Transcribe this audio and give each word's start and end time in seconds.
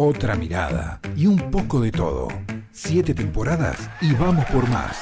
Otra 0.00 0.36
mirada 0.36 1.00
y 1.16 1.26
un 1.26 1.50
poco 1.50 1.80
de 1.80 1.90
todo. 1.90 2.28
Siete 2.70 3.14
temporadas 3.14 3.90
y 4.00 4.12
vamos 4.12 4.44
por 4.44 4.68
más. 4.68 4.96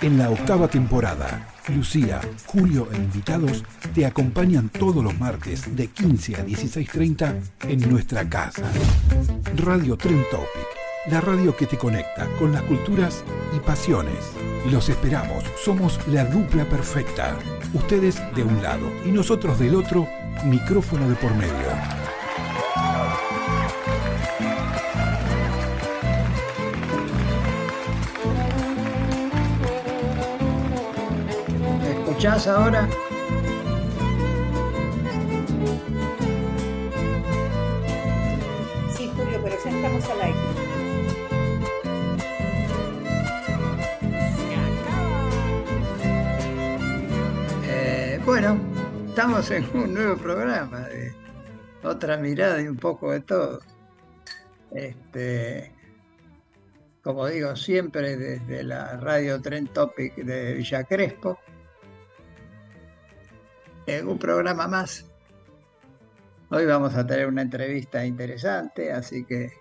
En 0.00 0.16
la 0.16 0.30
octava 0.30 0.66
temporada, 0.66 1.46
Lucía, 1.68 2.22
Julio 2.46 2.88
e 2.90 2.96
invitados 2.96 3.64
te 3.94 4.06
acompañan 4.06 4.70
todos 4.70 5.04
los 5.04 5.14
martes 5.20 5.76
de 5.76 5.88
15 5.88 6.36
a 6.36 6.46
16.30 6.46 7.34
en 7.68 7.90
nuestra 7.90 8.26
casa. 8.26 8.62
Radio 9.56 9.98
Tren 9.98 10.24
Topic, 10.30 11.10
la 11.10 11.20
radio 11.20 11.54
que 11.54 11.66
te 11.66 11.76
conecta 11.76 12.26
con 12.38 12.52
las 12.52 12.62
culturas 12.62 13.24
y 13.54 13.60
pasiones. 13.60 14.32
Los 14.70 14.88
esperamos, 14.88 15.44
somos 15.62 16.00
la 16.08 16.24
dupla 16.24 16.64
perfecta. 16.64 17.36
Ustedes 17.74 18.22
de 18.34 18.42
un 18.42 18.62
lado 18.62 18.90
y 19.04 19.10
nosotros 19.10 19.58
del 19.58 19.74
otro, 19.74 20.08
micrófono 20.46 21.10
de 21.10 21.16
por 21.16 21.34
medio. 21.34 22.11
Escuchás 32.22 32.46
ahora? 32.46 32.88
Sí, 38.96 39.10
Julio, 39.16 39.40
pero 39.42 39.56
ya 39.64 39.70
estamos 39.70 40.08
al 40.08 40.20
aire. 40.20 40.38
Eh, 47.64 48.20
bueno, 48.24 48.56
estamos 49.08 49.50
en 49.50 49.68
un 49.74 49.92
nuevo 49.92 50.16
programa 50.16 50.78
de 50.78 51.12
otra 51.82 52.18
mirada 52.18 52.62
y 52.62 52.68
un 52.68 52.76
poco 52.76 53.10
de 53.10 53.20
todo. 53.20 53.60
Este, 54.70 55.72
como 57.02 57.26
digo 57.26 57.56
siempre, 57.56 58.16
desde 58.16 58.62
la 58.62 58.96
radio 58.98 59.42
Tren 59.42 59.66
Topic 59.66 60.14
de 60.14 60.54
Villa 60.54 60.84
Crespo, 60.84 61.40
en 63.98 64.08
un 64.08 64.18
programa 64.18 64.66
más. 64.68 65.06
Hoy 66.50 66.66
vamos 66.66 66.94
a 66.94 67.06
tener 67.06 67.26
una 67.26 67.42
entrevista 67.42 68.04
interesante, 68.04 68.92
así 68.92 69.24
que 69.24 69.52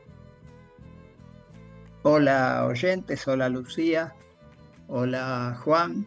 hola 2.04 2.66
oyentes, 2.66 3.28
hola 3.28 3.50
Lucía, 3.50 4.14
hola 4.88 5.58
Juan. 5.64 6.06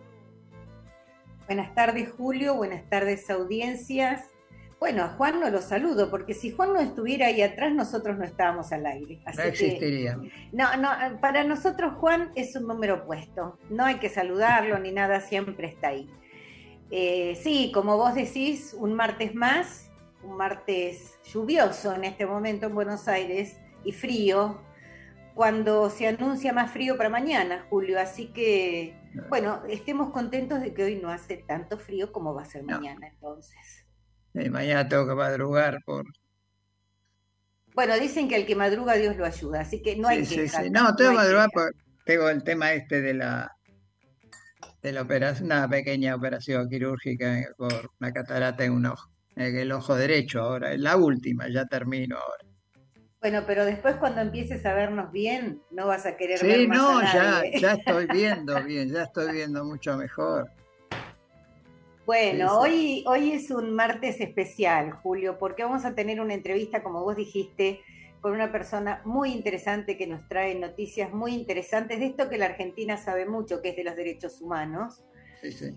Buenas 1.47 1.75
tardes 1.75 2.11
Julio, 2.13 2.55
buenas 2.55 2.89
tardes 2.89 3.29
audiencias. 3.31 4.25
Bueno, 4.81 5.05
a 5.05 5.09
Juan 5.09 5.41
no 5.41 5.49
lo 5.49 5.63
saludo, 5.63 6.11
porque 6.11 6.35
si 6.35 6.51
Juan 6.51 6.75
no 6.75 6.81
estuviera 6.81 7.29
ahí 7.29 7.41
atrás, 7.41 7.73
nosotros 7.73 8.19
no 8.19 8.25
estábamos 8.25 8.71
al 8.73 8.85
aire. 8.85 9.21
no 9.35 9.43
existiría. 9.43 10.19
no, 10.53 10.77
no, 10.77 11.21
para 11.21 11.45
nosotros 11.45 11.95
Juan 11.95 12.31
es 12.35 12.55
un 12.57 12.67
número 12.67 12.97
opuesto. 12.97 13.59
No 13.71 13.85
hay 13.85 13.95
que 13.97 14.11
saludarlo 14.11 14.79
ni 14.79 14.93
nada, 14.93 15.21
siempre 15.21 15.69
está 15.69 15.89
ahí. 15.89 16.11
Eh, 16.97 17.35
sí, 17.43 17.73
como 17.75 17.97
vos 17.97 18.15
decís, 18.15 18.73
un 18.73 18.95
martes 18.95 19.35
más, 19.35 19.91
un 20.23 20.37
martes 20.37 21.19
lluvioso 21.25 21.93
en 21.93 22.05
este 22.05 22.25
momento 22.25 22.67
en 22.67 22.75
Buenos 22.77 23.09
Aires 23.09 23.57
y 23.83 23.91
frío, 23.91 24.63
cuando 25.35 25.91
se 25.91 26.07
anuncia 26.07 26.53
más 26.53 26.71
frío 26.71 26.97
para 26.97 27.09
mañana, 27.09 27.67
Julio. 27.69 27.99
Así 27.99 28.29
que, 28.29 28.97
bueno, 29.29 29.65
estemos 29.69 30.13
contentos 30.13 30.61
de 30.61 30.73
que 30.73 30.85
hoy 30.85 30.95
no 30.95 31.11
hace 31.11 31.39
tanto 31.39 31.79
frío 31.79 32.13
como 32.13 32.33
va 32.33 32.43
a 32.43 32.45
ser 32.45 32.63
mañana, 32.63 33.09
entonces. 33.09 33.85
mañana 34.33 34.89
tengo 34.89 35.09
que 35.09 35.17
madrugar 35.17 35.83
por... 35.85 36.05
Bueno, 37.75 37.99
dicen 37.99 38.29
que 38.29 38.37
al 38.37 38.47
que 38.47 38.55
madruga 38.55 38.95
Dios 38.95 39.17
lo 39.17 39.25
ayuda, 39.25 39.63
así 39.63 39.83
que 39.83 39.97
no 39.97 40.07
hay 40.07 40.19
que... 40.21 40.27
Sí, 40.27 40.49
sí. 40.49 40.71
No, 40.71 40.95
tengo 40.95 41.11
que 41.11 41.17
madrugar 41.17 41.51
porque 41.53 41.77
tengo 42.05 42.29
el 42.29 42.45
tema 42.45 42.73
este 42.73 43.01
de 43.01 43.15
la 43.15 43.54
de 44.85 44.93
la 44.93 45.01
operación, 45.01 45.47
una 45.47 45.67
pequeña 45.67 46.15
operación 46.15 46.69
quirúrgica 46.69 47.41
por 47.57 47.91
una 47.99 48.13
catarata 48.13 48.65
en 48.65 48.73
un 48.73 48.85
ojo, 48.85 49.09
en 49.35 49.57
el 49.57 49.73
ojo 49.73 49.95
derecho 49.95 50.43
ahora, 50.43 50.75
es 50.75 50.79
la 50.79 50.99
última, 50.99 51.49
ya 51.49 51.65
termino 51.65 52.19
ahora. 52.19 52.45
Bueno, 53.19 53.45
pero 53.47 53.65
después 53.65 53.97
cuando 53.97 54.21
empieces 54.21 54.67
a 54.67 54.75
vernos 54.75 55.11
bien, 55.11 55.63
no 55.71 55.87
vas 55.87 56.05
a 56.05 56.19
querer 56.19 56.39
sí, 56.39 56.47
ver 56.47 56.69
más 56.69 56.77
no, 56.77 57.01
ya, 57.01 57.43
ya 57.59 57.73
estoy 57.73 58.07
viendo 58.09 58.63
bien, 58.63 58.93
ya 58.93 59.05
estoy 59.05 59.33
viendo 59.33 59.65
mucho 59.65 59.97
mejor. 59.97 60.51
Bueno, 62.05 62.59
hoy, 62.59 63.03
hoy 63.07 63.33
es 63.33 63.51
un 63.51 63.75
martes 63.75 64.21
especial, 64.21 64.91
Julio, 64.91 65.39
porque 65.39 65.63
vamos 65.63 65.87
a 65.87 65.95
tener 65.95 66.21
una 66.21 66.35
entrevista, 66.35 66.83
como 66.83 67.03
vos 67.03 67.17
dijiste, 67.17 67.81
con 68.25 68.33
una 68.33 68.51
persona 68.51 69.03
muy 69.05 69.33
interesante 69.33 69.99
que 69.99 70.07
nos 70.07 70.27
trae 70.29 70.55
noticias 70.55 71.13
muy 71.13 71.35
interesantes 71.35 71.99
de 71.99 72.07
esto 72.07 72.31
que 72.31 72.39
la 72.39 72.47
Argentina 72.47 72.97
sabe 72.97 73.27
mucho, 73.27 73.61
que 73.61 73.69
es 73.69 73.77
de 73.77 73.85
los 73.85 73.97
derechos 73.97 74.41
humanos. 74.41 75.05
Sí, 75.43 75.53
sí. 75.53 75.75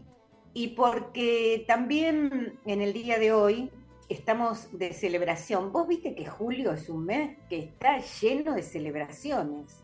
Y 0.53 0.69
porque 0.69 1.65
también 1.67 2.57
en 2.65 2.81
el 2.81 2.93
día 2.93 3.19
de 3.19 3.33
hoy 3.33 3.69
estamos 4.07 4.69
de 4.71 4.93
celebración. 4.93 5.73
Vos 5.73 5.89
viste 5.89 6.15
que 6.15 6.25
julio 6.25 6.71
es 6.71 6.87
un 6.87 7.03
mes 7.03 7.37
que 7.49 7.59
está 7.59 7.99
lleno 8.21 8.53
de 8.53 8.63
celebraciones. 8.63 9.83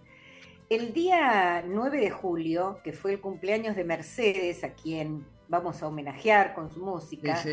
El 0.70 0.94
día 0.94 1.66
9 1.68 2.00
de 2.00 2.12
julio, 2.12 2.80
que 2.82 2.94
fue 2.94 3.12
el 3.12 3.20
cumpleaños 3.20 3.76
de 3.76 3.84
Mercedes, 3.84 4.64
a 4.64 4.74
quien 4.74 5.28
vamos 5.50 5.84
a 5.84 5.88
homenajear 5.88 6.54
con 6.54 6.70
su 6.70 6.80
música, 6.80 7.44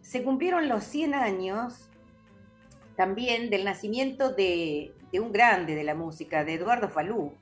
se 0.00 0.22
cumplieron 0.22 0.70
los 0.70 0.84
100 0.84 1.12
años 1.12 1.87
también 2.98 3.48
del 3.48 3.64
nacimiento 3.64 4.30
de, 4.30 4.92
un 5.12 5.30
grande 5.30 5.76
de 5.76 5.84
la 5.84 5.94
música, 5.94 6.44
de 6.44 6.54
Eduardo 6.54 6.88
Falú. 6.88 7.32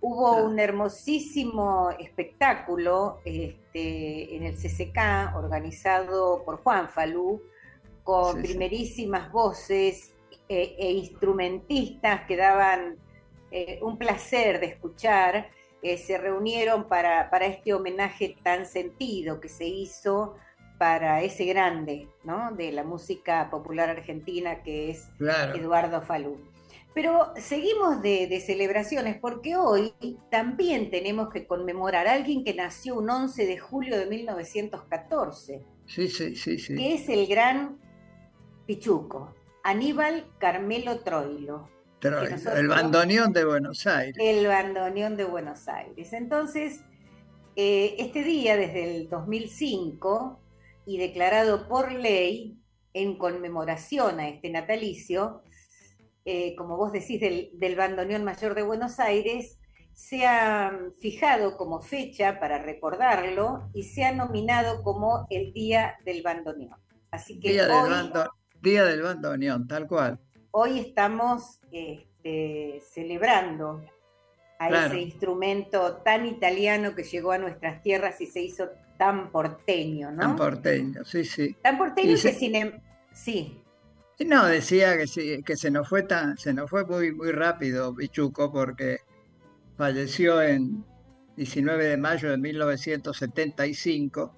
Hubo 0.00 0.42
un 0.42 0.58
hermosísimo 0.58 1.90
espectáculo 1.96 3.20
este, 3.24 4.34
en 4.34 4.42
el 4.42 4.56
CCK 4.56 5.36
organizado 5.36 6.42
por 6.44 6.60
Juan 6.64 6.88
Falú, 6.88 7.40
con 8.02 8.42
primerísimas 8.42 9.30
voces 9.30 10.12
e, 10.48 10.74
e, 10.76 10.90
instrumentistas 10.90 12.22
que 12.26 12.36
daban 12.36 12.96
eh, 13.52 13.78
un 13.82 13.96
placer 13.96 14.58
de 14.58 14.66
escuchar. 14.66 15.50
Eh, 15.82 15.98
se 15.98 16.18
reunieron 16.18 16.88
para, 16.88 17.30
para 17.30 17.46
este 17.46 17.72
homenaje 17.74 18.36
tan 18.42 18.66
sentido 18.66 19.40
que 19.40 19.48
se 19.48 19.66
hizo 19.66 20.34
para 20.80 21.22
ese 21.22 21.44
grande 21.44 22.08
¿no? 22.24 22.52
de 22.52 22.72
la 22.72 22.84
música 22.84 23.50
popular 23.50 23.90
argentina 23.90 24.62
que 24.62 24.88
es 24.88 25.10
Eduardo 25.54 26.00
Falú. 26.00 26.38
Pero 26.94 27.34
seguimos 27.36 28.00
de, 28.00 28.40
celebraciones 28.40 29.18
porque 29.20 29.56
hoy 29.56 29.92
también 30.30 30.90
tenemos 30.90 31.28
que 31.28 31.46
conmemorar 31.46 32.06
a 32.06 32.14
alguien 32.14 32.44
que 32.44 32.54
nació 32.54 32.94
un 32.94 33.10
11 33.10 33.44
de 33.44 33.58
julio 33.58 33.98
de 33.98 34.06
1914. 34.06 35.62
Sí, 35.84 36.08
sí, 36.08 36.34
sí, 36.34 36.58
sí. 36.58 36.74
Que 36.74 36.94
es 36.94 37.10
el 37.10 37.26
gran 37.26 37.78
Pichuco, 38.64 39.34
Aníbal 39.62 40.28
Carmelo 40.38 41.00
Troilo. 41.00 41.68
el 42.00 42.68
bandoneón 42.68 43.34
de 43.34 43.44
Buenos 43.44 43.86
Aires. 43.86 44.16
El 44.18 44.46
bandoneón 44.46 45.18
de 45.18 45.24
Buenos 45.24 45.68
Aires. 45.68 46.14
Entonces, 46.14 46.80
eh, 47.54 47.96
este 47.98 48.24
día, 48.24 48.56
desde 48.56 48.96
el 48.96 49.10
2005, 49.10 50.39
y 50.90 50.98
declarado 50.98 51.68
por 51.68 51.92
ley 51.92 52.58
en 52.94 53.16
conmemoración 53.16 54.18
a 54.18 54.28
este 54.28 54.50
natalicio, 54.50 55.44
eh, 56.24 56.56
como 56.56 56.76
vos 56.76 56.90
decís, 56.90 57.20
del, 57.20 57.50
del 57.52 57.76
bandoneón 57.76 58.24
mayor 58.24 58.56
de 58.56 58.62
Buenos 58.62 58.98
Aires, 58.98 59.60
se 59.92 60.26
ha 60.26 60.76
fijado 61.00 61.56
como 61.56 61.80
fecha 61.80 62.40
para 62.40 62.58
recordarlo 62.58 63.70
y 63.72 63.84
se 63.84 64.04
ha 64.04 64.12
nominado 64.12 64.82
como 64.82 65.28
el 65.30 65.52
Día 65.52 65.96
del 66.04 66.22
Bandoneón. 66.22 66.80
Así 67.12 67.38
que 67.38 67.52
Día, 67.52 67.68
hoy, 67.72 67.90
del, 67.90 68.12
Día 68.60 68.84
del 68.84 69.02
Bandoneón, 69.02 69.68
tal 69.68 69.86
cual. 69.86 70.18
Hoy 70.50 70.80
estamos 70.80 71.60
este, 71.70 72.82
celebrando 72.90 73.80
a 74.58 74.86
ese 74.86 75.00
instrumento 75.00 75.98
tan 75.98 76.26
italiano 76.26 76.96
que 76.96 77.04
llegó 77.04 77.30
a 77.30 77.38
nuestras 77.38 77.80
tierras 77.80 78.20
y 78.20 78.26
se 78.26 78.42
hizo 78.42 78.68
tan 79.00 79.32
porteño, 79.32 80.10
¿no? 80.10 80.18
Tan 80.18 80.36
porteño, 80.36 81.02
sí, 81.06 81.24
sí. 81.24 81.56
Tan 81.62 81.78
porteño 81.78 82.16
que 82.20 82.34
sin 82.34 82.54
em, 82.54 82.82
sí. 83.14 83.64
No, 84.26 84.44
decía 84.44 84.98
que, 84.98 85.42
que 85.42 85.56
se 85.56 85.70
nos 85.70 85.88
fue 85.88 86.02
tan, 86.02 86.36
se 86.36 86.52
nos 86.52 86.68
fue 86.68 86.84
muy, 86.84 87.10
muy 87.10 87.32
rápido 87.32 87.94
Pichuco 87.94 88.52
porque 88.52 88.98
falleció 89.78 90.42
en 90.42 90.84
19 91.36 91.82
de 91.82 91.96
mayo 91.96 92.30
de 92.30 92.36
1975, 92.36 94.36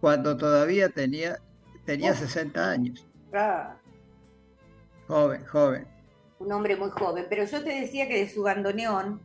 cuando 0.00 0.36
todavía 0.36 0.90
tenía, 0.90 1.40
tenía 1.84 2.14
60 2.14 2.70
años. 2.70 3.08
Ah. 3.32 3.76
Joven, 5.08 5.44
joven. 5.46 5.88
Un 6.38 6.52
hombre 6.52 6.76
muy 6.76 6.90
joven, 6.90 7.26
pero 7.28 7.46
yo 7.46 7.64
te 7.64 7.80
decía 7.80 8.06
que 8.06 8.18
de 8.18 8.28
su 8.28 8.44
bandoneón, 8.44 9.20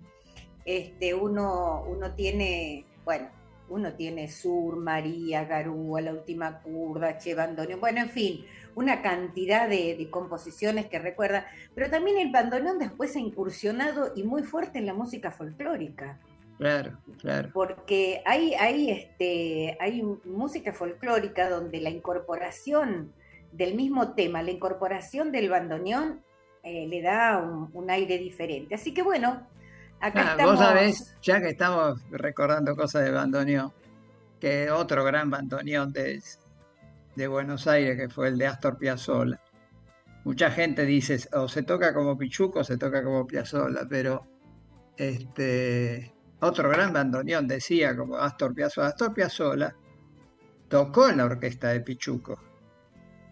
este, 0.66 1.14
uno, 1.14 1.84
uno 1.84 2.16
tiene, 2.16 2.88
bueno, 3.06 3.30
uno 3.70 3.94
tiene 3.94 4.28
Sur, 4.28 4.78
María, 4.78 5.46
Garúa, 5.46 6.02
La 6.02 6.14
Última 6.14 6.62
Curda, 6.62 7.18
Che 7.18 7.36
Bandoneón, 7.36 7.80
bueno, 7.80 8.02
en 8.02 8.10
fin, 8.10 8.46
una 8.76 9.02
cantidad 9.02 9.68
de, 9.68 10.08
composiciones 10.10 10.88
que 10.88 11.00
recuerda, 11.00 11.48
pero 11.76 11.90
también 11.90 12.18
el 12.18 12.32
bandoneón 12.32 12.80
después 12.80 13.16
ha 13.16 13.20
incursionado 13.20 14.14
y 14.16 14.24
muy 14.24 14.44
fuerte 14.44 14.80
en 14.80 14.86
la 14.86 14.94
música 14.94 15.32
folclórica. 15.32 16.20
Claro, 16.58 16.98
claro. 17.22 17.50
Porque 17.54 18.22
hay, 18.26 18.54
hay, 18.54 18.92
este, 18.92 19.78
hay 19.80 20.02
música 20.26 20.74
folclórica 20.74 21.50
donde 21.50 21.80
la 21.80 21.90
incorporación 21.90 23.14
del 23.52 23.76
mismo 23.76 24.14
tema, 24.14 24.44
la 24.44 24.52
incorporación 24.52 25.32
del 25.32 25.50
bandoneón 25.50 26.22
eh, 26.64 26.88
le 26.88 27.02
da 27.02 27.40
un, 27.74 27.90
aire 27.90 28.18
diferente. 28.18 28.76
Así 28.76 28.94
que 28.94 29.02
bueno, 29.02 29.48
acá 30.00 30.22
ah, 30.22 30.32
estamos... 30.32 30.52
Vos 30.52 30.60
sabés, 30.60 31.16
ya 31.22 31.42
que 31.42 31.50
estamos 31.50 32.02
recordando 32.12 32.76
cosas 32.76 33.06
de 33.06 33.12
bandoneón, 33.12 33.74
que 34.40 34.72
otro 34.72 35.04
gran 35.04 35.30
bandoneón 35.30 35.92
de, 35.92 36.22
de 37.16 37.28
Buenos 37.28 37.68
Aires, 37.68 37.98
que 37.98 38.10
fue 38.10 38.30
el 38.30 38.38
de 38.38 38.48
Astor 38.48 38.78
Piazzolla. 38.78 39.40
Mucha 40.24 40.52
gente 40.52 40.86
dice, 40.86 41.20
o 41.34 41.48
se 41.48 41.64
toca 41.64 41.94
como 41.94 42.18
Pichuco 42.18 42.60
o 42.60 42.64
se 42.64 42.78
toca 42.78 43.04
como 43.04 43.26
Piazzolla, 43.26 43.88
pero 43.90 44.26
este, 44.98 46.14
otro 46.42 46.70
gran 46.70 46.94
bandoneón 46.94 47.48
decía, 47.48 47.96
como 47.96 48.18
Astor 48.18 48.54
Piazzolla. 48.54 48.90
Astor 48.90 49.14
Piazzolla 49.14 49.76
tocó 50.68 51.10
en 51.10 51.18
la 51.18 51.26
orquesta 51.26 51.70
de 51.70 51.82
Pichuco. 51.82 52.40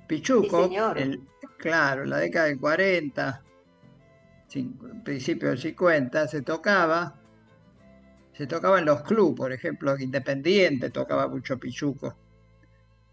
Pichuco, 0.08 0.70
claro, 1.58 2.04
en 2.04 2.10
la 2.10 2.18
década 2.18 2.46
del 2.46 2.60
40, 2.60 3.44
principio 5.04 5.50
del 5.50 5.60
50, 5.60 6.28
se 6.28 6.42
tocaba, 6.42 7.20
se 8.34 8.48
tocaba 8.48 8.80
en 8.80 8.86
los 8.86 9.02
clubes, 9.04 9.36
por 9.36 9.52
ejemplo, 9.52 9.98
Independiente 9.98 10.90
tocaba 10.90 11.28
mucho 11.28 11.58
Pichuco 11.58 12.16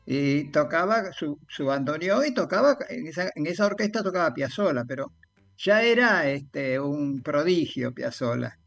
y 0.06 0.50
tocaba 0.50 1.12
su, 1.12 1.38
su 1.48 1.66
bandoneón 1.66 2.26
y 2.26 2.34
tocaba, 2.34 2.76
en 2.88 3.06
esa, 3.06 3.30
en 3.34 3.46
esa 3.46 3.66
orquesta 3.66 4.02
tocaba 4.02 4.34
Piazzola, 4.34 4.84
pero 4.84 5.12
ya 5.56 5.82
era 5.82 6.28
este, 6.28 6.78
un 6.78 7.22
prodigio 7.22 7.94
Piazzola. 7.94 8.58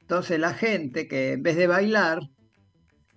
Entonces 0.00 0.38
la 0.38 0.54
gente 0.54 1.08
que 1.08 1.32
en 1.32 1.42
vez 1.42 1.56
de 1.56 1.66
bailar, 1.66 2.20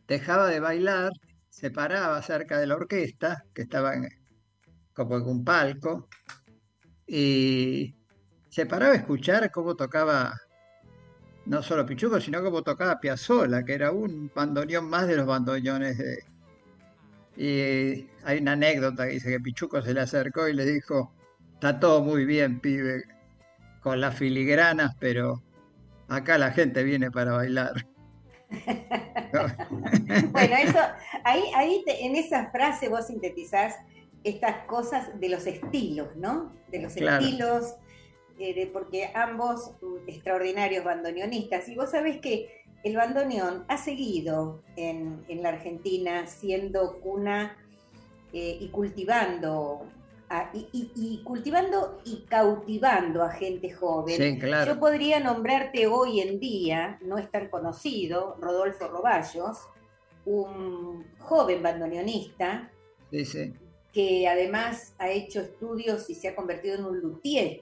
dejaba 0.07 0.49
de 0.49 0.59
bailar, 0.59 1.11
se 1.49 1.71
paraba 1.71 2.21
cerca 2.21 2.59
de 2.59 2.67
la 2.67 2.75
orquesta, 2.75 3.43
que 3.53 3.63
estaba 3.63 3.95
en, 3.95 4.07
como 4.93 5.17
en 5.17 5.23
un 5.23 5.43
palco, 5.43 6.07
y 7.05 7.95
se 8.49 8.65
paraba 8.65 8.93
a 8.93 8.97
escuchar 8.97 9.49
cómo 9.51 9.75
tocaba 9.75 10.39
no 11.45 11.63
solo 11.63 11.85
Pichuco, 11.85 12.19
sino 12.21 12.43
cómo 12.43 12.61
tocaba 12.61 12.99
Piazzola, 12.99 13.63
que 13.63 13.73
era 13.73 13.91
un 13.91 14.31
bandoneón 14.35 14.87
más 14.87 15.07
de 15.07 15.15
los 15.15 15.25
bandoneones 15.25 15.97
de, 15.97 16.23
y 17.39 18.09
hay 18.25 18.39
una 18.41 18.51
anécdota 18.51 19.07
que 19.07 19.13
dice 19.13 19.29
que 19.29 19.39
Pichuco 19.39 19.81
se 19.81 19.93
le 19.93 20.01
acercó 20.01 20.49
y 20.49 20.53
le 20.53 20.65
dijo, 20.65 21.13
está 21.53 21.79
todo 21.79 22.03
muy 22.03 22.25
bien, 22.25 22.59
pibe, 22.59 23.03
con 23.81 24.01
las 24.01 24.15
filigranas, 24.17 24.93
pero 24.99 25.41
acá 26.09 26.37
la 26.37 26.51
gente 26.51 26.83
viene 26.83 27.09
para 27.09 27.31
bailar. 27.31 27.85
bueno, 30.31 30.55
eso, 30.57 30.79
ahí, 31.23 31.43
ahí 31.55 31.83
en 31.87 32.17
esa 32.17 32.51
frase 32.51 32.89
vos 32.89 33.07
sintetizás 33.07 33.75
estas 34.25 34.65
cosas 34.65 35.17
de 35.17 35.29
los 35.29 35.47
estilos, 35.47 36.15
¿no? 36.17 36.51
De 36.67 36.81
los 36.81 36.97
estilos, 36.97 37.75
eh, 38.39 38.69
porque 38.71 39.11
ambos 39.13 39.73
mm, 39.81 40.07
extraordinarios 40.07 40.85
bandoneonistas. 40.85 41.67
Y 41.67 41.75
vos 41.75 41.91
sabés 41.91 42.19
que 42.21 42.63
el 42.83 42.95
bandoneón 42.95 43.65
ha 43.67 43.77
seguido 43.77 44.63
en, 44.77 45.25
la 45.27 45.49
Argentina 45.49 46.25
siendo 46.25 46.99
cuna 47.01 47.57
eh, 48.31 48.57
y 48.61 48.69
cultivando 48.69 49.85
y, 50.53 51.21
cultivando 51.23 51.99
y 52.05 52.23
cautivando 52.29 53.23
a 53.23 53.31
gente 53.31 53.71
joven. 53.71 54.39
Yo 54.39 54.79
podría 54.79 55.19
nombrarte 55.19 55.87
hoy 55.87 56.21
en 56.21 56.39
día, 56.39 56.99
no 57.01 57.17
es 57.17 57.29
tan 57.31 57.49
conocido, 57.49 58.37
Rodolfo 58.39 58.87
Roballos, 58.87 59.57
un 60.25 61.05
joven 61.17 61.63
bandoneonista, 61.63 62.71
que 63.91 64.27
además 64.27 64.93
ha 64.99 65.09
hecho 65.09 65.41
estudios 65.41 66.09
y 66.09 66.15
se 66.15 66.27
ha 66.27 66.35
convertido 66.35 66.75
en 66.75 66.85
un 66.85 66.99
luthier 66.99 67.61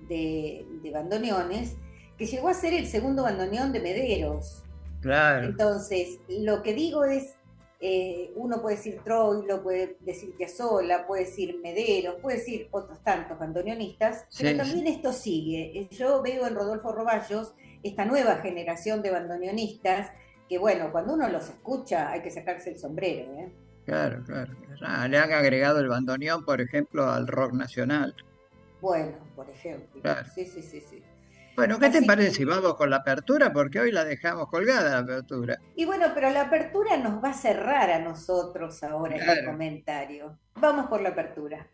de, 0.00 0.66
de 0.82 0.90
bandoneones, 0.90 1.76
que 2.16 2.26
llegó 2.26 2.48
a 2.48 2.54
ser 2.54 2.72
el 2.72 2.86
segundo 2.86 3.22
bandoneón 3.22 3.72
de 3.72 3.80
Mederos. 3.80 4.62
Claro. 5.00 5.46
Entonces, 5.46 6.18
lo 6.28 6.62
que 6.62 6.74
digo 6.74 7.04
es, 7.04 7.34
eh, 7.78 8.32
uno 8.36 8.62
puede 8.62 8.76
decir 8.76 9.00
Troilo, 9.04 9.62
puede 9.62 9.98
decir 10.00 10.34
Piazzolla, 10.36 11.06
puede 11.06 11.24
decir 11.24 11.60
Mederos, 11.62 12.16
puede 12.22 12.38
decir 12.38 12.68
otros 12.70 13.02
tantos 13.02 13.38
bandoneonistas, 13.38 14.26
pero 14.38 14.56
también 14.56 14.86
esto 14.86 15.12
sigue. 15.12 15.86
Yo 15.90 16.22
veo 16.22 16.46
en 16.46 16.54
Rodolfo 16.54 16.92
Roballos 16.92 17.52
esta 17.82 18.04
nueva 18.06 18.36
generación 18.36 19.02
de 19.02 19.10
bandoneonistas 19.10 20.10
que, 20.48 20.58
bueno, 20.58 20.90
cuando 20.90 21.14
uno 21.14 21.28
los 21.28 21.50
escucha 21.50 22.10
hay 22.10 22.22
que 22.22 22.30
sacarse 22.30 22.70
el 22.70 22.78
sombrero. 22.78 23.30
¿eh? 23.34 23.52
Claro, 23.84 24.22
claro. 24.24 24.54
Ah, 24.80 25.06
le 25.06 25.18
han 25.18 25.32
agregado 25.32 25.80
el 25.80 25.88
bandoneón, 25.88 26.44
por 26.44 26.60
ejemplo, 26.60 27.10
al 27.10 27.26
rock 27.26 27.52
nacional. 27.52 28.14
Bueno, 28.80 29.18
por 29.34 29.48
ejemplo. 29.50 30.02
Sí, 30.34 30.44
sí, 30.46 30.62
sí, 30.62 30.80
sí. 30.80 31.02
Bueno, 31.56 31.78
¿qué 31.78 31.88
te 31.88 32.02
parece 32.02 32.32
si 32.32 32.44
vamos 32.44 32.74
con 32.74 32.90
la 32.90 32.96
apertura? 32.96 33.50
Porque 33.50 33.80
hoy 33.80 33.90
la 33.90 34.04
dejamos 34.04 34.48
colgada 34.48 34.90
la 34.90 34.98
apertura. 34.98 35.58
Y 35.74 35.86
bueno, 35.86 36.08
pero 36.14 36.28
la 36.28 36.42
apertura 36.42 36.98
nos 36.98 37.24
va 37.24 37.30
a 37.30 37.34
cerrar 37.34 37.90
a 37.90 37.98
nosotros 37.98 38.82
ahora 38.82 39.16
en 39.16 39.28
el 39.28 39.44
comentario. 39.46 40.38
Vamos 40.56 40.86
por 40.88 41.00
la 41.00 41.10
apertura. 41.10 41.66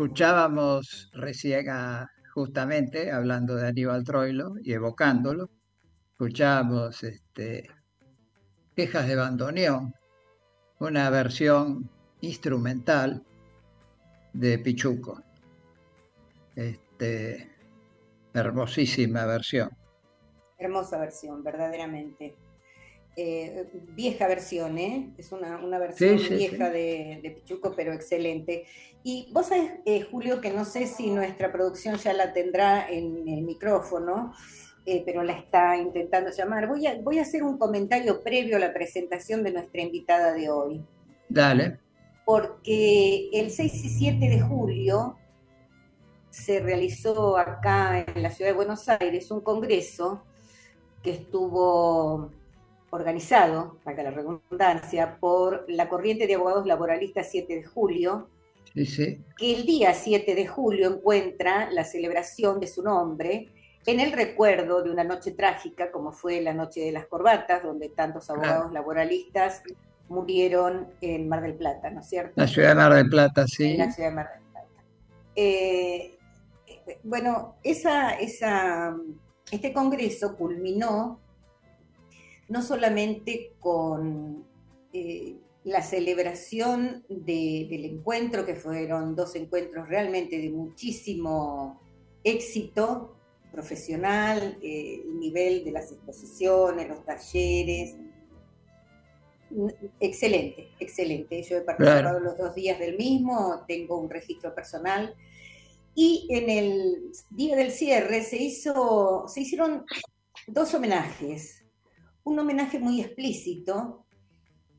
Escuchábamos 0.00 1.10
recién 1.12 1.66
justamente 2.34 3.12
hablando 3.12 3.56
de 3.56 3.68
Aníbal 3.68 4.02
Troilo 4.02 4.54
y 4.62 4.72
evocándolo, 4.72 5.50
escuchábamos 6.12 7.02
este, 7.02 7.68
Quejas 8.74 9.06
de 9.06 9.16
Bandoneón, 9.16 9.92
una 10.78 11.10
versión 11.10 11.90
instrumental 12.22 13.22
de 14.32 14.58
Pichuco. 14.60 15.22
Este, 16.56 17.54
hermosísima 18.32 19.26
versión. 19.26 19.68
Hermosa 20.56 20.98
versión, 20.98 21.44
verdaderamente. 21.44 22.34
Eh, 23.16 23.68
vieja 23.94 24.28
versión, 24.28 24.78
¿eh? 24.78 25.10
Es 25.18 25.32
una, 25.32 25.78
versión 25.78 26.16
vieja 26.30 26.70
De, 26.70 27.34
Pichuco, 27.36 27.74
pero 27.76 27.92
excelente. 27.92 28.64
Y 29.02 29.28
vos 29.32 29.46
sabés, 29.46 29.72
eh, 29.84 30.02
Julio, 30.02 30.40
que 30.40 30.50
no 30.50 30.64
sé 30.64 30.86
si 30.86 31.10
nuestra 31.10 31.52
producción 31.52 31.96
ya 31.96 32.12
la 32.12 32.32
tendrá 32.32 32.88
en 32.88 33.28
el 33.28 33.42
micrófono, 33.42 34.32
pero 35.04 35.22
la 35.22 35.34
está 35.34 35.76
intentando 35.76 36.30
llamar. 36.30 36.66
Voy 36.66 36.86
a, 36.86 37.00
voy 37.00 37.18
a 37.18 37.22
hacer 37.22 37.44
un 37.44 37.58
comentario 37.58 38.22
previo 38.22 38.56
a 38.56 38.60
la 38.60 38.72
presentación 38.72 39.44
de 39.44 39.52
nuestra 39.52 39.82
invitada 39.82 40.32
de 40.32 40.50
hoy. 40.50 40.82
Dale. 41.28 41.78
Porque 42.24 43.28
el 43.32 43.50
6 43.50 43.84
y 43.84 43.88
7 43.88 44.28
de 44.28 44.40
julio 44.40 45.16
se 46.30 46.60
realizó 46.60 47.36
acá 47.36 48.00
en 48.00 48.22
la 48.22 48.30
ciudad 48.30 48.50
de 48.50 48.56
Buenos 48.56 48.88
Aires 48.88 49.30
un 49.30 49.40
congreso 49.40 50.24
que 51.02 51.10
estuvo 51.10 52.30
organizado, 52.90 53.78
para 53.84 54.02
la 54.02 54.10
redundancia, 54.10 55.16
por 55.18 55.64
la 55.68 55.88
Corriente 55.88 56.26
de 56.26 56.34
Abogados 56.34 56.66
Laboralistas 56.66 57.28
7 57.30 57.54
de 57.54 57.64
julio, 57.64 58.28
que 58.74 59.20
el 59.40 59.66
día 59.66 59.94
7 59.94 60.34
de 60.34 60.46
julio 60.46 60.88
encuentra 60.88 61.70
la 61.70 61.84
celebración 61.84 62.60
de 62.60 62.66
su 62.66 62.82
nombre 62.82 63.48
en 63.86 64.00
el 64.00 64.12
recuerdo 64.12 64.82
de 64.82 64.90
una 64.90 65.04
noche 65.04 65.32
trágica, 65.32 65.90
como 65.90 66.12
fue 66.12 66.40
la 66.40 66.52
noche 66.52 66.80
de 66.80 66.92
las 66.92 67.06
corbatas, 67.06 67.62
donde 67.62 67.88
tantos 67.88 68.28
abogados 68.30 68.72
laboralistas 68.72 69.62
murieron 70.08 70.88
en 71.00 71.28
Mar 71.28 71.40
del 71.40 71.54
Plata, 71.54 71.90
¿no 71.90 72.00
es 72.00 72.08
cierto? 72.08 72.32
La 72.36 72.46
ciudad 72.46 72.70
de 72.70 72.74
Mar 72.74 72.94
del 72.94 73.08
Plata, 73.08 73.46
sí. 73.46 73.72
En 73.72 73.78
la 73.78 73.90
ciudad 73.90 74.10
de 74.10 74.14
Mar 74.14 74.30
del 74.34 74.42
Plata. 74.50 74.74
Eh, 75.36 76.18
bueno, 77.04 77.56
esa, 77.62 78.10
esa, 78.18 78.94
este 79.50 79.72
congreso 79.72 80.36
culminó 80.36 81.20
no 82.50 82.62
solamente 82.62 83.54
con 83.60 84.44
eh, 84.92 85.36
la 85.64 85.82
celebración 85.82 87.04
del 87.08 87.84
encuentro, 87.84 88.44
que 88.44 88.56
fueron 88.56 89.14
dos 89.14 89.36
encuentros 89.36 89.88
realmente 89.88 90.36
de 90.36 90.50
muchísimo 90.50 91.80
éxito 92.24 93.14
profesional, 93.52 94.58
eh, 94.62 95.00
el 95.04 95.18
nivel 95.18 95.64
de 95.64 95.70
las 95.70 95.92
exposiciones, 95.92 96.88
los 96.88 97.04
talleres. 97.04 97.94
Excelente, 100.00 100.70
excelente. 100.80 101.42
Yo 101.44 101.58
he 101.58 101.60
participado 101.60 102.18
los 102.18 102.36
dos 102.36 102.54
días 102.54 102.80
del 102.80 102.96
mismo, 102.96 103.64
tengo 103.68 103.96
un 103.96 104.10
registro 104.10 104.52
personal. 104.54 105.14
Y 105.94 106.26
en 106.30 106.50
el 106.50 107.12
día 107.30 107.54
del 107.54 107.70
cierre 107.70 108.22
se, 108.22 108.38
hizo, 108.38 109.24
se 109.28 109.42
hicieron 109.42 109.84
dos 110.48 110.74
homenajes 110.74 111.59
un 112.30 112.38
homenaje 112.38 112.78
muy 112.78 113.00
explícito 113.00 114.06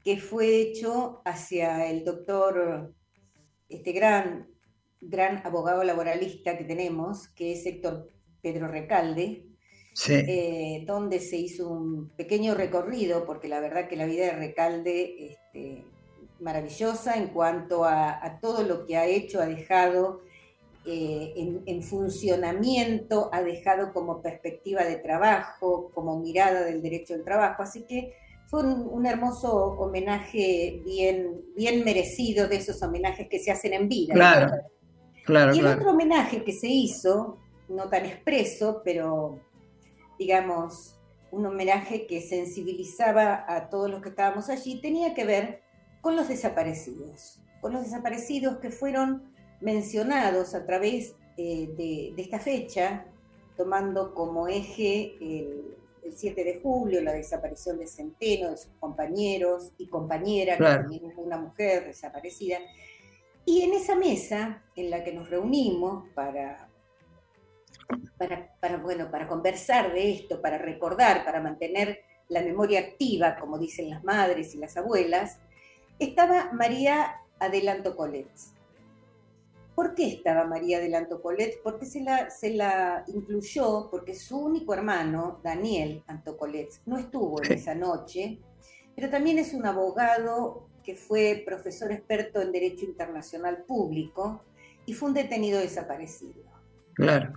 que 0.06 0.18
fue 0.18 0.62
hecho 0.62 1.22
hacia 1.26 1.90
el 1.90 2.06
doctor, 2.06 2.96
este 3.68 3.92
gran, 3.92 4.48
gran 5.02 5.46
abogado 5.46 5.84
laboralista 5.84 6.58
que 6.58 6.64
tenemos, 6.64 7.28
que 7.28 7.52
es 7.52 7.66
Héctor 7.66 8.10
Pedro 8.42 8.70
Recalde, 8.70 9.48
eh, 10.08 10.86
donde 10.88 11.20
se 11.20 11.36
hizo 11.36 11.70
un 11.70 12.10
pequeño 12.16 12.56
recorrido, 12.56 13.26
porque 13.26 13.50
la 13.50 13.60
verdad 13.60 13.90
que 13.90 13.98
la 13.98 14.06
vida 14.06 14.28
de 14.28 14.32
Recalde 14.32 15.32
este, 15.32 15.84
maravillosa 16.40 17.18
en 17.18 17.28
cuanto 17.28 17.84
a, 17.84 18.26
a, 18.26 18.40
todo 18.40 18.64
lo 18.64 18.86
que 18.86 18.96
ha 18.96 19.08
hecho, 19.08 19.42
ha 19.42 19.46
dejado 19.46 20.22
eh, 20.86 21.62
en, 21.66 21.84
funcionamiento, 21.84 23.30
ha 23.32 23.44
dejado 23.44 23.94
como 23.94 24.22
perspectiva 24.22 24.84
de 24.84 24.96
trabajo, 24.96 25.92
como 25.94 26.20
mirada 26.20 26.64
del 26.64 26.82
derecho 26.82 27.14
al 27.14 27.24
trabajo. 27.24 27.62
Así 27.62 27.84
que 27.84 28.16
fue 28.48 28.64
un, 28.64 29.06
hermoso 29.06 29.54
homenaje 29.54 30.82
bien, 30.84 31.42
bien 31.56 31.84
merecido 31.84 32.48
de 32.48 32.56
esos 32.56 32.82
homenajes 32.82 33.28
que 33.30 33.40
se 33.40 33.52
hacen 33.52 33.74
en 33.74 33.88
vida. 33.88 34.14
Claro, 34.16 34.54
claro. 35.24 35.54
Y 35.56 35.60
el 35.60 35.68
otro 35.68 35.92
homenaje 35.92 36.44
que 36.44 36.54
se 36.54 36.68
hizo, 36.68 37.38
no 37.70 37.88
tan 37.88 38.06
expreso, 38.06 38.82
pero 38.84 39.40
digamos, 40.18 41.00
un 41.32 41.46
homenaje 41.46 42.08
que 42.08 42.22
sensibilizaba 42.22 43.46
a 43.48 43.70
todos 43.70 43.90
los 43.90 44.02
que 44.02 44.10
estábamos 44.10 44.50
allí, 44.50 44.82
tenía 44.82 45.14
que 45.14 45.26
ver 45.26 45.62
con 46.02 46.16
los 46.16 46.28
desaparecidos, 46.28 47.40
con 47.62 47.72
los 47.74 47.84
desaparecidos 47.84 48.58
que 48.58 48.72
fueron 48.72 49.32
mencionados 49.62 50.54
a 50.56 50.66
través 50.66 51.16
eh, 51.38 51.70
de, 51.78 52.14
esta 52.22 52.40
fecha, 52.40 53.06
tomando 53.56 54.14
como 54.14 54.48
eje 54.48 55.16
el, 55.22 55.78
7 56.14 56.44
de 56.44 56.60
julio, 56.62 57.02
la 57.02 57.14
desaparición 57.14 57.78
de 57.78 57.88
Centeno, 57.88 58.50
de 58.50 58.58
sus 58.58 58.74
compañeros 58.80 59.72
y 59.78 59.88
compañera, 59.88 60.58
que 60.58 60.64
también 60.64 61.14
una 61.16 61.38
mujer 61.38 61.86
desaparecida. 61.86 62.58
Y 63.46 63.62
en 63.62 63.74
esa 63.74 63.96
mesa 63.96 64.64
en 64.76 64.90
la 64.90 65.04
que 65.04 65.14
nos 65.14 65.30
reunimos 65.30 66.10
para, 66.16 66.68
para, 68.60 68.78
bueno, 68.78 69.10
para 69.10 69.28
conversar 69.28 69.94
de 69.94 70.12
esto, 70.12 70.42
para 70.42 70.58
recordar, 70.58 71.24
para 71.24 71.40
mantener 71.40 72.02
la 72.28 72.42
memoria 72.42 72.80
activa, 72.80 73.38
como 73.40 73.58
dicen 73.58 73.90
las 73.90 74.04
madres 74.04 74.54
y 74.56 74.58
las 74.58 74.76
abuelas, 74.78 75.40
estaba 76.00 76.52
María 76.52 77.22
Adelanto 77.40 77.96
Colets. 77.96 78.54
¿Por 79.82 79.96
qué 79.96 80.10
estaba 80.10 80.46
María 80.46 80.80
del 80.80 80.94
Antocolet? 80.94 81.60
Porque 81.64 81.88
se 81.88 82.02
la, 82.02 82.30
se 82.30 82.54
la 82.54 83.04
incluyó, 83.08 83.90
porque 83.90 84.14
su 84.14 84.38
único 84.38 84.76
hermano, 84.76 85.40
Daniel 85.44 86.04
Antocolet, 86.06 86.70
no 86.86 87.00
estuvo 87.00 87.44
en 87.44 87.54
esa 87.54 87.74
noche, 87.74 88.38
pero 88.96 89.10
también 89.10 89.40
es 89.40 89.56
un 89.56 89.66
abogado 89.66 90.68
que 90.84 90.96
fue 90.96 91.42
profesor 91.44 91.92
experto 91.92 92.44
en 92.44 92.52
Derecho 92.52 92.86
Internacional 92.86 93.64
Público 93.64 94.44
y 94.86 94.94
fue 94.94 95.10
un 95.10 95.16
detenido 95.16 95.60
desaparecido. 95.60 96.44
Claro. 96.94 97.34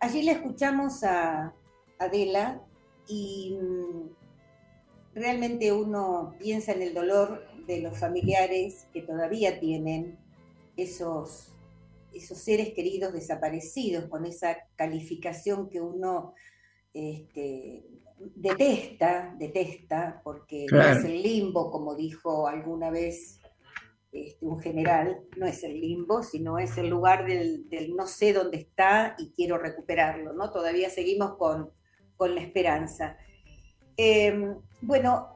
Allí 0.00 0.22
le 0.22 0.32
escuchamos 0.32 1.04
a 1.04 1.54
Adela 2.00 2.60
y 3.06 3.56
mm, 3.62 5.14
realmente 5.14 5.70
uno 5.70 6.34
piensa 6.40 6.72
en 6.72 6.82
el 6.82 6.92
dolor 6.92 7.46
de 7.68 7.82
los 7.82 7.96
familiares 7.96 8.88
que 8.92 9.00
todavía 9.00 9.60
tienen 9.60 10.18
esos 10.76 11.53
esos 12.14 12.38
seres 12.38 12.72
queridos 12.74 13.12
desaparecidos, 13.12 14.08
con 14.08 14.24
esa 14.24 14.56
calificación 14.76 15.68
que 15.68 15.80
uno 15.80 16.34
este, 16.92 17.84
detesta, 18.18 19.34
detesta, 19.38 20.20
porque 20.22 20.66
no 20.70 20.80
es 20.80 21.04
el 21.04 21.22
limbo, 21.22 21.70
como 21.70 21.94
dijo 21.94 22.46
alguna 22.46 22.90
vez 22.90 23.40
este, 24.12 24.46
un 24.46 24.60
general, 24.60 25.20
no 25.36 25.46
es 25.46 25.64
el 25.64 25.80
limbo, 25.80 26.22
sino 26.22 26.58
es 26.58 26.78
el 26.78 26.88
lugar 26.88 27.26
del, 27.26 27.66
no 27.96 28.06
sé 28.06 28.32
dónde 28.32 28.58
está 28.58 29.16
y 29.18 29.32
quiero 29.32 29.58
recuperarlo, 29.58 30.32
¿no? 30.32 30.52
Todavía 30.52 30.88
seguimos 30.88 31.36
con, 31.36 31.70
la 32.20 32.40
esperanza. 32.40 33.18
Em, 33.98 34.56
bueno, 34.80 35.28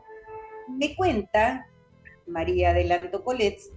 me 0.68 0.96
cuenta 0.96 1.66
María 2.26 2.70
Adelanto 2.70 3.22
Colets 3.22 3.70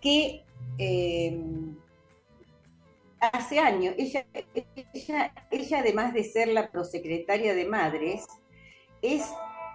que 0.00 0.42
em, 0.78 1.76
hace 3.28 3.58
años, 3.58 3.94
ella, 3.98 4.26
además 5.78 6.14
de 6.14 6.24
ser 6.24 6.48
la 6.48 6.70
prosecretaria 6.70 7.54
de 7.54 7.66
Madres, 7.66 8.26
es 9.02 9.24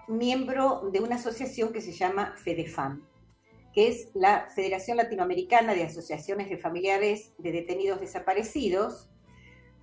miembro 0.07 0.89
de 0.91 0.99
una 0.99 1.15
asociación 1.15 1.71
que 1.71 1.81
se 1.81 1.91
llama 1.91 2.35
FEDEFAM, 2.37 3.07
que 3.73 3.87
es 3.87 4.09
la 4.13 4.47
Federación 4.53 4.97
Latinoamericana 4.97 5.73
de 5.73 5.83
Asociaciones 5.83 6.49
de 6.49 6.57
Familiares 6.57 7.33
de 7.37 7.51
Detenidos 7.51 8.01
Desaparecidos. 8.01 9.09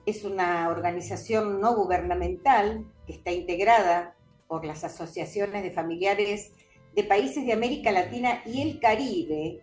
Es 0.06 0.25
una 0.25 0.68
organización 0.68 1.60
no 1.60 1.75
gubernamental 1.75 2.84
que 3.06 3.12
está 3.12 3.30
integrada 3.30 4.14
por 4.46 4.64
las 4.64 4.84
asociaciones 4.84 5.62
de 5.62 5.70
familiares 5.70 6.52
de 6.94 7.04
países 7.04 7.46
de 7.46 7.52
América 7.52 7.92
Latina 7.92 8.42
y 8.44 8.62
el 8.62 8.80
Caribe, 8.80 9.60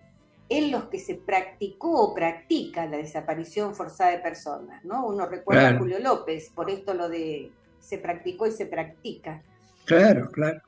en 0.47 0.71
los 0.71 0.85
que 0.85 0.99
se 0.99 1.15
practicó 1.15 2.01
o 2.01 2.13
practica 2.13 2.85
la 2.85 2.97
desaparición 2.97 3.75
forzada 3.75 4.11
de 4.11 4.19
personas, 4.19 4.83
¿no? 4.85 5.07
Uno 5.07 5.25
recuerda 5.25 5.69
a 5.69 5.77
Julio 5.77 5.99
López, 5.99 6.51
por 6.53 6.69
esto 6.69 6.93
lo 6.93 7.09
de 7.09 7.51
se 7.79 7.97
practicó 7.97 8.47
y 8.47 8.51
se 8.51 8.65
practica. 8.65 9.43
Claro, 9.85 10.29
claro. 10.31 10.61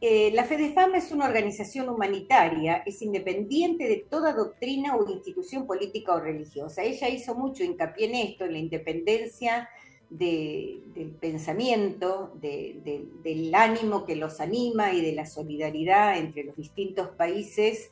eh, 0.00 0.30
la 0.34 0.44
FEDEFAM 0.44 0.94
es 0.94 1.12
una 1.12 1.26
organización 1.26 1.88
humanitaria, 1.88 2.82
es 2.84 3.00
independiente 3.00 3.88
de 3.88 4.04
toda 4.08 4.34
doctrina 4.34 4.96
o 4.96 5.10
institución 5.10 5.66
política 5.66 6.14
o 6.14 6.20
religiosa. 6.20 6.82
Ella 6.82 7.08
hizo 7.08 7.34
mucho 7.34 7.64
hincapié 7.64 8.08
en 8.08 8.14
esto, 8.14 8.44
en 8.44 8.52
la 8.52 8.58
independencia 8.58 9.68
del 10.10 11.16
pensamiento, 11.18 12.32
del 12.40 13.54
ánimo 13.54 14.04
que 14.04 14.14
los 14.14 14.40
anima 14.40 14.92
y 14.92 15.00
de 15.00 15.12
la 15.12 15.26
solidaridad 15.26 16.18
entre 16.18 16.44
los 16.44 16.56
distintos 16.56 17.08
países 17.08 17.90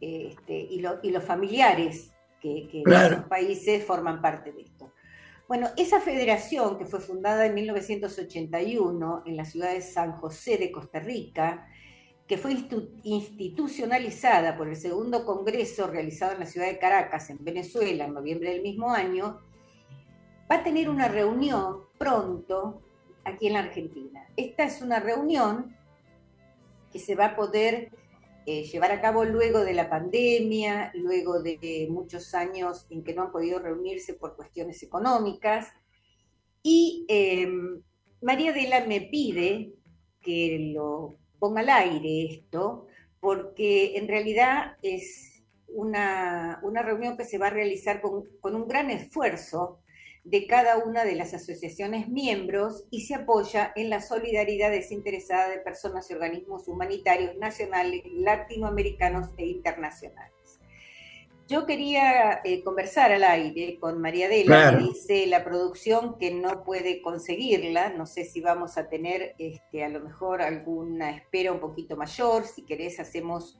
este, 0.00 0.54
y, 0.54 0.80
los 0.80 1.24
familiares 1.24 2.12
que, 2.40 2.68
que 2.70 2.82
esos 2.86 3.24
países 3.24 3.84
forman 3.84 4.20
parte 4.22 4.52
de 4.52 4.62
esto. 4.62 4.92
Bueno, 5.48 5.68
esa 5.78 6.00
federación 6.00 6.76
que 6.76 6.84
fue 6.84 7.00
fundada 7.00 7.46
en 7.46 7.54
1981 7.54 9.22
en 9.24 9.36
la 9.36 9.44
ciudad 9.46 9.72
de 9.72 9.80
San 9.80 10.12
José 10.12 10.58
de 10.58 10.70
Costa 10.70 11.00
Rica, 11.00 11.66
que 12.26 12.36
fue 12.36 12.54
institucionalizada 13.02 14.58
por 14.58 14.68
el 14.68 14.76
segundo 14.76 15.24
congreso 15.24 15.86
realizado 15.86 16.32
en 16.32 16.40
la 16.40 16.46
ciudad 16.46 16.66
de 16.66 16.78
Caracas, 16.78 17.30
en 17.30 17.42
Venezuela, 17.42 18.04
en 18.04 18.12
noviembre 18.12 18.50
del 18.50 18.60
mismo 18.60 18.92
año, 18.92 19.40
va 20.50 20.56
a 20.56 20.62
tener 20.62 20.90
una 20.90 21.08
reunión 21.08 21.84
pronto 21.96 22.82
aquí 23.24 23.46
en 23.46 23.54
la 23.54 23.60
Argentina. 23.60 24.28
Esta 24.36 24.64
es 24.64 24.82
una 24.82 25.00
reunión 25.00 25.74
que 26.92 26.98
se 26.98 27.14
va 27.14 27.26
a 27.26 27.36
poder 27.36 27.90
eh, 28.50 28.62
llevar 28.62 28.92
a 28.92 29.02
cabo 29.02 29.26
luego 29.26 29.62
de 29.62 29.74
la 29.74 29.90
pandemia, 29.90 30.90
luego 30.94 31.42
de 31.42 31.86
muchos 31.90 32.34
años 32.34 32.86
en 32.88 33.04
que 33.04 33.12
no 33.12 33.24
han 33.24 33.30
podido 33.30 33.58
reunirse 33.58 34.14
por 34.14 34.36
cuestiones 34.36 34.82
económicas. 34.82 35.68
Y 36.62 37.04
em, 37.08 37.82
María 38.22 38.52
Adela 38.52 38.86
me 38.86 39.02
pide 39.02 39.74
que 40.22 40.72
lo 40.74 41.18
ponga 41.38 41.60
al 41.60 41.68
aire 41.68 42.24
esto, 42.24 42.86
porque 43.20 43.98
en 43.98 44.08
realidad 44.08 44.78
es 44.80 45.42
una, 45.66 46.58
reunión 46.82 47.18
que 47.18 47.26
se 47.26 47.36
va 47.36 47.48
a 47.48 47.50
realizar 47.50 48.00
con, 48.00 48.24
con 48.40 48.54
un 48.54 48.66
gran 48.66 48.90
esfuerzo 48.90 49.80
de 50.24 50.46
cada 50.46 50.78
una 50.78 51.04
de 51.04 51.14
las 51.14 51.34
asociaciones 51.34 52.08
miembros 52.08 52.84
y 52.90 53.02
se 53.02 53.14
apoya 53.14 53.72
en 53.76 53.90
la 53.90 54.00
solidaridad 54.00 54.70
desinteresada 54.70 55.48
de 55.48 55.58
personas 55.58 56.10
y 56.10 56.14
organismos 56.14 56.68
humanitarios 56.68 57.36
nacionales, 57.36 58.02
latinoamericanos 58.12 59.30
e 59.36 59.46
internacionales. 59.46 60.34
Yo 61.48 61.64
quería 61.64 62.42
eh, 62.44 62.62
conversar 62.62 63.10
al 63.10 63.24
aire 63.24 63.78
con 63.80 64.02
María 64.02 64.26
Adela, 64.26 64.70
que 64.70 64.84
dice 64.84 65.26
la 65.26 65.44
producción 65.44 66.18
que 66.18 66.30
no 66.30 66.62
puede 66.62 67.00
conseguirla. 67.00 67.88
No 67.88 68.04
sé 68.04 68.26
si 68.26 68.42
vamos 68.42 68.76
a 68.76 68.90
tener 68.90 69.34
este, 69.38 69.82
a 69.82 69.88
lo 69.88 70.00
mejor 70.00 70.42
alguna 70.42 71.10
espera 71.10 71.50
un 71.50 71.58
poquito 71.58 71.96
mayor. 71.96 72.44
Si 72.44 72.66
querés, 72.66 73.00
hacemos 73.00 73.58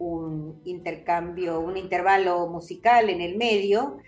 un 0.00 0.60
intercambio, 0.64 1.60
un 1.60 1.76
intervalo 1.76 2.48
musical 2.48 3.10
en 3.10 3.20
el 3.20 3.36
medio 3.36 3.98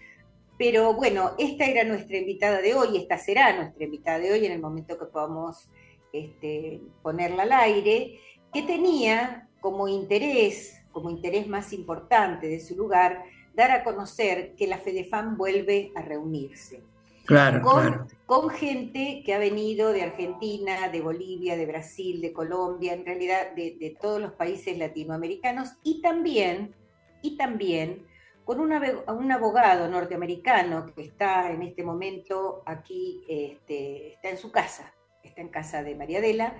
pero 0.62 0.94
bueno, 0.94 1.32
esta 1.38 1.64
era 1.64 1.82
nuestra 1.82 2.18
invitada 2.18 2.62
de 2.62 2.72
hoy, 2.72 2.96
esta 2.96 3.18
será 3.18 3.52
nuestra 3.56 3.82
invitada 3.82 4.20
de 4.20 4.30
hoy 4.30 4.46
en 4.46 4.52
el 4.52 4.60
momento 4.60 4.96
que 4.96 5.06
podamos 5.06 5.68
este, 6.12 6.80
ponerla 7.02 7.42
al 7.42 7.52
aire, 7.52 8.20
que 8.52 8.62
tenía 8.62 9.48
como 9.60 9.88
interés, 9.88 10.80
como 10.92 11.10
interés 11.10 11.48
más 11.48 11.72
importante 11.72 12.46
de 12.46 12.60
su 12.60 12.76
lugar, 12.76 13.24
dar 13.56 13.72
a 13.72 13.82
conocer 13.82 14.54
que 14.54 14.68
la 14.68 14.78
FEDEFAM 14.78 15.36
vuelve 15.36 15.90
a 15.96 16.02
reunirse. 16.02 16.80
Claro 17.24 17.60
con, 17.62 18.06
con 18.26 18.48
gente 18.48 19.24
que 19.26 19.34
ha 19.34 19.38
venido 19.38 19.92
de 19.92 20.02
Argentina, 20.02 20.88
de 20.90 21.00
Bolivia, 21.00 21.56
de 21.56 21.66
Brasil, 21.66 22.20
de 22.20 22.32
Colombia, 22.32 22.92
en 22.92 23.04
realidad 23.04 23.52
de, 23.56 23.76
de 23.80 23.96
todos 24.00 24.20
los 24.20 24.30
países 24.34 24.78
latinoamericanos 24.78 25.70
y 25.82 26.00
también, 26.02 26.72
y 27.20 27.36
también 27.36 28.06
con 28.44 28.60
un 28.60 29.32
abogado 29.32 29.88
norteamericano 29.88 30.86
que 30.94 31.02
está 31.02 31.50
en 31.52 31.62
este 31.62 31.84
momento 31.84 32.62
aquí, 32.66 33.24
este, 33.28 34.14
está 34.14 34.30
en 34.30 34.38
su 34.38 34.50
casa, 34.50 34.92
está 35.22 35.40
en 35.40 35.48
casa 35.48 35.82
de 35.82 35.94
María 35.94 36.18
Adela, 36.18 36.56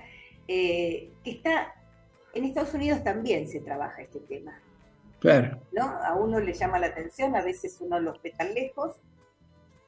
eh, 0.47 1.11
que 1.25 1.31
está 1.33 1.75
en 2.35 2.45
Estados 2.45 2.75
Unidos 2.75 3.03
también 3.05 3.49
se 3.49 3.61
trabaja 3.61 4.03
este 4.03 4.21
tema. 4.21 4.61
Claro. 5.19 5.61
¿no? 5.73 5.83
A 5.83 6.15
uno 6.15 6.41
le 6.41 6.53
llama 6.53 6.79
la 6.79 6.89
atención, 6.89 7.37
a 7.37 7.43
veces 7.43 7.81
uno 7.81 8.01
los 8.01 8.21
ve 8.23 8.33
tan 8.37 8.55
lejos, 8.55 8.97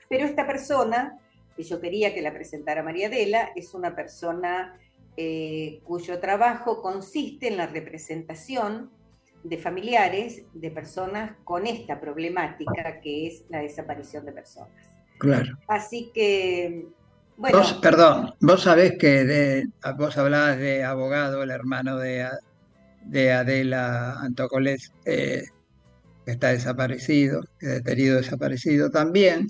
pero 0.08 0.26
esta 0.26 0.46
persona, 0.46 1.18
que 1.56 1.62
yo 1.62 1.80
quería 1.80 2.14
que 2.14 2.22
la 2.22 2.32
presentara 2.32 2.82
María 2.82 3.08
Adela, 3.08 3.50
es 3.56 3.74
una 3.74 3.96
persona 3.96 4.78
eh, 5.16 5.80
cuyo 5.84 6.20
trabajo 6.20 6.82
consiste 6.82 7.48
en 7.48 7.56
la 7.56 7.66
representación 7.66 8.90
de 9.44 9.58
familiares 9.58 10.42
de 10.54 10.70
personas 10.70 11.32
con 11.44 11.66
esta 11.66 12.00
problemática 12.00 13.00
que 13.00 13.26
es 13.26 13.44
la 13.50 13.60
desaparición 13.60 14.24
de 14.24 14.32
personas. 14.32 14.72
Claro. 15.18 15.58
Así 15.68 16.10
que, 16.14 16.88
bueno. 17.36 17.58
Vos, 17.58 17.74
perdón, 17.74 18.34
vos 18.40 18.62
sabés 18.62 18.96
que 18.98 19.24
de, 19.24 19.68
vos 19.96 20.16
hablabas 20.16 20.58
de 20.58 20.82
abogado, 20.82 21.42
el 21.42 21.50
hermano 21.50 21.98
de, 21.98 22.26
de 23.04 23.32
Adela 23.32 24.18
Antocolés, 24.20 24.92
eh, 25.04 25.44
que 26.24 26.30
está 26.30 26.48
desaparecido, 26.48 27.44
que 27.58 27.66
detenido 27.66 28.16
desaparecido 28.16 28.90
también. 28.90 29.48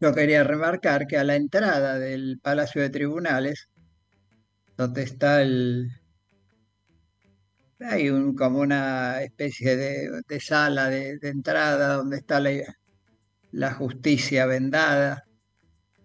Yo 0.00 0.14
quería 0.14 0.44
remarcar 0.44 1.06
que 1.06 1.18
a 1.18 1.24
la 1.24 1.36
entrada 1.36 1.98
del 1.98 2.38
Palacio 2.42 2.80
de 2.80 2.88
Tribunales, 2.88 3.68
donde 4.76 5.02
está 5.02 5.42
el, 5.42 5.90
hay 7.80 8.10
un, 8.10 8.34
como 8.34 8.60
una 8.60 9.22
especie 9.22 9.76
de, 9.76 10.40
sala 10.40 10.88
de, 10.88 11.18
entrada 11.22 11.94
donde 11.94 12.18
está 12.18 12.40
la, 12.40 13.74
justicia 13.74 14.46
vendada. 14.46 15.24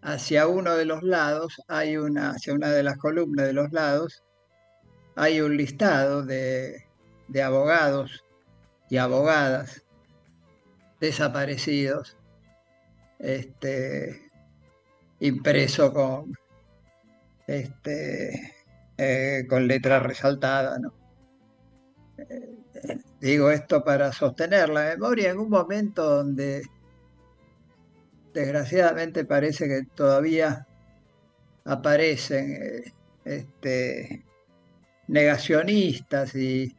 Hacia 0.01 0.47
uno 0.47 0.75
de 0.75 0.85
los 0.85 1.01
lados 1.03 1.61
hay 1.67 1.97
una, 1.97 2.31
hacia 2.31 2.53
una 2.53 2.69
de 2.69 2.83
las 2.83 2.97
columnas 2.97 3.45
de 3.47 3.53
los 3.53 3.71
lados, 3.71 4.23
hay 5.15 5.41
un 5.41 5.55
listado 5.57 6.23
de, 6.23 6.83
abogados 7.43 8.23
y 8.89 8.97
abogadas 8.97 9.83
desaparecidos, 10.99 12.17
este, 13.19 14.29
impreso 15.19 15.93
con, 15.93 16.33
este, 17.47 18.55
eh, 18.97 19.45
con 19.49 19.67
letra 19.67 19.99
resaltada, 19.99 20.77
¿no? 20.79 21.02
Digo 23.19 23.49
esto 23.49 23.83
para 23.83 24.11
sostener 24.11 24.69
la 24.69 24.85
memoria 24.85 25.31
en 25.31 25.39
un 25.39 25.49
momento 25.49 26.17
donde 26.17 26.63
desgraciadamente 28.33 29.25
parece 29.25 29.67
que 29.67 29.83
todavía 29.95 30.67
aparecen 31.65 32.53
eh, 32.53 32.93
este, 33.25 34.23
negacionistas 35.07 36.35
y, 36.35 36.75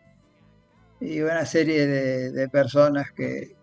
una 1.00 1.44
serie 1.44 1.86
de, 1.86 2.48
personas 2.48 3.10
que, 3.12 3.54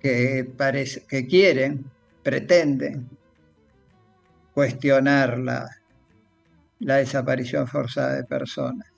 que, 0.00 0.52
que 1.08 1.26
quieren, 1.28 1.84
pretenden 2.24 3.08
cuestionar 4.52 5.38
la, 5.38 5.70
la 6.80 6.96
desaparición 6.96 7.68
forzada 7.68 8.16
de 8.16 8.24
personas 8.24 8.95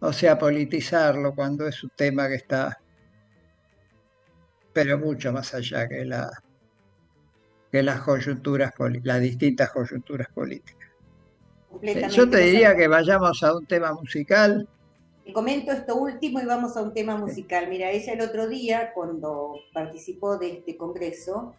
o 0.00 0.12
sea, 0.12 0.38
politizarlo 0.38 1.34
cuando 1.34 1.66
es 1.68 1.82
un 1.84 1.90
tema 1.90 2.28
que 2.28 2.36
está, 2.36 2.80
pero 4.72 4.98
mucho 4.98 5.32
más 5.32 5.54
allá 5.54 5.88
que, 5.88 6.04
la, 6.04 6.30
que 7.70 7.82
las 7.82 8.00
coyunturas, 8.00 8.72
las 9.02 9.20
distintas 9.20 9.70
coyunturas 9.70 10.28
políticas. 10.28 10.88
Yo 12.10 12.28
te 12.28 12.38
diría 12.38 12.74
que 12.74 12.88
vayamos 12.88 13.42
a 13.42 13.56
un 13.56 13.66
tema 13.66 13.92
musical. 13.92 14.68
Te 15.24 15.32
comento 15.32 15.70
esto 15.70 15.94
último 15.96 16.40
y 16.40 16.46
vamos 16.46 16.76
a 16.76 16.82
un 16.82 16.92
tema 16.92 17.16
musical. 17.16 17.68
Mira, 17.68 17.90
ella 17.90 18.14
el 18.14 18.22
otro 18.22 18.48
día, 18.48 18.92
cuando 18.92 19.54
participó 19.72 20.38
de 20.38 20.54
este 20.54 20.76
congreso, 20.76 21.54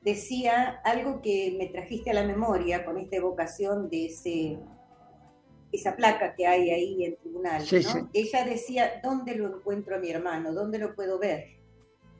decía 0.00 0.80
algo 0.84 1.20
que 1.20 1.54
me 1.58 1.66
trajiste 1.66 2.10
a 2.10 2.14
la 2.14 2.24
memoria 2.24 2.84
con 2.84 2.98
esta 2.98 3.16
evocación 3.16 3.88
de 3.88 4.06
ese 4.06 4.58
esa 5.72 5.96
placa 5.96 6.34
que 6.34 6.46
hay 6.46 6.70
ahí 6.70 7.04
en 7.04 7.16
tribunal, 7.16 7.62
¿no? 7.62 8.10
Ella 8.12 8.44
decía, 8.44 9.00
¿dónde 9.02 9.34
lo 9.34 9.56
encuentro 9.56 9.96
a 9.96 9.98
mi 9.98 10.10
hermano? 10.10 10.52
¿Dónde 10.52 10.78
lo 10.78 10.94
puedo 10.94 11.18
ver? 11.18 11.56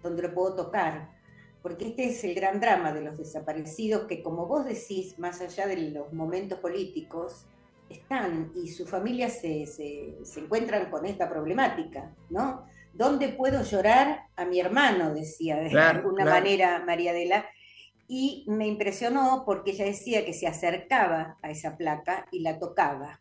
¿Dónde 0.02 0.22
lo 0.22 0.34
puedo 0.34 0.54
tocar? 0.54 1.10
Porque 1.62 1.88
este 1.88 2.06
es 2.06 2.22
el 2.24 2.34
gran 2.34 2.60
drama 2.60 2.92
de 2.92 3.00
los 3.00 3.18
desaparecidos 3.18 4.06
que, 4.06 4.22
como 4.22 4.46
vos 4.46 4.64
decís, 4.64 5.18
más 5.18 5.40
allá 5.40 5.66
de 5.66 5.90
los 5.90 6.12
momentos 6.12 6.58
políticos, 6.60 7.46
están 7.88 8.52
y 8.56 8.68
su 8.68 8.84
familia 8.84 9.30
se, 9.30 9.66
se, 9.66 10.40
encuentran 10.40 10.90
con 10.90 11.06
esta 11.06 11.28
problemática, 11.28 12.12
¿no? 12.30 12.66
¿Dónde 12.92 13.28
puedo 13.28 13.62
llorar 13.62 14.22
a 14.34 14.44
mi 14.44 14.58
hermano? 14.58 15.14
Decía 15.14 15.56
de 15.56 15.78
alguna 15.78 16.24
manera 16.24 16.82
María 16.84 17.12
Adela. 17.12 17.46
Y 18.08 18.44
me 18.48 18.66
impresionó 18.66 19.42
porque 19.44 19.72
ella 19.72 19.84
decía 19.84 20.24
que 20.24 20.32
se 20.32 20.46
acercaba 20.46 21.38
a 21.42 21.50
esa 21.50 21.76
placa 21.76 22.26
y 22.30 22.40
la 22.40 22.58
tocaba 22.58 23.20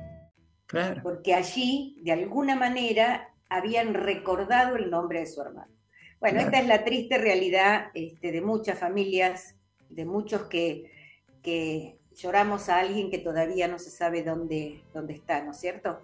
Claro. 0.71 1.01
Porque 1.03 1.33
allí, 1.33 1.99
de 2.01 2.13
alguna 2.13 2.55
manera, 2.55 3.29
habían 3.49 3.93
recordado 3.93 4.77
el 4.77 4.89
nombre 4.89 5.19
de 5.19 5.27
su 5.27 5.41
hermano. 5.41 5.71
Bueno, 6.21 6.39
esta 6.39 6.59
es 6.59 6.67
la 6.67 6.85
triste 6.85 7.17
realidad 7.17 7.87
este, 7.93 8.31
de 8.31 8.41
muchas 8.41 8.79
familias, 8.79 9.55
de 9.89 10.05
muchos 10.05 10.43
que, 10.43 10.89
que, 11.43 11.97
lloramos 12.13 12.69
a 12.69 12.79
alguien 12.79 13.09
que 13.09 13.17
todavía 13.17 13.67
no 13.69 13.79
se 13.79 13.89
sabe 13.89 14.21
dónde, 14.21 14.83
dónde 14.93 15.13
está, 15.13 15.41
¿no 15.43 15.51
es 15.51 15.57
cierto? 15.57 16.01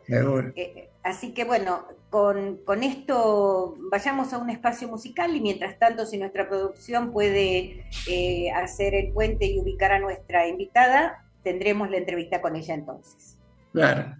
Eh, 0.56 0.90
así 1.04 1.34
que 1.34 1.44
bueno, 1.44 1.86
con, 2.10 2.58
con, 2.66 2.82
esto 2.82 3.76
vayamos 3.92 4.34
a 4.34 4.38
un 4.38 4.50
espacio 4.50 4.88
musical 4.88 5.36
y 5.36 5.42
mientras 5.42 5.78
tanto, 5.78 6.06
si 6.06 6.18
nuestra 6.18 6.48
producción 6.48 7.12
puede 7.12 7.86
eh, 8.10 8.50
hacer 8.52 8.96
el 8.96 9.12
puente 9.12 9.46
y 9.46 9.60
ubicar 9.60 9.92
a 9.92 10.00
nuestra 10.00 10.48
invitada, 10.48 11.26
tendremos 11.44 11.92
la 11.92 11.98
entrevista 11.98 12.42
con 12.42 12.56
ella 12.56 12.74
entonces. 12.74 13.38
Claro. 13.74 14.16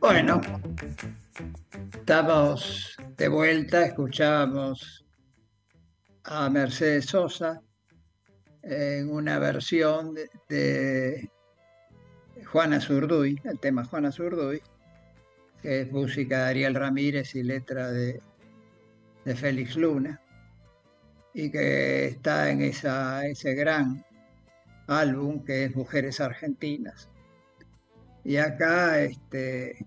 Bueno, 0.00 0.40
estamos 1.92 2.96
de 3.18 3.28
vuelta, 3.28 3.84
escuchábamos 3.84 5.03
a 6.24 6.48
Mercedes 6.48 7.06
Sosa 7.06 7.60
en 8.62 9.10
una 9.10 9.38
versión 9.38 10.14
de, 10.48 11.30
Juana 12.46 12.80
Zurduy, 12.80 13.40
el 13.44 13.58
tema 13.58 13.84
Juana 13.84 14.10
Zurduy, 14.10 14.62
que 15.60 15.82
es 15.82 15.92
música 15.92 16.44
de 16.44 16.50
Ariel 16.50 16.74
Ramírez 16.74 17.34
y 17.34 17.42
letra 17.42 17.90
de, 17.90 18.20
de 19.24 19.36
Félix 19.36 19.76
Luna, 19.76 20.20
y 21.34 21.50
que 21.50 22.06
está 22.06 22.50
en 22.50 22.62
esa, 22.62 23.26
ese 23.26 23.54
gran 23.54 24.04
álbum 24.86 25.44
que 25.44 25.64
es 25.64 25.76
Mujeres 25.76 26.20
Argentinas. 26.20 27.08
Y 28.24 28.36
acá, 28.38 29.00
este, 29.00 29.84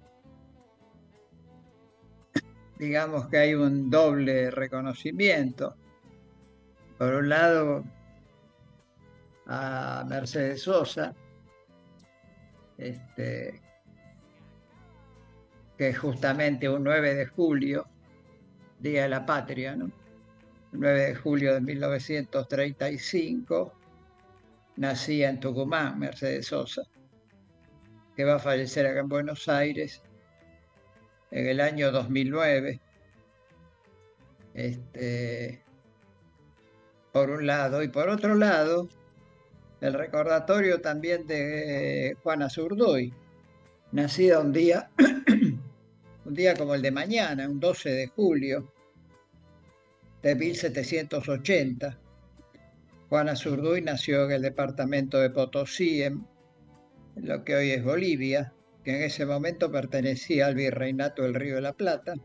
digamos 2.78 3.28
que 3.28 3.38
hay 3.38 3.56
un 3.56 3.90
doble 3.90 4.52
reconocimiento. 4.52 5.76
Por 6.98 7.14
un 7.14 7.30
lado, 7.30 7.84
a 9.46 10.04
Mercedes 10.08 10.64
Sosa, 10.64 11.14
este, 12.78 13.62
que 15.78 15.90
es 15.90 15.98
justamente 15.98 16.68
un 16.68 16.84
9 16.84 17.16
de 17.16 17.26
julio, 17.28 17.88
Día 18.80 19.04
de 19.04 19.10
la 19.10 19.26
Patria, 19.26 19.76
¿no? 19.76 19.92
9 20.72 21.08
de 21.08 21.16
julio 21.16 21.54
de 21.54 21.62
1935, 21.62 23.74
nacía 24.76 25.30
en 25.30 25.40
Tucumán 25.40 25.98
Mercedes 25.98 26.48
Sosa, 26.48 26.84
que 28.16 28.24
va 28.24 28.36
a 28.36 28.40
fallecer 28.40 28.86
acá 28.86 29.00
en 29.00 29.10
Buenos 29.10 29.48
Aires 29.48 30.04
en 31.32 31.48
el 31.48 31.62
año 31.62 31.92
2009. 31.92 32.80
Este, 34.54 35.64
por 37.12 37.30
un 37.30 37.48
lado, 37.48 37.84
y 37.84 37.88
por 37.88 38.10
otro 38.10 38.36
lado, 38.36 38.88
el 39.82 39.94
recordatorio 39.94 40.82
también 40.82 41.28
de 41.28 42.16
Juana 42.24 42.50
Zurduy, 42.50 43.14
nacida 43.92 44.40
un 44.40 44.52
día, 44.52 44.90
un 46.26 46.34
día 46.34 46.56
como 46.56 46.76
el 46.76 46.82
de 46.82 46.92
mañana, 46.92 47.48
un 47.48 47.60
12 47.60 47.90
de 47.90 48.08
julio 48.08 48.72
de 50.22 50.36
1780. 50.36 51.98
Juana 53.10 53.36
Zurduy 53.36 53.82
nació 53.82 54.26
en 54.26 54.32
el 54.32 54.42
departamento 54.42 55.20
de 55.20 55.30
Potosí, 55.30 56.04
en 56.04 56.26
lo 57.16 57.44
que 57.44 57.56
hoy 57.56 57.72
es 57.72 57.84
Bolivia, 57.84 58.54
que 58.84 58.96
en 58.96 59.04
ese 59.04 59.26
momento 59.26 59.72
pertenecía 59.72 60.48
al 60.48 60.56
virreinato 60.56 61.24
del 61.24 61.34
Río 61.34 61.56
de 61.56 61.62
la 61.62 61.74
Plata. 61.74 62.16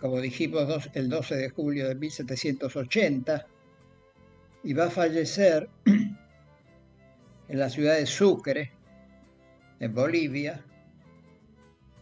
Como 0.00 0.20
dijimos, 0.20 0.90
el 0.94 1.08
12 1.08 1.36
de 1.36 1.50
julio 1.50 1.88
de 1.88 1.94
1780, 1.94 3.46
y 4.64 4.72
va 4.72 4.86
a 4.86 4.90
fallecer 4.90 5.68
en 5.84 7.58
la 7.58 7.70
ciudad 7.70 7.96
de 7.96 8.06
Sucre, 8.06 8.72
en 9.80 9.94
Bolivia, 9.94 10.64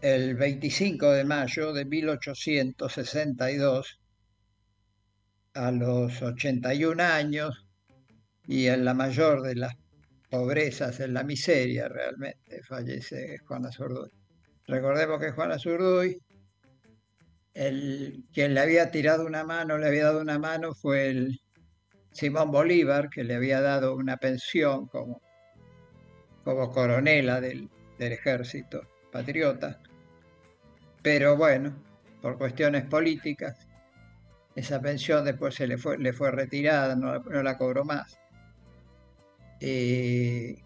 el 0.01 0.35
25 0.35 1.13
de 1.13 1.25
mayo 1.25 1.73
de 1.73 1.85
1862, 1.85 4.01
a 5.55 5.71
los 5.71 6.21
81 6.21 7.03
años 7.03 7.67
y 8.47 8.67
en 8.67 8.85
la 8.85 8.95
mayor 8.95 9.43
de 9.43 9.57
las 9.57 9.75
pobrezas, 10.31 11.01
en 11.01 11.15
la 11.15 11.25
miseria 11.25 11.89
realmente, 11.89 12.63
fallece 12.63 13.39
Juana 13.39 13.73
Zurduy. 13.73 14.11
Recordemos 14.67 15.21
que 15.21 15.31
Juana 15.31 15.59
Zurduy, 15.59 16.21
el, 17.57 18.25
quien 18.35 18.55
le 18.55 18.61
había 18.61 18.91
tirado 18.91 19.25
una 19.27 19.43
mano, 19.43 19.79
le 19.79 19.87
había 19.87 20.05
dado 20.05 20.21
una 20.21 20.39
mano, 20.39 20.75
fue 20.75 21.09
el 21.09 21.41
Simón 22.13 22.51
Bolívar, 22.51 23.09
que 23.09 23.25
le 23.25 23.35
había 23.35 23.63
dado 23.63 23.97
una 23.97 24.19
pensión 24.19 24.87
como, 24.89 25.23
como 26.45 26.71
coronela 26.71 27.41
del, 27.41 27.71
ejército 27.99 28.83
patriota. 29.11 29.81
Pero 31.03 31.37
bueno, 31.37 31.75
por 32.21 32.37
cuestiones 32.37 32.85
políticas, 32.85 33.67
esa 34.55 34.81
pensión 34.81 35.25
después 35.25 35.55
se 35.55 35.67
le 35.67 35.79
fue, 35.79 35.97
le 35.97 36.13
fue 36.13 36.31
retirada, 36.31 36.95
no, 36.95 37.19
la 37.43 37.57
cobró 37.57 37.85
más. 37.85 38.19
Y, 39.61 40.63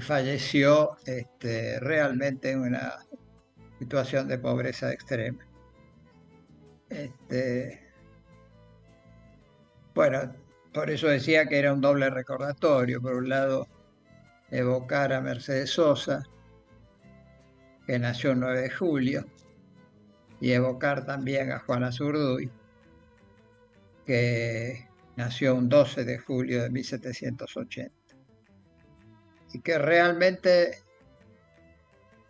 falleció 0.00 0.96
este, 1.04 1.78
realmente 1.80 2.52
en 2.52 2.60
una 2.60 2.94
situación 3.80 4.28
de 4.28 4.38
pobreza 4.38 4.92
extrema. 4.92 5.44
Este, 6.90 7.80
bueno, 9.94 10.34
por 10.74 10.90
eso 10.90 11.08
decía 11.08 11.46
que 11.46 11.58
era 11.58 11.72
un 11.72 11.80
doble 11.80 12.10
recordatorio. 12.10 13.00
Por 13.00 13.14
un 13.14 13.30
lado, 13.30 13.66
evocar 14.50 15.14
a 15.14 15.22
Mercedes 15.22 15.70
Sosa, 15.70 16.22
que 17.86 17.98
nació 17.98 18.32
el 18.32 18.40
9 18.40 18.60
de 18.60 18.70
julio, 18.70 19.24
y 20.40 20.52
evocar 20.52 21.06
también 21.06 21.50
a 21.50 21.60
Juana 21.60 21.90
Zurduy, 21.90 22.50
que 24.04 24.86
nació 25.16 25.54
un 25.54 25.70
12 25.70 26.04
de 26.04 26.18
julio 26.18 26.62
de 26.62 26.70
1780. 26.70 27.94
Y 29.54 29.60
que 29.60 29.78
realmente 29.78 30.82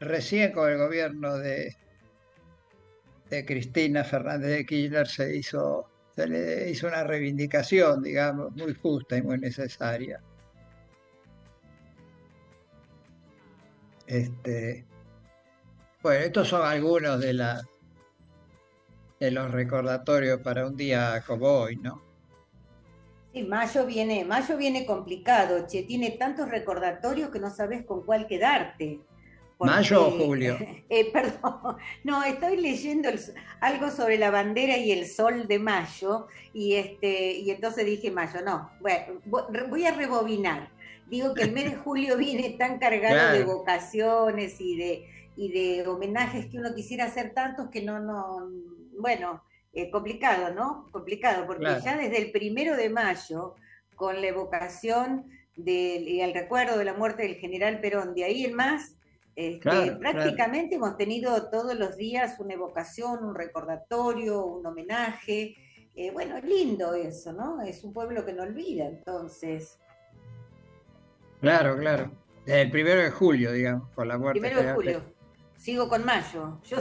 recién 0.01 0.53
con 0.53 0.71
el 0.71 0.79
gobierno 0.79 1.37
de, 1.37 1.77
Cristina 3.47 4.03
Fernández 4.03 4.51
de 4.51 4.67
Kirchner 4.67 5.07
se 5.07 5.37
hizo 5.37 5.87
se 6.17 6.27
le 6.27 6.69
hizo 6.69 6.89
una 6.89 7.05
reivindicación, 7.05 8.03
digamos, 8.03 8.53
muy 8.57 8.75
justa 8.75 9.17
y 9.17 9.23
muy 9.23 9.39
necesaria. 9.39 10.21
Este, 14.09 14.85
bueno, 16.03 16.25
estos 16.25 16.49
son 16.49 16.67
algunos 16.67 17.21
de, 17.21 17.33
la, 17.33 17.63
de 19.21 19.31
los 19.31 19.53
recordatorios 19.53 20.41
para 20.41 20.67
un 20.67 20.77
día 20.77 21.23
como 21.25 21.47
hoy, 21.47 21.77
¿no? 21.77 22.03
Sí, 23.33 23.45
mayo 23.45 23.87
viene, 23.87 24.25
mayo 24.25 24.57
viene 24.57 24.85
complicado, 24.85 25.65
che, 25.69 25.85
tiene 25.85 26.11
tantos 26.11 26.51
recordatorios 26.51 27.31
que 27.31 27.39
no 27.39 27.51
sabes 27.51 27.87
con 27.87 28.03
cuál 28.05 28.27
quedarte. 28.27 29.01
¿Mayo 29.61 30.07
o 30.07 30.11
julio? 30.11 30.59
Eh, 30.93 31.13
perdón, 31.13 31.77
no, 32.03 32.25
estoy 32.25 32.57
leyendo 32.57 33.09
algo 33.61 33.91
sobre 33.91 34.19
la 34.19 34.33
bandera 34.33 34.77
y 34.77 34.91
el 34.91 35.07
sol 35.07 35.47
de 35.47 35.61
mayo 35.61 36.27
y, 36.53 36.75
este, 36.75 37.35
y 37.35 37.51
entonces 37.51 37.87
dije 37.87 38.11
mayo, 38.11 38.41
no, 38.43 38.73
bueno, 38.81 39.21
voy 39.69 39.87
a 39.87 39.93
rebobinar. 39.93 40.71
Digo 41.07 41.33
que 41.33 41.43
el 41.43 41.53
mes 41.53 41.71
de 41.71 41.77
julio 41.77 42.17
viene 42.19 42.57
tan 42.59 42.79
cargado 42.79 43.33
de 43.33 43.45
vocaciones 43.45 44.61
y 44.61 44.77
de, 44.77 45.09
y 45.37 45.53
de 45.53 45.87
homenajes 45.87 46.47
que 46.47 46.59
uno 46.59 46.75
quisiera 46.75 47.05
hacer 47.05 47.35
tantos 47.35 47.71
que 47.71 47.83
no, 47.83 48.01
no, 48.01 48.51
bueno, 48.99 49.45
eh, 49.73 49.91
complicado, 49.91 50.53
¿no? 50.53 50.89
Complicado, 50.91 51.47
porque 51.47 51.65
ya 51.85 51.97
desde 51.97 52.19
el 52.19 52.33
primero 52.33 52.77
de 52.77 52.89
mayo, 52.89 53.55
con 53.95 54.21
la 54.21 54.27
evocación 54.27 55.27
del, 55.55 56.09
y 56.09 56.21
el 56.21 56.35
recuerdo 56.35 56.77
de 56.79 56.85
la 56.85 56.95
muerte 56.95 57.23
del 57.23 57.37
general 57.37 57.81
Perón, 57.81 58.15
de 58.15 58.25
ahí 58.25 58.45
en 58.45 58.55
más, 58.55 58.97
este, 59.41 59.93
prácticamente 59.93 60.75
hemos 60.75 60.99
tenido 60.99 61.49
todos 61.49 61.75
los 61.75 61.97
días 61.97 62.39
una 62.41 62.53
evocación, 62.53 63.25
un 63.25 63.35
recordatorio, 63.35 64.45
un 64.45 64.67
homenaje. 64.67 65.57
Eh, 65.95 66.11
bueno, 66.11 66.37
es 66.37 66.45
lindo 66.45 66.93
eso, 66.93 67.33
¿no? 67.33 67.63
Es 67.63 67.83
un 67.83 67.95
pueblo 67.95 68.27
que 68.27 68.35
no 68.35 68.43
olvida, 68.43 68.87
entonces. 68.87 69.79
Claro, 71.41 71.79
claro. 71.79 72.11
El 72.45 72.71
primero 72.71 73.01
de 73.01 73.11
julio, 73.11 73.53
digamos, 73.53 73.89
por 73.95 74.07
la 74.07 74.19
muerte. 74.19 74.41
Primero 74.41 74.63
de 74.63 74.75
julio. 74.75 75.03
Sigo 75.57 75.89
con 75.89 76.05
mayo. 76.05 76.61
Yo, 76.69 76.77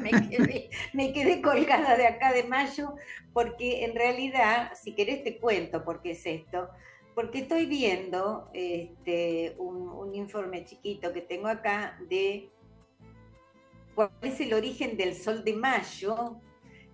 me, 0.00 0.10
quedé, 0.10 0.70
me, 0.92 1.12
quedé, 1.12 1.42
colgada 1.42 1.96
de 1.96 2.06
acá 2.06 2.32
de 2.32 2.44
mayo 2.44 2.94
porque 3.32 3.84
en 3.84 3.96
realidad, 3.96 4.72
si 4.80 4.94
querés 4.94 5.24
te 5.24 5.38
cuento 5.38 5.82
por 5.84 6.02
qué 6.02 6.12
es 6.12 6.24
esto 6.24 6.70
porque 7.14 7.40
estoy 7.40 7.66
viendo 7.66 8.48
este, 8.52 9.54
un, 9.58 10.14
informe 10.14 10.64
chiquito 10.64 11.12
que 11.12 11.20
tengo 11.20 11.48
acá 11.48 11.98
de 12.08 12.50
cuál 13.94 14.10
es 14.22 14.40
el 14.40 14.54
origen 14.54 14.96
del 14.96 15.14
sol 15.14 15.44
de 15.44 15.54
mayo 15.54 16.36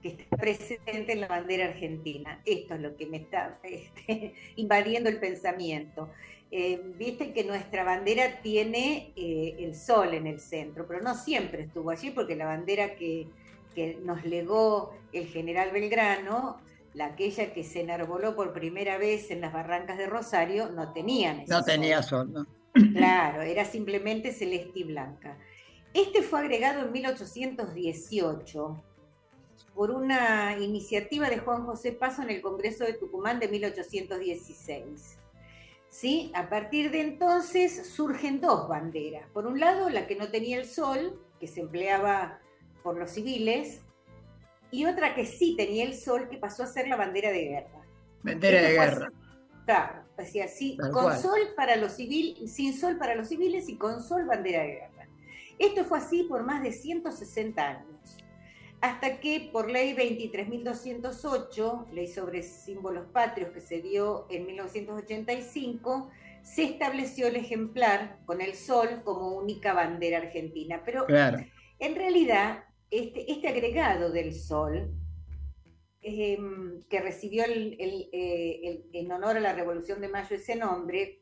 que 0.02 0.08
está 0.08 0.36
presente 0.36 1.12
en 1.12 1.20
la 1.20 1.28
bandera 1.28 1.66
argentina. 1.66 2.42
Esto 2.44 2.74
es 2.74 2.80
lo 2.80 2.96
que 2.96 3.06
me 3.06 3.18
está 3.18 3.58
este, 3.62 4.34
invadiendo 4.56 5.08
el 5.08 5.18
pensamiento. 5.18 6.10
Eh, 6.50 6.80
viste 6.96 7.32
que 7.32 7.42
nuestra 7.42 7.82
bandera 7.82 8.40
tiene 8.42 9.12
eh, 9.16 9.56
el 9.58 9.74
sol 9.74 10.14
en 10.14 10.26
el 10.26 10.40
centro, 10.40 10.86
pero 10.86 11.00
no 11.00 11.14
siempre 11.14 11.62
estuvo 11.62 11.90
allí 11.90 12.10
porque 12.10 12.36
la 12.36 12.46
bandera 12.46 12.94
que, 12.94 13.26
que 13.74 13.98
nos 14.02 14.24
legó 14.24 14.94
el 15.12 15.26
general 15.26 15.70
Belgrano 15.72 16.60
la 16.96 17.06
aquella 17.08 17.52
que 17.52 17.62
se 17.62 17.82
enarboló 17.82 18.34
por 18.34 18.54
primera 18.54 18.96
vez 18.96 19.30
en 19.30 19.42
las 19.42 19.52
barrancas 19.52 19.98
de 19.98 20.06
Rosario, 20.06 20.70
no 20.70 20.94
tenían 20.94 21.44
No 21.46 21.62
tenía 21.62 22.02
sol, 22.02 22.32
¿no? 22.32 22.46
Claro, 22.92 23.42
era 23.42 23.66
simplemente 23.66 24.32
celeste 24.32 24.80
y 24.80 24.84
blanca. 24.84 25.38
Este 25.92 26.22
fue 26.22 26.40
agregado 26.40 26.80
en 26.80 26.92
1818 26.92 28.82
por 29.74 29.90
una 29.90 30.56
iniciativa 30.58 31.28
de 31.28 31.38
Juan 31.38 31.66
José 31.66 31.92
Paso 31.92 32.22
en 32.22 32.30
el 32.30 32.40
Congreso 32.40 32.84
de 32.84 32.94
Tucumán 32.94 33.40
de 33.40 33.48
1816. 33.48 35.18
¿Sí? 35.90 36.30
A 36.34 36.48
partir 36.48 36.90
de 36.90 37.02
entonces 37.02 37.88
surgen 37.88 38.40
dos 38.40 38.68
banderas. 38.68 39.28
Por 39.32 39.46
un 39.46 39.60
lado, 39.60 39.90
la 39.90 40.06
que 40.06 40.16
no 40.16 40.30
tenía 40.30 40.58
el 40.58 40.66
sol, 40.66 41.20
que 41.40 41.46
se 41.46 41.60
empleaba 41.60 42.40
por 42.82 42.98
los 42.98 43.10
civiles, 43.10 43.82
y 44.70 44.84
otra 44.84 45.14
que 45.14 45.26
sí 45.26 45.54
tenía 45.56 45.84
el 45.84 45.94
sol, 45.94 46.28
que 46.28 46.38
pasó 46.38 46.62
a 46.62 46.66
ser 46.66 46.88
la 46.88 46.96
bandera 46.96 47.30
de 47.30 47.44
guerra. 47.44 47.86
Bandera 48.22 48.62
de 48.62 48.72
guerra. 48.72 49.12
claro, 49.64 50.04
decía 50.16 50.44
así, 50.46 50.76
con 50.92 51.16
sol 51.18 51.38
para 51.56 51.76
los 51.76 51.92
civiles, 51.92 52.52
sin 52.52 52.74
sol 52.74 52.96
para 52.98 53.14
los 53.14 53.28
civiles 53.28 53.68
y 53.68 53.76
con 53.76 54.02
sol 54.02 54.24
bandera 54.26 54.62
de 54.62 54.72
guerra. 54.72 55.08
Esto 55.58 55.84
fue 55.84 55.98
así 55.98 56.24
por 56.24 56.44
más 56.44 56.62
de 56.62 56.72
160 56.72 57.62
años, 57.66 58.18
hasta 58.80 59.20
que 59.20 59.48
por 59.52 59.70
ley 59.70 59.94
23.208, 59.94 61.90
ley 61.92 62.08
sobre 62.08 62.42
símbolos 62.42 63.06
patrios 63.06 63.50
que 63.50 63.60
se 63.60 63.80
dio 63.80 64.26
en 64.28 64.46
1985, 64.46 66.10
se 66.42 66.64
estableció 66.64 67.26
el 67.26 67.36
ejemplar 67.36 68.18
con 68.26 68.40
el 68.40 68.54
sol 68.54 69.02
como 69.04 69.30
única 69.30 69.72
bandera 69.72 70.18
argentina. 70.18 70.82
Pero 70.84 71.06
en 71.08 71.94
realidad, 71.94 72.64
este, 72.90 73.30
este 73.30 73.48
agregado 73.48 74.10
del 74.10 74.34
sol 74.34 74.94
Em, 76.08 76.82
que 76.88 77.00
recibió 77.00 77.42
eh, 77.48 78.84
en 78.92 79.10
honor 79.10 79.38
a 79.38 79.40
la 79.40 79.54
Revolución 79.54 80.00
de 80.00 80.08
Mayo 80.08 80.36
ese 80.36 80.54
nombre, 80.54 81.18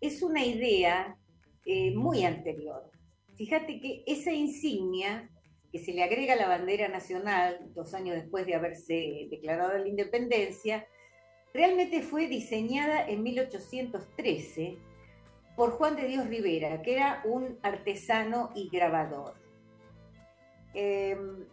es 0.00 0.22
una 0.22 0.42
idea 0.42 1.18
eh, 1.66 1.94
muy 1.94 2.24
anterior. 2.24 2.90
Fíjate 3.36 3.78
que 3.78 4.04
esa 4.06 4.32
insignia 4.32 5.30
que 5.70 5.80
se 5.80 5.92
le 5.92 6.02
agrega 6.02 6.32
a 6.32 6.36
la 6.36 6.48
bandera 6.48 6.88
nacional 6.88 7.70
dos 7.74 7.92
años 7.92 8.16
después 8.16 8.46
de 8.46 8.54
haberse 8.54 9.28
declarado 9.30 9.76
la 9.76 9.86
independencia, 9.86 10.86
realmente 11.52 12.00
fue 12.00 12.26
diseñada 12.26 13.06
en 13.06 13.22
1813 13.22 14.78
por 15.56 15.72
Juan 15.72 15.94
de 15.94 16.08
Dios 16.08 16.26
Rivera, 16.26 16.80
que 16.80 16.94
era 16.94 17.20
un 17.26 17.58
artesano 17.62 18.50
y 18.54 18.70
grabador. 18.70 19.47
Em, 20.74 21.44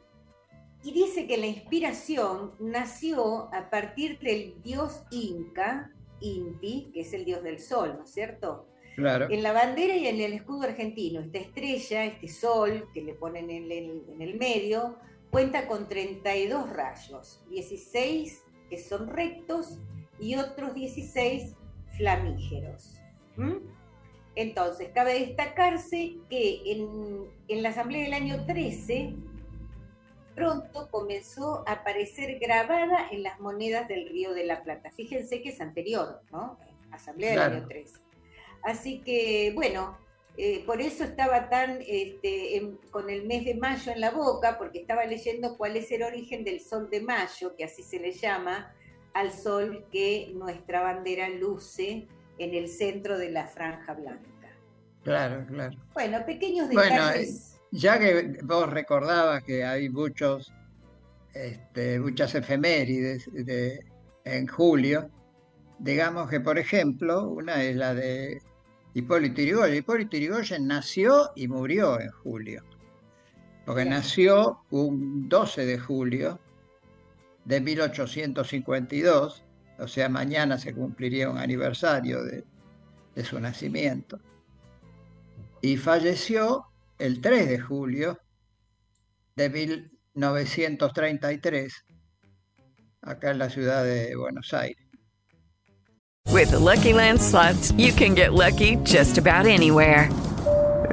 y 0.83 0.91
dice 0.91 1.25
que 1.25 1.37
la 1.37 1.47
inspiración 1.47 2.53
nació 2.59 3.53
a 3.53 3.69
partir 3.69 4.19
del 4.19 4.61
dios 4.61 5.03
inca, 5.09 5.91
Inti, 6.21 6.91
que 6.93 7.01
es 7.01 7.13
el 7.13 7.25
dios 7.25 7.43
del 7.43 7.59
sol, 7.59 7.95
¿no 7.97 8.03
es 8.03 8.11
cierto? 8.11 8.67
Claro. 8.95 9.27
En 9.29 9.43
la 9.43 9.51
bandera 9.51 9.95
y 9.95 10.07
en 10.07 10.21
el 10.21 10.33
escudo 10.33 10.63
argentino, 10.63 11.19
esta 11.19 11.39
estrella, 11.39 12.05
este 12.05 12.27
sol 12.29 12.87
que 12.93 13.01
le 13.01 13.13
ponen 13.13 13.49
en 13.49 13.71
el, 13.71 14.37
medio, 14.37 14.97
cuenta 15.31 15.67
con 15.67 15.89
32 15.89 16.69
rayos, 16.69 17.43
16 17.49 18.43
que 18.69 18.77
son 18.77 19.07
rectos 19.07 19.79
y 20.19 20.35
otros 20.35 20.73
16 20.73 21.55
flamígeros. 21.97 22.99
Entonces, 24.35 24.89
cabe 24.93 25.19
destacarse 25.19 26.17
que 26.29 26.61
en, 26.65 27.27
en 27.47 27.63
la 27.63 27.69
asamblea 27.69 28.03
del 28.03 28.13
año 28.13 28.45
13 28.45 29.13
pronto 30.35 30.89
comenzó 30.91 31.63
a 31.65 31.73
aparecer 31.73 32.37
grabada 32.39 33.07
en 33.09 33.23
las 33.23 33.39
monedas 33.39 33.87
del 33.87 34.09
Río 34.09 34.33
de 34.33 34.45
la 34.45 34.61
Plata. 34.61 34.91
Fíjense 34.91 35.41
que 35.41 35.49
es 35.49 35.61
anterior, 35.61 36.21
¿no? 36.31 36.59
Asamblea 36.91 37.31
del 37.31 37.39
año 37.39 37.65
3. 37.67 37.93
Así 38.63 38.99
que, 38.99 39.53
bueno, 39.55 39.97
eh, 40.37 40.63
por 40.65 40.81
eso 40.81 41.05
estaba 41.05 41.49
tan 41.49 41.79
este, 41.87 42.73
con 42.91 43.09
el 43.09 43.25
mes 43.25 43.45
de 43.45 43.55
mayo 43.55 43.91
en 43.91 44.01
la 44.01 44.11
boca, 44.11 44.57
porque 44.57 44.79
estaba 44.79 45.05
leyendo 45.05 45.57
cuál 45.57 45.77
es 45.77 45.89
el 45.91 46.03
origen 46.03 46.43
del 46.43 46.59
sol 46.59 46.89
de 46.89 46.99
mayo, 46.99 47.55
que 47.55 47.63
así 47.63 47.83
se 47.83 47.99
le 47.99 48.11
llama, 48.11 48.73
al 49.13 49.31
sol 49.31 49.85
que 49.91 50.31
nuestra 50.33 50.81
bandera 50.81 51.29
luce 51.29 52.05
en 52.37 52.53
el 52.53 52.67
centro 52.67 53.17
de 53.17 53.31
la 53.31 53.47
franja 53.47 53.93
blanca. 53.93 54.29
Claro, 55.03 55.45
claro. 55.47 55.77
Bueno, 55.93 56.25
pequeños 56.25 56.67
detalles. 56.69 57.59
Ya 57.71 57.99
que 57.99 58.39
vos 58.43 58.69
recordabas 58.69 59.43
que 59.43 59.63
hay 59.63 59.89
muchos, 59.89 60.51
este, 61.33 61.99
muchas 61.99 62.33
efemérides 62.33 63.29
de, 63.31 63.85
en 64.23 64.47
julio, 64.47 65.09
digamos 65.79 66.29
que, 66.29 66.39
por 66.39 66.57
ejemplo, 66.57 67.29
una 67.29 67.63
es 67.63 67.75
la 67.75 67.93
de 67.93 68.41
Hipólito 68.93 69.41
Yrigoyen. 69.41 69.75
Hipólito 69.77 70.17
Yrigoyen 70.17 70.67
nació 70.67 71.31
y 71.35 71.47
murió 71.47 71.99
en 71.99 72.09
julio, 72.09 72.63
porque 73.65 73.85
nació 73.85 74.61
un 74.71 75.29
12 75.29 75.65
de 75.65 75.77
julio 75.77 76.39
de 77.45 77.61
1852, 77.61 79.44
o 79.79 79.87
sea, 79.87 80.09
mañana 80.09 80.57
se 80.57 80.73
cumpliría 80.73 81.29
un 81.29 81.37
aniversario 81.37 82.23
de, 82.23 82.43
de 83.15 83.25
su 83.25 83.39
nacimiento, 83.39 84.19
y 85.61 85.77
falleció 85.77 86.65
el 86.99 87.21
3 87.21 87.49
de 87.49 87.59
julio 87.59 88.19
de 89.35 89.49
1933, 89.49 91.85
acá 93.01 93.31
en 93.31 93.39
la 93.39 93.49
ciudad 93.49 93.83
de 93.83 94.15
Buenos 94.15 94.53
Aires. 94.53 94.77
With 96.31 96.51
the 96.51 96.59
Lucky 96.59 96.93
Land 96.93 97.19
slots, 97.21 97.73
you 97.77 97.91
can 97.93 98.15
get 98.15 98.33
lucky 98.33 98.77
just 98.83 99.17
about 99.17 99.45
anywhere. 99.45 100.09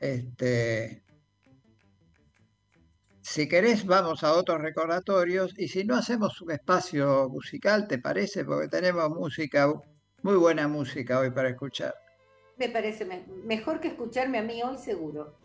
Este. 0.00 1.02
Si 3.20 3.48
querés, 3.48 3.84
vamos 3.84 4.24
a 4.24 4.32
otros 4.32 4.60
recordatorios. 4.60 5.52
Y 5.58 5.68
si 5.68 5.84
no, 5.84 5.96
hacemos 5.96 6.40
un 6.40 6.52
espacio 6.52 7.28
musical, 7.28 7.86
¿te 7.86 7.98
parece? 7.98 8.44
Porque 8.44 8.68
tenemos 8.68 9.10
música, 9.10 9.70
muy 10.22 10.36
buena 10.36 10.66
música 10.66 11.20
hoy 11.20 11.30
para 11.30 11.50
escuchar. 11.50 11.94
me 12.56 12.68
parece 12.68 13.06
mejor 13.44 13.80
que 13.80 13.88
escucharme 13.88 14.38
a 14.38 14.42
mí 14.42 14.62
hoy 14.62 14.78
seguro. 14.78 15.36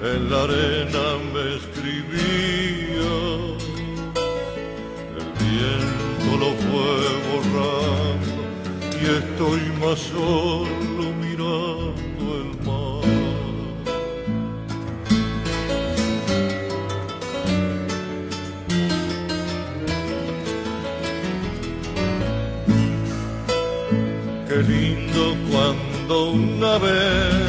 en 0.00 0.30
la 0.30 0.42
arena 0.42 1.04
me 1.32 1.44
escribía, 1.58 3.12
el 5.16 5.28
viento 5.38 6.30
lo 6.42 6.50
fue 6.64 6.96
borrando 7.28 8.32
y 9.00 9.02
estoy 9.20 9.62
más 9.80 9.98
solo 10.00 11.04
mirando 11.20 12.24
el 12.40 12.50
mar. 12.66 13.06
Qué 24.48 24.58
lindo 24.64 25.22
cuando 25.48 26.14
una 26.30 26.72
vez 26.78 27.47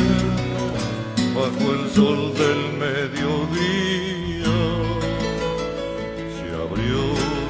bajo 1.40 1.72
el 1.74 1.90
sol 1.92 2.34
del 2.34 2.62
mediodía, 2.86 4.58
se 6.36 6.48
abrió 6.66 7.02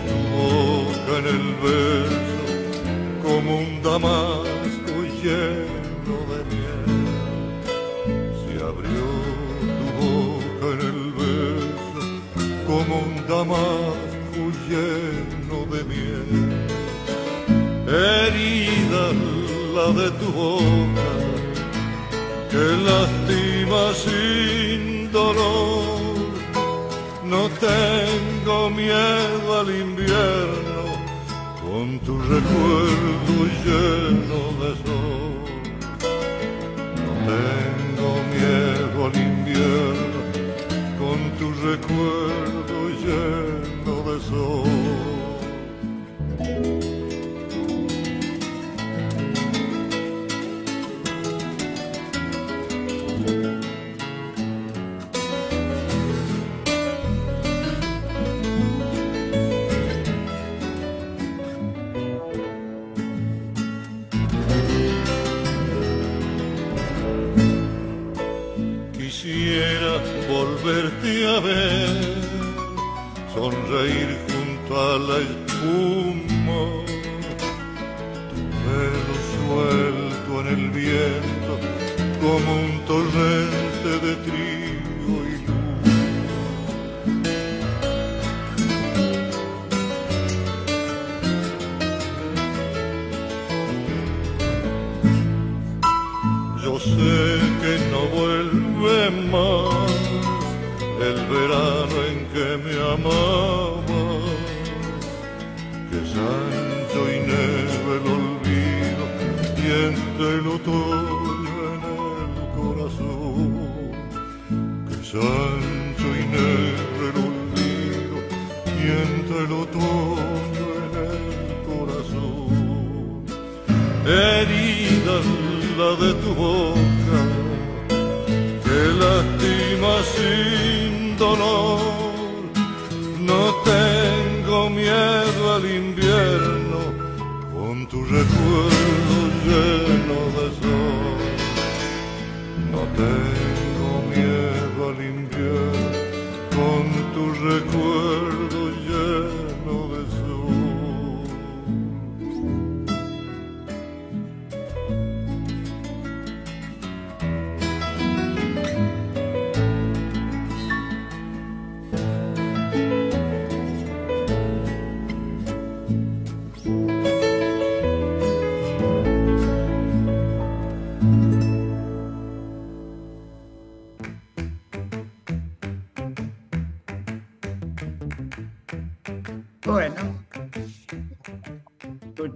tu 0.08 0.18
boca 0.38 1.12
en 1.20 1.26
el 1.36 1.46
beso 1.66 2.44
como 3.24 3.50
un 3.58 3.72
damasco 3.82 4.96
lleno 5.24 6.18
de 6.32 6.40
miel. 6.52 6.90
Se 8.42 8.54
abrió 8.72 9.06
tu 9.80 9.88
boca 10.06 10.66
en 10.76 10.82
el 10.92 11.02
beso 11.22 12.04
como 12.68 12.94
un 13.08 13.16
damasco 13.28 14.42
lleno 14.70 15.58
de 15.74 15.80
miel. 15.92 16.30
Herida 17.88 19.06
la 19.76 19.88
de 20.00 20.08
tu 20.20 20.28
boca 20.32 21.10
que 22.52 22.66
lastima 22.86 23.49
sin 23.94 25.12
dolor. 25.12 26.00
No 27.24 27.48
tengo 27.50 28.70
miedo 28.72 29.60
al 29.60 29.70
invierno 29.70 30.84
con 31.62 32.00
tu 32.00 32.18
recuerdo 32.18 33.36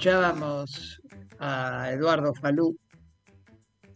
escuchábamos 0.03 1.01
a 1.39 1.89
Eduardo 1.91 2.33
Falú 2.33 2.77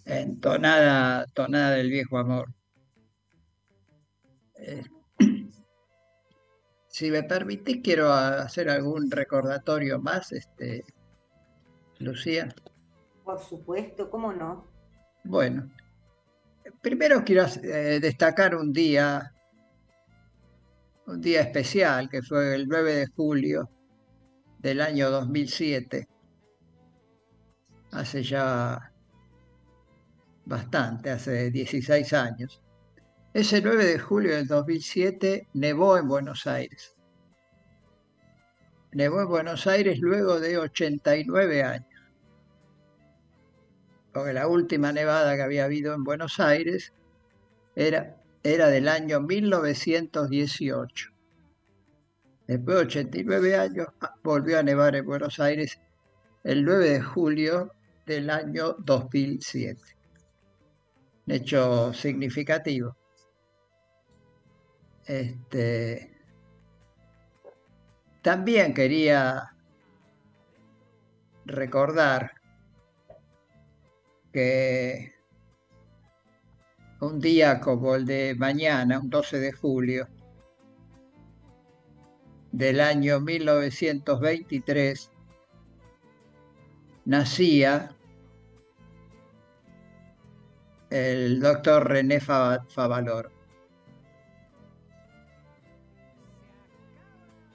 en 0.06 0.40
tonada, 0.40 1.26
tonada 1.34 1.72
del 1.72 1.90
viejo 1.90 2.18
amor. 2.18 2.48
Eh, 4.56 4.86
si 6.88 7.12
me 7.12 7.24
permitís, 7.24 7.82
quiero 7.84 8.14
hacer 8.14 8.70
algún 8.70 9.12
recordatorio 9.12 10.00
más, 10.00 10.32
este, 10.32 10.86
Lucía. 12.00 12.56
Por 13.26 13.42
supuesto, 13.42 14.10
¿cómo 14.10 14.32
no? 14.32 14.66
Bueno, 15.26 15.70
primero 16.82 17.26
quiero 17.26 17.48
eh, 17.64 18.00
destacar 18.02 18.56
un 18.56 18.72
día, 18.72 19.34
un 21.06 21.20
día 21.20 21.42
especial, 21.42 22.10
que 22.10 22.22
fue 22.22 22.56
el 22.56 22.66
9 22.66 22.96
de 22.96 23.08
julio 23.08 23.70
del 24.60 24.82
año 24.82 25.10
2007, 25.10 26.08
hace 27.92 28.24
ya 28.24 28.92
bastante, 30.46 31.12
hace 31.12 31.52
16 31.52 32.14
años. 32.14 32.62
Ese 33.34 33.62
9 33.62 33.86
de 33.86 34.00
julio 34.00 34.36
del 34.36 34.48
2007 34.48 35.48
nevó 35.54 35.98
en 35.98 36.08
Buenos 36.08 36.48
Aires. 36.48 36.96
Nevó 38.94 39.22
en 39.22 39.28
Buenos 39.28 39.68
Aires 39.68 40.00
luego 40.00 40.40
de 40.40 40.58
89 40.58 41.64
años. 41.64 41.88
Porque 44.12 44.34
la 44.34 44.48
última 44.48 44.92
nevada 44.92 45.36
que 45.36 45.44
había 45.44 45.66
habido 45.66 45.94
en 45.94 46.04
Buenos 46.04 46.40
Aires 46.40 46.94
era, 47.76 48.18
era 48.42 48.70
del 48.70 48.88
año 48.88 49.22
1918. 49.22 51.17
Después 52.48 52.78
de 52.78 52.84
89 52.84 53.58
años 53.58 53.88
ah, 54.00 54.16
volvió 54.24 54.60
a 54.60 54.64
nevar 54.64 54.96
en 54.96 55.06
Buenos 55.06 55.40
Aires 55.40 55.80
el 56.46 56.64
9 56.64 56.90
de 56.92 57.02
julio 57.02 57.74
del 58.06 58.30
año 58.30 58.74
2007. 58.80 59.82
Un 61.26 61.34
hecho 61.34 61.94
significativo. 61.94 62.96
Este, 65.06 66.18
también 68.22 68.74
quería 68.74 69.54
recordar 71.46 72.32
que 74.32 75.14
un 77.02 77.20
día 77.20 77.60
como 77.60 77.96
el 77.96 78.06
de 78.06 78.36
mañana, 78.36 79.00
un 79.00 79.10
12 79.10 79.40
de 79.40 79.52
julio 79.52 80.08
del 82.58 82.80
año 82.82 83.20
1923, 83.20 85.12
nacía 87.06 87.96
el 90.90 91.40
doctor 91.40 91.88
René 91.88 92.20
Favaloro, 92.20 93.30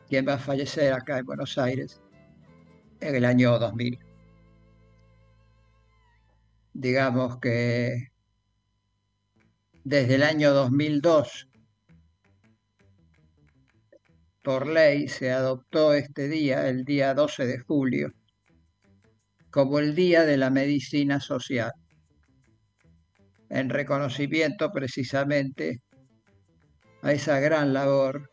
quien 0.08 0.28
va 0.28 0.34
a 0.34 0.38
fallecer 0.38 0.92
acá 0.92 1.18
en 1.18 1.26
Buenos 1.26 1.58
Aires 1.58 2.00
en 3.00 3.16
el 3.16 3.24
año 3.24 3.58
2000. 3.58 3.98
digamos 6.74 7.38
que 7.38 8.12
desde 9.84 10.14
el 10.14 10.22
año 10.22 10.52
2002, 10.52 11.48
por 14.42 14.66
ley, 14.66 15.08
se 15.08 15.30
adoptó 15.30 15.94
este 15.94 16.28
día, 16.28 16.68
el 16.68 16.84
día 16.84 17.14
12 17.14 17.46
de 17.46 17.58
julio, 17.60 18.10
como 19.50 19.78
el 19.78 19.94
Día 19.94 20.24
de 20.24 20.36
la 20.36 20.50
Medicina 20.50 21.20
Social, 21.20 21.72
en 23.48 23.68
reconocimiento 23.70 24.72
precisamente 24.72 25.80
a 27.02 27.12
esa 27.12 27.38
gran 27.38 27.72
labor 27.72 28.30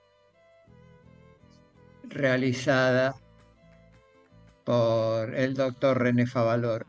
realizada 2.04 3.16
por 4.64 5.36
el 5.36 5.54
doctor 5.54 6.00
René 6.02 6.26
Favalor. 6.26 6.86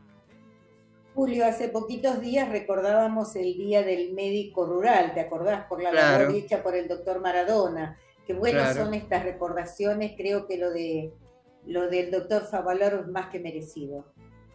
Julio, 1.13 1.45
hace 1.45 1.67
poquitos 1.67 2.21
días 2.21 2.49
recordábamos 2.49 3.35
el 3.35 3.53
Día 3.55 3.83
del 3.83 4.13
Médico 4.13 4.65
Rural, 4.65 5.13
¿te 5.13 5.19
acordás? 5.19 5.65
Por 5.67 5.83
la 5.83 5.91
Claro. 5.91 6.23
labor 6.25 6.35
hecha 6.37 6.63
por 6.63 6.75
el 6.75 6.87
doctor 6.87 7.19
Maradona. 7.19 7.99
Qué 8.31 8.37
buenas 8.37 8.71
Claro. 8.71 8.85
son 8.85 8.93
estas 8.93 9.23
recordaciones, 9.23 10.13
creo 10.15 10.47
que 10.47 10.57
lo 10.57 10.71
de 10.71 11.11
lo 11.67 11.89
del 11.89 12.09
doctor 12.11 12.43
Favaloro 12.45 13.01
es 13.01 13.07
más 13.07 13.27
que 13.29 13.41
merecido. 13.41 14.05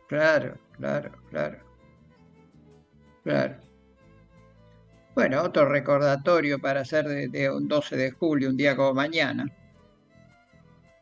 Claro, 0.09 0.57
claro, 0.73 1.13
claro. 1.29 1.59
Claro. 3.23 3.57
Bueno, 5.15 5.43
otro 5.43 5.69
recordatorio 5.69 6.59
para 6.59 6.81
hacer 6.81 7.07
de, 7.07 7.29
de 7.29 7.51
un 7.51 7.69
12 7.69 7.97
de 7.97 8.11
julio, 8.13 8.49
un 8.49 8.57
día 8.57 8.75
como 8.75 8.95
mañana, 8.95 9.45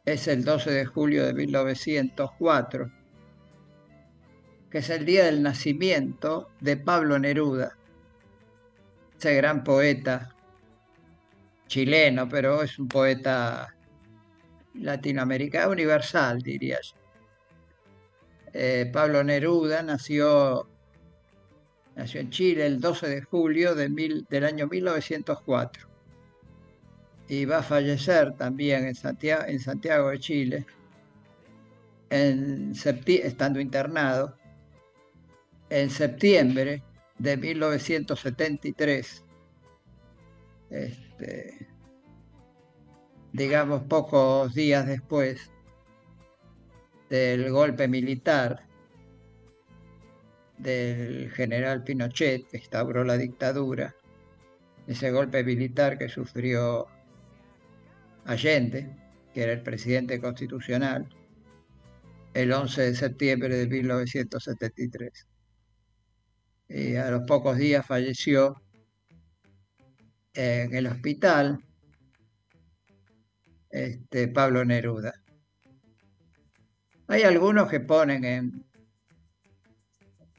es 0.05 0.27
el 0.27 0.45
12 0.45 0.73
de 0.73 0.85
julio 0.85 1.25
de 1.27 1.33
1904, 1.33 2.91
que 4.69 4.79
es 4.79 4.91
el 4.91 5.05
día 5.05 5.27
del 5.27 5.45
nacimiento 5.45 6.51
de 6.61 6.77
Pablo 6.77 7.21
Neruda, 7.21 7.77
ese 9.17 9.37
gran 9.37 9.63
poeta 9.63 10.34
chileno, 11.75 12.29
pero 12.29 12.63
es 12.63 12.79
un 12.79 12.87
poeta 12.87 13.75
latinoamericano, 14.75 15.73
universal, 15.73 16.41
diría 16.41 16.79
yo. 16.81 16.95
Eh, 18.53 18.89
Pablo 18.93 19.25
Neruda 19.25 19.83
nació, 19.83 20.69
nació 21.97 22.21
en 22.21 22.31
Chile 22.31 22.67
el 22.67 22.81
12 22.81 23.09
de 23.09 23.23
julio 23.23 23.75
de 23.75 23.89
mil- 23.89 24.25
del 24.31 24.45
año 24.45 24.69
1904 24.69 25.89
y 27.29 27.45
va 27.45 27.59
a 27.59 27.63
fallecer 27.65 28.35
también 28.37 28.85
en 28.87 28.95
Santiago, 28.95 30.11
de 30.11 30.19
Chile, 30.21 30.67
estando 32.09 33.59
internado, 33.59 34.37
en 35.71 35.91
septiembre 35.91 36.85
de 37.19 37.37
1973. 37.37 39.25
Este, 40.71 41.64
digamos 43.35 43.83
pocos 43.83 44.55
días 44.55 44.87
después 44.87 45.51
del 47.11 47.51
golpe 47.51 47.89
militar 47.89 48.65
del 50.57 51.33
general 51.33 51.83
Pinochet 51.83 52.47
que 52.47 52.59
instauró 52.59 53.03
la 53.03 53.19
dictadura, 53.19 53.93
ese 54.87 55.11
golpe 55.11 55.43
militar 55.43 55.99
que 55.99 56.09
sufrió 56.09 56.87
Allende, 58.25 58.89
que 59.35 59.43
era 59.43 59.53
el 59.53 59.63
presidente 59.63 60.21
constitucional, 60.21 61.09
el 62.35 62.53
11 62.53 62.83
de 62.83 62.95
septiembre 62.95 63.57
de 63.57 63.67
1973. 63.67 65.27
Y 66.69 66.95
a 66.95 67.11
los 67.11 67.23
pocos 67.27 67.57
días 67.57 67.85
falleció 67.85 68.63
en 70.35 70.73
el 70.73 70.87
hospital 70.87 71.64
este, 73.75 74.29
Pablo 74.29 74.65
Neruda. 74.65 75.13
Hay 77.09 77.23
algunos 77.25 77.69
que 77.69 77.81
ponen 77.81 78.25
en 78.25 78.65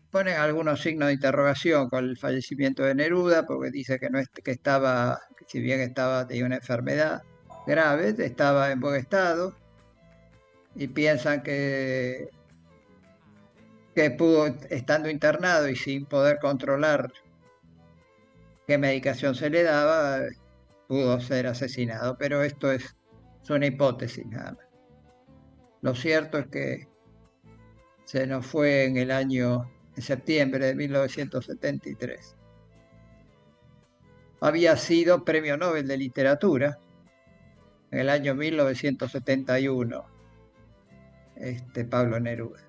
ponen 0.10 0.38
algunos 0.38 0.82
signos 0.82 1.08
de 1.08 1.16
interrogación 1.16 1.90
con 1.90 2.06
el 2.06 2.18
fallecimiento 2.18 2.84
de 2.84 2.96
Neruda 2.96 3.46
porque 3.46 3.70
dice 3.72 4.00
que 4.00 4.10
no 4.10 4.20
que 4.42 4.52
estaba 4.52 5.20
si 5.48 5.60
bien 5.60 5.82
estaba 5.82 6.26
tenía 6.26 6.46
una 6.46 6.56
enfermedad 6.56 7.22
grave 7.68 8.16
estaba 8.20 8.72
en 8.72 8.80
buen 8.80 8.96
estado 8.96 9.54
y 10.74 10.88
piensan 10.88 11.44
que 11.44 12.30
que 13.94 14.12
pudo 14.12 14.56
estando 14.70 15.10
internado 15.10 15.68
y 15.68 15.76
sin 15.76 16.06
poder 16.06 16.40
controlar 16.40 17.12
qué 18.66 18.78
medicación 18.78 19.36
se 19.36 19.50
le 19.50 19.64
daba 19.64 20.22
pudo 20.88 21.20
ser 21.20 21.48
asesinado 21.48 22.18
pero 22.18 22.42
esto 22.42 22.72
es, 22.72 22.96
es 23.46 23.50
una 23.50 23.68
hipótesis 23.68 24.26
nada 24.26 24.52
más 24.52 24.66
lo 25.86 25.94
cierto 25.94 26.40
es 26.40 26.48
que 26.48 26.88
se 28.06 28.26
nos 28.26 28.44
fue 28.44 28.86
en 28.86 28.98
el 28.98 29.12
año, 29.12 29.72
en 29.96 30.02
septiembre 30.02 30.66
de 30.66 30.74
1973. 30.74 32.36
Había 34.42 34.76
sido 34.78 35.24
premio 35.24 35.58
Nobel 35.58 35.88
de 35.88 35.96
Literatura 35.96 36.80
en 37.92 38.00
el 38.00 38.10
año 38.10 38.34
1971, 38.34 40.06
este 41.36 41.86
Pablo 41.86 42.20
Neruda. 42.20 42.64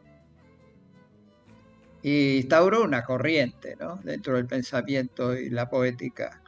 Y 2.02 2.36
instauró 2.36 2.84
una 2.84 3.02
corriente 3.02 3.76
¿no? 3.76 3.96
dentro 4.04 4.36
del 4.36 4.44
pensamiento 4.44 5.34
y 5.34 5.48
la 5.48 5.70
poética 5.70 6.42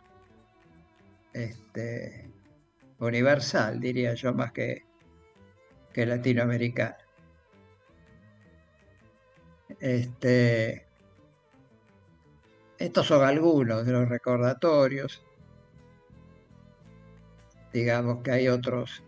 este, 1.33 2.31
universal, 2.99 3.81
diría 3.81 4.15
yo, 4.15 4.33
más 4.35 4.53
que 4.53 4.89
que 5.93 6.07
latinoamericana. 6.07 6.97
Este, 9.81 10.87
estos 12.79 13.07
son 13.07 13.25
algunos 13.25 13.85
de 13.85 13.93
los 13.93 14.09
recordatorios. 14.09 15.25
Digamos 17.73 18.23
que 18.23 18.31
hay 18.31 18.49
otros 18.49 19.03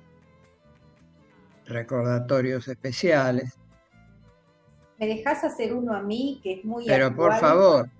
recordatorios 1.66 2.66
especiales. 2.68 3.57
¿Me 4.99 5.07
dejás 5.07 5.45
hacer 5.45 5.72
uno 5.72 5.95
a 5.95 6.03
mí 6.03 6.41
que 6.43 6.55
es 6.55 6.64
muy 6.64 6.86
Pero 6.86 7.14
por 7.14 7.32
actual? 7.32 7.41
favor, 7.41 7.91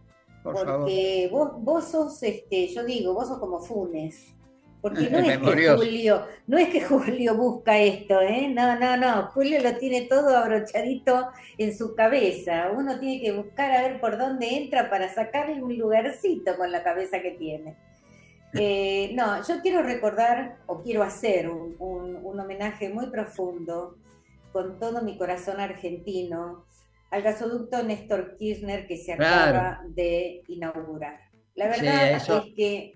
por 0.43 0.55
favor. 0.57 0.80
Porque 0.80 1.28
vos, 1.32 1.53
vos 1.59 1.84
sos, 1.84 2.22
este, 2.22 2.68
yo 2.68 2.84
digo, 2.84 3.14
vos 3.14 3.28
sos 3.28 3.38
como 3.38 3.61
Funes. 3.61 4.34
Porque 4.80 5.00
no 5.10 5.18
es 5.18 5.38
que. 5.38 5.68
Julio, 5.76 6.26
no 6.46 6.58
es 6.58 6.68
que 6.70 6.80
Julio 6.80 7.34
busca 7.36 7.78
esto, 7.78 8.20
¿eh? 8.20 8.48
No, 8.48 8.78
no, 8.78 8.96
no. 8.96 9.26
Julio 9.28 9.60
lo 9.62 9.76
tiene 9.76 10.02
todo 10.02 10.36
abrochadito 10.36 11.28
en 11.58 11.76
su 11.76 11.94
cabeza. 11.94 12.70
Uno 12.74 12.98
tiene 12.98 13.20
que 13.20 13.32
buscar 13.32 13.70
a 13.72 13.82
ver 13.82 14.00
por 14.00 14.16
dónde 14.18 14.56
entra 14.56 14.88
para 14.90 15.12
sacarle 15.12 15.62
un 15.62 15.76
lugarcito 15.76 16.56
con 16.56 16.72
la 16.72 16.82
cabeza 16.82 17.20
que 17.20 17.32
tiene. 17.32 17.76
Eh, 18.54 19.12
no, 19.14 19.46
yo 19.46 19.60
quiero 19.62 19.82
recordar 19.82 20.56
o 20.66 20.82
quiero 20.82 21.02
hacer 21.04 21.48
un, 21.48 21.76
un- 21.78 22.16
un 22.24 22.40
homenaje 22.40 22.88
muy 22.88 23.06
profundo 23.08 23.96
con 24.52 24.78
todo 24.80 25.02
mi 25.02 25.16
corazón 25.16 25.60
argentino 25.60 26.64
al 27.12 27.22
gasoducto 27.22 27.82
Néstor 27.84 28.36
Kirchner 28.36 28.86
que 28.88 28.96
se 28.96 29.16
Claro. 29.16 29.56
acaba 29.58 29.82
de 29.88 30.42
inaugurar. 30.48 31.20
La 31.54 31.68
verdad 31.68 32.12
es 32.12 32.24
que 32.56 32.94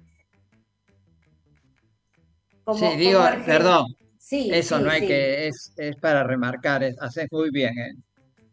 como- 2.64 2.90
sí, 2.90 2.96
digo, 2.96 3.20
como 3.20 3.24
argen- 3.32 3.44
perdón, 3.44 3.86
Sí, 4.18 4.50
eso 4.52 4.78
sí, 4.78 4.84
no 4.84 4.90
hay 4.90 5.00
sí. 5.02 5.06
que, 5.06 5.46
es, 5.48 5.72
es 5.76 5.96
para 5.96 6.24
remarcar, 6.24 6.82
es- 6.82 6.96
haces 7.00 7.28
muy 7.30 7.50
bien, 7.50 7.78
¿eh? 7.78 7.92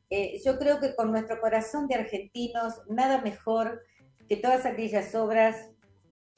Eh, 0.10 0.42
yo 0.46 0.60
creo 0.60 0.80
que 0.82 0.94
con 0.96 1.12
nuestro 1.12 1.40
corazón 1.40 1.88
de 1.88 1.96
argentinos, 1.96 2.74
nada 2.90 3.22
mejor 3.22 3.82
que 4.28 4.36
todas 4.36 4.66
aquellas 4.66 5.16
obras 5.16 5.56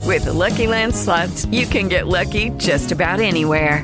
With 0.05 0.23
the 0.25 0.33
Lucky 0.33 0.67
Land 0.67 0.93
slots, 0.93 1.47
you 1.49 1.65
can 1.67 1.89
get 1.89 2.05
lucky 2.05 2.51
just 2.59 2.91
about 2.91 3.19
anywhere. 3.21 3.83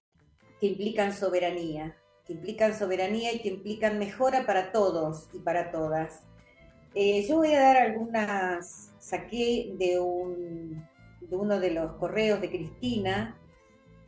Que 0.61 0.67
implican 0.67 1.11
soberanía, 1.11 1.97
que 2.25 2.33
implican 2.33 2.77
soberanía 2.77 3.33
y 3.33 3.39
que 3.39 3.49
implican 3.49 3.97
mejora 3.97 4.45
para 4.45 4.71
todos 4.71 5.27
y 5.33 5.39
para 5.39 5.71
todas. 5.71 6.21
Eh, 6.93 7.25
yo 7.27 7.37
voy 7.37 7.53
a 7.53 7.61
dar 7.61 7.77
algunas, 7.77 8.93
saqué 8.99 9.73
de, 9.79 9.99
un, 9.99 10.87
de 11.19 11.35
uno 11.35 11.59
de 11.59 11.71
los 11.71 11.93
correos 11.93 12.39
de 12.41 12.49
Cristina, 12.49 13.39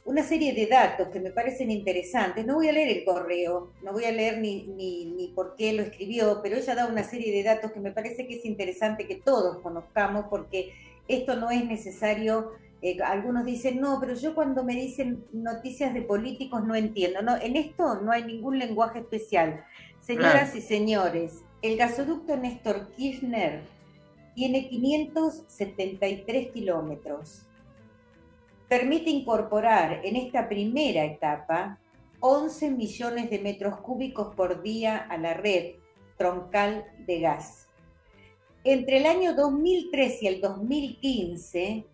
una 0.06 0.22
serie 0.22 0.54
de 0.54 0.68
datos 0.68 1.08
que 1.08 1.20
me 1.20 1.32
parecen 1.32 1.72
interesantes. 1.72 2.46
No 2.46 2.56
voy 2.56 2.68
a 2.68 2.74
leer 2.74 3.00
el 3.00 3.04
correo, 3.04 3.72
no 3.82 3.92
voy 3.92 4.06
a 4.06 4.12
leer 4.12 4.38
ni, 4.38 4.68
ni, 4.68 5.06
ni 5.06 5.30
por 5.30 5.56
qué 5.56 5.74
lo 5.74 5.82
escribió, 5.82 6.42
pero 6.44 6.58
ella 6.58 6.76
da 6.76 6.86
una 6.86 7.04
serie 7.04 7.34
de 7.34 7.42
datos 7.42 7.72
que 7.72 7.80
me 7.80 7.92
parece 7.92 8.28
que 8.28 8.36
es 8.36 8.46
interesante 8.46 9.08
que 9.08 9.16
todos 9.16 9.60
conozcamos 9.64 10.26
porque 10.30 10.74
esto 11.08 11.36
no 11.36 11.50
es 11.50 11.66
necesario 11.66 12.52
eh, 12.84 12.98
algunos 13.02 13.46
dicen, 13.46 13.80
no, 13.80 13.98
pero 14.02 14.14
yo 14.14 14.36
cuando 14.36 14.64
me 14.66 14.76
dicen 14.76 15.26
noticias 15.32 15.94
de 15.94 16.02
políticos 16.02 16.66
no 16.66 16.76
entiendo. 16.76 17.22
No, 17.22 17.38
en 17.38 17.56
esto 17.56 18.02
no 18.02 18.12
hay 18.12 18.26
ningún 18.26 18.60
lenguaje 18.60 19.00
especial. 19.00 19.64
Señoras 20.02 20.52
Claro. 20.52 20.58
y 20.58 20.62
señores, 20.62 21.44
el 21.62 21.78
gasoducto 21.78 22.36
Néstor 22.36 22.92
Kirchner 22.92 23.62
tiene 24.36 24.68
573 24.68 26.52
kilómetros. 26.52 27.44
Permite 28.68 29.10
incorporar 29.12 30.02
en 30.04 30.18
esta 30.18 30.50
primera 30.50 31.06
etapa 31.06 31.80
11 32.20 32.72
millones 32.72 33.30
de 33.30 33.40
metros 33.40 33.78
cúbicos 33.78 34.36
por 34.36 34.62
día 34.62 34.98
a 34.98 35.18
la 35.18 35.34
red 35.34 35.76
troncal 36.18 36.86
de 37.06 37.22
gas. 37.22 37.70
Entre 38.66 38.98
el 38.98 39.06
año 39.06 39.36
2003 39.36 40.24
y 40.24 40.28
el 40.28 40.42
2015 40.42 41.86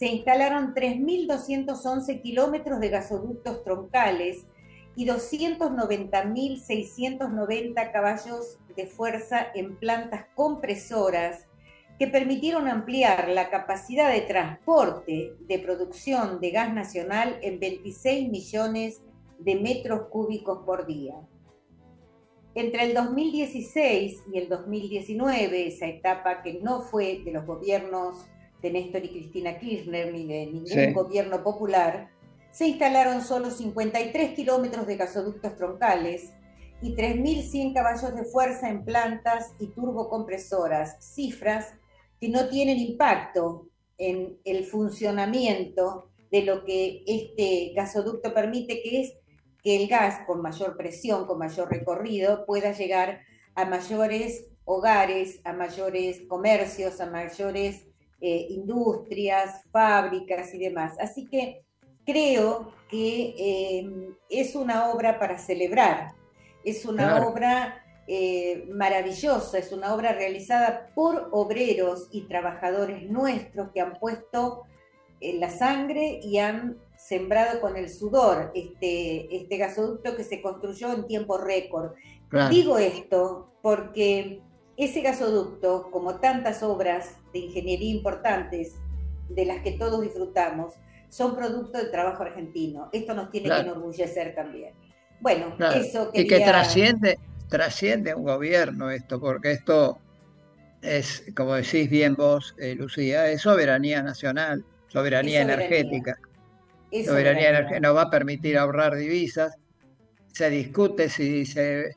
se 0.00 0.08
instalaron 0.08 0.72
3.211 0.72 2.22
kilómetros 2.22 2.80
de 2.80 2.88
gasoductos 2.88 3.62
troncales 3.62 4.46
y 4.96 5.06
290.690 5.06 7.92
caballos 7.92 8.58
de 8.74 8.86
fuerza 8.86 9.48
en 9.54 9.76
plantas 9.76 10.24
compresoras 10.34 11.46
que 11.98 12.06
permitieron 12.06 12.66
ampliar 12.66 13.28
la 13.28 13.50
capacidad 13.50 14.10
de 14.10 14.22
transporte 14.22 15.34
de 15.38 15.58
producción 15.58 16.40
de 16.40 16.50
gas 16.50 16.72
nacional 16.72 17.38
en 17.42 17.60
26 17.60 18.30
millones 18.30 19.02
de 19.38 19.56
metros 19.56 20.08
cúbicos 20.08 20.60
por 20.64 20.86
día. 20.86 21.16
Entre 22.54 22.84
el 22.84 22.94
2016 22.94 24.22
y 24.32 24.38
el 24.38 24.48
2019, 24.48 25.66
esa 25.66 25.88
etapa 25.88 26.42
que 26.42 26.54
no 26.54 26.80
fue 26.80 27.20
de 27.22 27.32
los 27.32 27.44
gobiernos 27.44 28.30
de 28.62 28.70
Néstor 28.70 29.04
y 29.04 29.08
Cristina 29.08 29.58
Kirchner 29.58 30.12
ni 30.12 30.26
de 30.26 30.46
ningún 30.46 30.66
Sí. 30.66 30.92
gobierno 30.92 31.42
popular, 31.42 32.10
se 32.50 32.66
instalaron 32.68 33.22
solo 33.22 33.50
53 33.50 34.34
kilómetros 34.34 34.86
de 34.86 34.96
gasoductos 34.96 35.56
troncales 35.56 36.32
y 36.82 36.94
3.100 36.94 37.74
caballos 37.74 38.14
de 38.14 38.24
fuerza 38.24 38.68
en 38.68 38.84
plantas 38.84 39.52
y 39.60 39.68
turbocompresoras, 39.68 40.96
cifras 41.14 41.74
que 42.20 42.28
no 42.28 42.48
tienen 42.48 42.78
impacto 42.78 43.68
en 43.98 44.38
el 44.44 44.64
funcionamiento 44.64 46.10
de 46.30 46.42
lo 46.42 46.64
que 46.64 47.02
este 47.06 47.72
gasoducto 47.74 48.32
permite, 48.32 48.82
que 48.82 49.00
es 49.02 49.12
que 49.62 49.76
el 49.76 49.88
gas 49.88 50.20
con 50.26 50.40
mayor 50.40 50.76
presión, 50.76 51.26
con 51.26 51.38
mayor 51.38 51.70
recorrido, 51.70 52.46
pueda 52.46 52.72
llegar 52.72 53.20
a 53.54 53.64
mayores 53.66 54.46
hogares, 54.64 55.40
a 55.44 55.52
mayores 55.52 56.22
comercios, 56.28 57.00
a 57.00 57.06
mayores 57.10 57.86
eh, 58.20 58.46
industrias, 58.50 59.62
fábricas 59.70 60.52
y 60.54 60.58
demás. 60.58 60.96
Así 61.00 61.26
que 61.26 61.62
creo 62.04 62.72
que 62.88 63.34
eh, 63.38 63.90
es 64.28 64.54
una 64.54 64.90
obra 64.90 65.18
para 65.18 65.38
celebrar, 65.38 66.12
es 66.64 66.84
una 66.84 67.08
Claro. 67.12 67.28
obra 67.28 67.84
eh, 68.06 68.66
maravillosa, 68.72 69.58
es 69.58 69.70
una 69.72 69.94
obra 69.94 70.12
realizada 70.12 70.90
por 70.94 71.28
obreros 71.30 72.08
y 72.10 72.22
trabajadores 72.22 73.08
nuestros 73.08 73.70
que 73.72 73.80
han 73.80 73.92
puesto 74.00 74.64
eh, 75.20 75.34
la 75.38 75.48
sangre 75.50 76.18
y 76.22 76.38
han 76.38 76.78
sembrado 76.96 77.60
con 77.60 77.76
el 77.76 77.88
sudor 77.88 78.50
este, 78.54 79.34
este 79.36 79.56
gasoducto 79.56 80.16
que 80.16 80.24
se 80.24 80.42
construyó 80.42 80.92
en 80.92 81.06
tiempo 81.06 81.38
récord. 81.38 81.92
Claro. 82.28 82.48
Digo 82.52 82.78
esto 82.78 83.52
porque 83.62 84.42
ese 84.84 85.00
gasoducto, 85.02 85.90
como 85.90 86.16
tantas 86.20 86.62
obras 86.62 87.16
de 87.32 87.40
ingeniería 87.40 87.90
importantes 87.94 88.74
de 89.28 89.44
las 89.44 89.62
que 89.62 89.72
todos 89.72 90.00
disfrutamos, 90.02 90.74
son 91.08 91.34
producto 91.36 91.78
del 91.78 91.90
trabajo 91.90 92.22
argentino. 92.22 92.88
Esto 92.92 93.14
nos 93.14 93.30
tiene 93.30 93.46
Claro. 93.46 93.64
que 93.64 93.70
enorgullecer 93.70 94.34
también. 94.34 94.74
Bueno, 95.20 95.54
Claro, 95.56 95.80
eso 95.80 96.10
Y 96.14 96.22
que 96.22 96.26
quería- 96.28 96.46
trasciende, 96.46 97.18
trasciende 97.48 98.14
un 98.14 98.24
gobierno 98.24 98.90
esto, 98.90 99.20
porque 99.20 99.52
esto 99.52 99.98
es, 100.82 101.24
como 101.36 101.54
decís 101.54 101.90
bien 101.90 102.14
vos, 102.14 102.54
eh, 102.58 102.74
Lucía, 102.74 103.30
es 103.30 103.42
soberanía 103.42 104.02
nacional, 104.02 104.64
soberanía 104.88 105.40
Es 105.40 105.46
soberanía. 105.46 105.66
energética. 105.76 106.18
es 106.92 107.06
Soberanía 107.06 107.42
soberanía. 107.42 107.48
energética 107.50 107.80
nos 107.80 107.96
va 107.96 108.02
a 108.02 108.10
permitir 108.10 108.58
ahorrar 108.58 108.96
divisas. 108.96 109.56
Se 110.32 110.48
discute 110.50 111.08
si 111.08 111.44
se, 111.46 111.96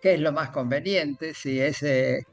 qué 0.00 0.14
es 0.14 0.20
lo 0.20 0.32
más 0.32 0.50
conveniente, 0.50 1.34
si 1.34 1.60
ese, 1.60 2.24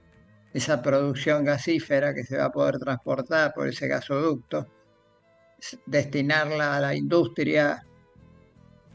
esa 0.54 0.82
producción 0.82 1.44
gasífera 1.46 2.14
que 2.14 2.24
se 2.24 2.38
va 2.38 2.46
a 2.46 2.52
poder 2.52 2.78
transportar 2.78 3.54
por 3.54 3.68
ese 3.68 3.88
gasoducto, 3.88 4.68
destinarla 5.86 6.78
a 6.78 6.80
la 6.80 6.96
industria 6.96 7.84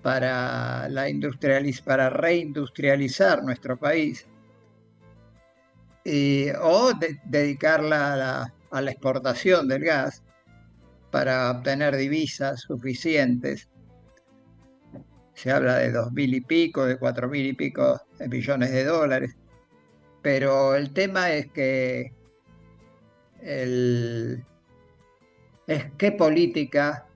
para, 0.03 0.89
la 0.89 1.07
para 1.85 2.11
reindustrializar 2.11 3.43
nuestro 3.43 3.77
país 3.77 4.27
o 6.63 6.93
de- 6.99 7.21
dedicarla 7.25 8.13
a 8.13 8.17
la, 8.17 8.55
a 8.71 8.81
la 8.81 8.91
exportación 8.91 9.69
del 9.69 9.85
gas 9.85 10.23
para 11.11 11.51
obtener 11.51 11.97
divisas 11.97 12.61
suficientes. 12.61 13.69
Se 15.41 15.51
habla 15.51 15.79
de 15.79 15.91
dos 15.91 16.13
mil 16.13 16.35
y 16.35 16.43
pico, 16.43 16.85
de 16.85 16.99
cuatro 16.99 17.27
mil 17.27 17.47
y 17.47 17.55
pico 17.55 17.99
de 18.19 18.29
millones 18.29 18.73
de 18.73 18.85
dólares, 18.85 19.35
pero 20.21 20.75
el 20.75 20.93
tema 20.93 21.33
es 21.33 21.51
que 21.51 22.13
el, 23.41 24.45
es 25.67 25.87
qué 25.97 26.13
política, 26.13 27.07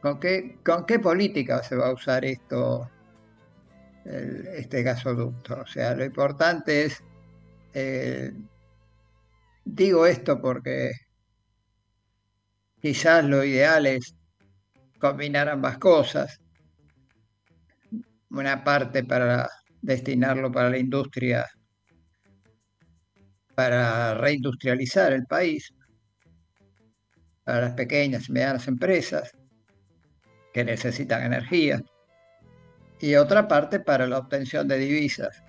con 0.00 0.20
qué, 0.20 0.56
con 0.64 0.86
qué 0.86 1.00
política 1.00 1.60
se 1.64 1.74
va 1.74 1.88
a 1.88 1.94
usar 1.94 2.24
esto, 2.24 2.88
este 4.04 4.84
gasoducto. 4.84 5.60
O 5.60 5.66
sea, 5.66 5.96
lo 5.96 6.04
importante 6.04 6.84
es, 6.84 7.02
eh, 7.74 8.34
digo 9.64 10.06
esto 10.06 10.40
porque 10.40 10.92
quizás 12.80 13.24
lo 13.24 13.42
ideal 13.42 13.86
es 13.86 14.14
combinar 15.00 15.48
ambas 15.48 15.78
cosas. 15.78 16.40
Una 18.30 18.62
parte 18.62 19.04
para 19.04 19.48
destinarlo 19.80 20.50
para 20.52 20.70
la 20.70 20.78
industria, 20.78 21.46
para 23.54 24.14
reindustrializar 24.14 25.12
el 25.12 25.24
país, 25.26 25.72
para 27.44 27.62
las 27.62 27.72
pequeñas 27.74 28.28
y 28.28 28.32
medianas 28.32 28.68
empresas 28.68 29.32
que 30.52 30.64
necesitan 30.64 31.24
energía, 31.24 31.80
y 33.00 33.14
otra 33.14 33.46
parte 33.48 33.80
para 33.80 34.06
la 34.06 34.18
obtención 34.18 34.66
de 34.68 34.78
divisas. 34.78 35.42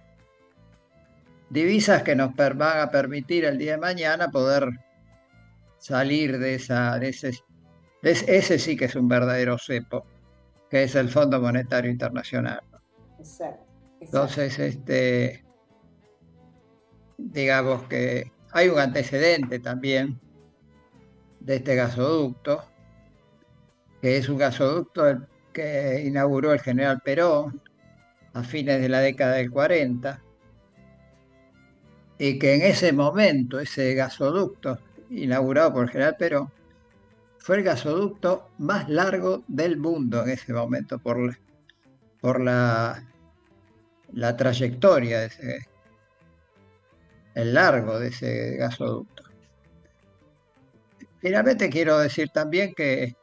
Divisas 1.50 2.04
que 2.04 2.16
nos 2.16 2.36
van 2.36 2.80
a 2.80 2.92
permitir 2.92 3.46
el 3.46 3.58
día 3.58 3.72
de 3.72 3.80
mañana 3.80 4.30
poder 4.30 4.70
salir 5.80 6.38
de 6.38 6.56
esa, 6.56 6.98
ese, 6.98 7.32
ese 8.04 8.60
sí 8.60 8.78
que 8.78 8.86
es 8.86 8.96
un 8.96 9.08
verdadero 9.08 9.58
cepo, 9.58 10.06
que 10.70 10.84
es 10.84 10.96
el 10.96 11.10
Fondo 11.10 11.42
Monetario 11.42 11.90
Internacional. 11.90 12.62
Entonces, 13.99 14.59
este, 14.59 15.43
digamos 17.17 17.84
que 17.84 18.32
hay 18.51 18.70
un 18.70 18.80
antecedente 18.80 19.59
también 19.59 20.20
de 21.39 21.57
este 21.57 21.76
gasoducto, 21.76 22.63
que 24.01 24.17
es 24.17 24.30
un 24.30 24.38
gasoducto 24.38 25.28
que 25.53 26.03
inauguró 26.05 26.53
el 26.53 26.61
general 26.61 27.01
Perón 27.03 27.61
a 28.34 28.43
fines 28.43 28.82
de 28.82 28.89
la 28.89 28.99
década 28.99 29.36
del 29.36 29.51
40 29.51 30.22
y 32.17 32.39
que 32.39 32.55
en 32.55 32.61
ese 32.61 32.93
momento 32.93 33.59
ese 33.59 33.93
gasoducto 33.93 34.80
inaugurado 35.09 35.74
por 35.74 35.84
el 35.84 35.89
general 35.89 36.15
Perón 36.17 36.51
fue 37.38 37.57
el 37.57 37.63
gasoducto 37.63 38.49
más 38.57 38.89
largo 38.89 39.43
del 39.47 39.78
mundo 39.78 40.24
en 40.24 40.30
ese 40.30 40.53
momento 40.53 40.99
por 40.99 41.38
por 42.22 42.41
la, 42.41 43.03
la 44.13 44.36
trayectoria 44.36 45.26
ese, 45.26 45.67
el 47.36 47.53
largo 47.53 47.99
de 47.99 48.07
ese 48.09 48.57
gasoducto. 48.57 49.24
Finalmente 51.20 51.70
quiero 51.70 51.99
decir 51.99 52.30
también 52.30 52.74
que 52.74 53.15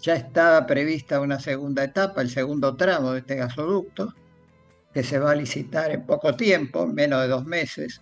ya 0.00 0.14
está 0.14 0.66
prevista 0.66 1.20
una 1.20 1.40
segunda 1.40 1.84
etapa, 1.84 2.20
el 2.20 2.30
segundo 2.30 2.76
tramo 2.76 3.12
de 3.12 3.20
este 3.20 3.36
gasoducto, 3.36 4.14
que 4.92 5.02
se 5.02 5.18
va 5.18 5.32
a 5.32 5.34
licitar 5.34 5.90
en 5.90 6.06
poco 6.06 6.36
tiempo, 6.36 6.86
menos 6.86 7.22
de 7.22 7.28
dos 7.28 7.44
meses. 7.44 8.00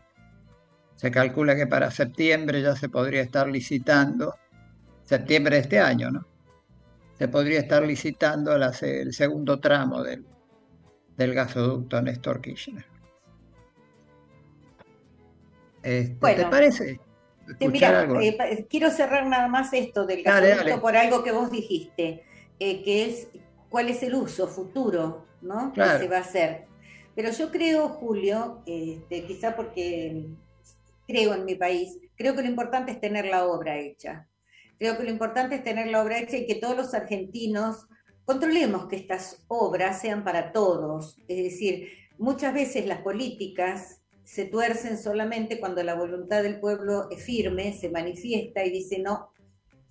Se 0.97 1.11
calcula 1.11 1.57
que 1.57 1.67
para 1.67 1.91
septiembre 1.91 2.61
ya 2.61 2.77
se 2.77 2.89
podría 2.89 3.23
estar 3.23 3.49
licitando, 3.49 4.35
septiembre 5.03 5.57
de 5.57 5.63
este 5.63 5.81
año, 5.81 6.11
¿no? 6.11 6.32
Se 7.19 7.29
podría 7.29 7.61
estar 7.61 7.83
licitando 7.83 8.55
el 8.55 9.13
segundo 9.13 9.61
tramo 9.61 10.03
del, 10.03 10.25
del 11.17 11.35
gasoducto 11.35 12.01
Néstor 12.03 12.41
Kirchner. 12.41 12.85
Este, 15.83 16.35
¿Te 16.35 16.47
parece? 16.47 17.01
Mira, 17.61 18.09
eh, 18.21 18.67
quiero 18.69 18.91
cerrar 18.91 19.27
nada 19.27 19.49
más 19.49 19.73
esto 19.73 20.07
del 20.07 20.23
gasoducto 20.23 20.81
por 20.81 20.97
algo 20.97 21.23
que 21.23 21.33
vos 21.33 21.51
dijiste, 21.51 22.23
eh, 22.59 22.83
que 22.83 23.07
es 23.07 23.29
cuál 23.69 23.89
es 23.89 24.03
el 24.03 24.15
uso 24.15 24.47
futuro 24.47 25.27
¿no? 25.41 25.73
que 25.73 25.85
se 25.85 26.09
va 26.09 26.19
a 26.19 26.21
hacer. 26.21 26.67
Pero 27.15 27.31
yo 27.31 27.51
creo, 27.51 27.89
Julio, 27.89 28.63
este, 28.67 29.25
quizá 29.25 29.55
porque 29.55 30.25
creo 31.07 31.35
en 31.35 31.45
mi 31.45 31.57
país, 31.57 31.99
creo 32.17 32.35
que 32.35 32.43
lo 32.43 32.49
importante 32.49 32.93
es 32.93 33.01
tener 33.01 33.27
la 33.27 33.47
obra 33.47 33.77
hecha. 33.77 34.29
Creo 34.83 34.97
que 34.97 35.05
lo 35.05 35.11
importante 35.11 35.55
es 35.55 35.63
tener 35.63 35.87
la 35.87 36.03
obra 36.03 36.19
hecha 36.19 36.37
y 36.37 36.45
que 36.45 36.57
todos 36.57 36.77
los 36.77 36.93
argentinos 36.93 37.87
controlemos 38.25 38.89
que 38.89 38.97
estas 38.97 39.45
obras 39.47 40.01
sean 40.01 40.25
para 40.25 40.51
todos. 40.51 41.19
Es 41.29 41.37
decir, 41.37 41.93
muchas 42.19 42.53
veces 42.53 42.87
las 42.87 43.01
políticas 43.03 44.03
se 44.25 44.45
tuercen 44.45 44.99
solamente 44.99 45.61
cuando 45.61 45.85
la 45.85 45.95
voluntad 45.95 46.43
del 46.43 46.59
pueblo 46.59 47.09
es 47.13 47.23
firme, 47.23 47.75
se 47.75 47.91
manifiesta 47.91 48.65
y 48.65 48.71
dice 48.71 48.99
no, 48.99 49.31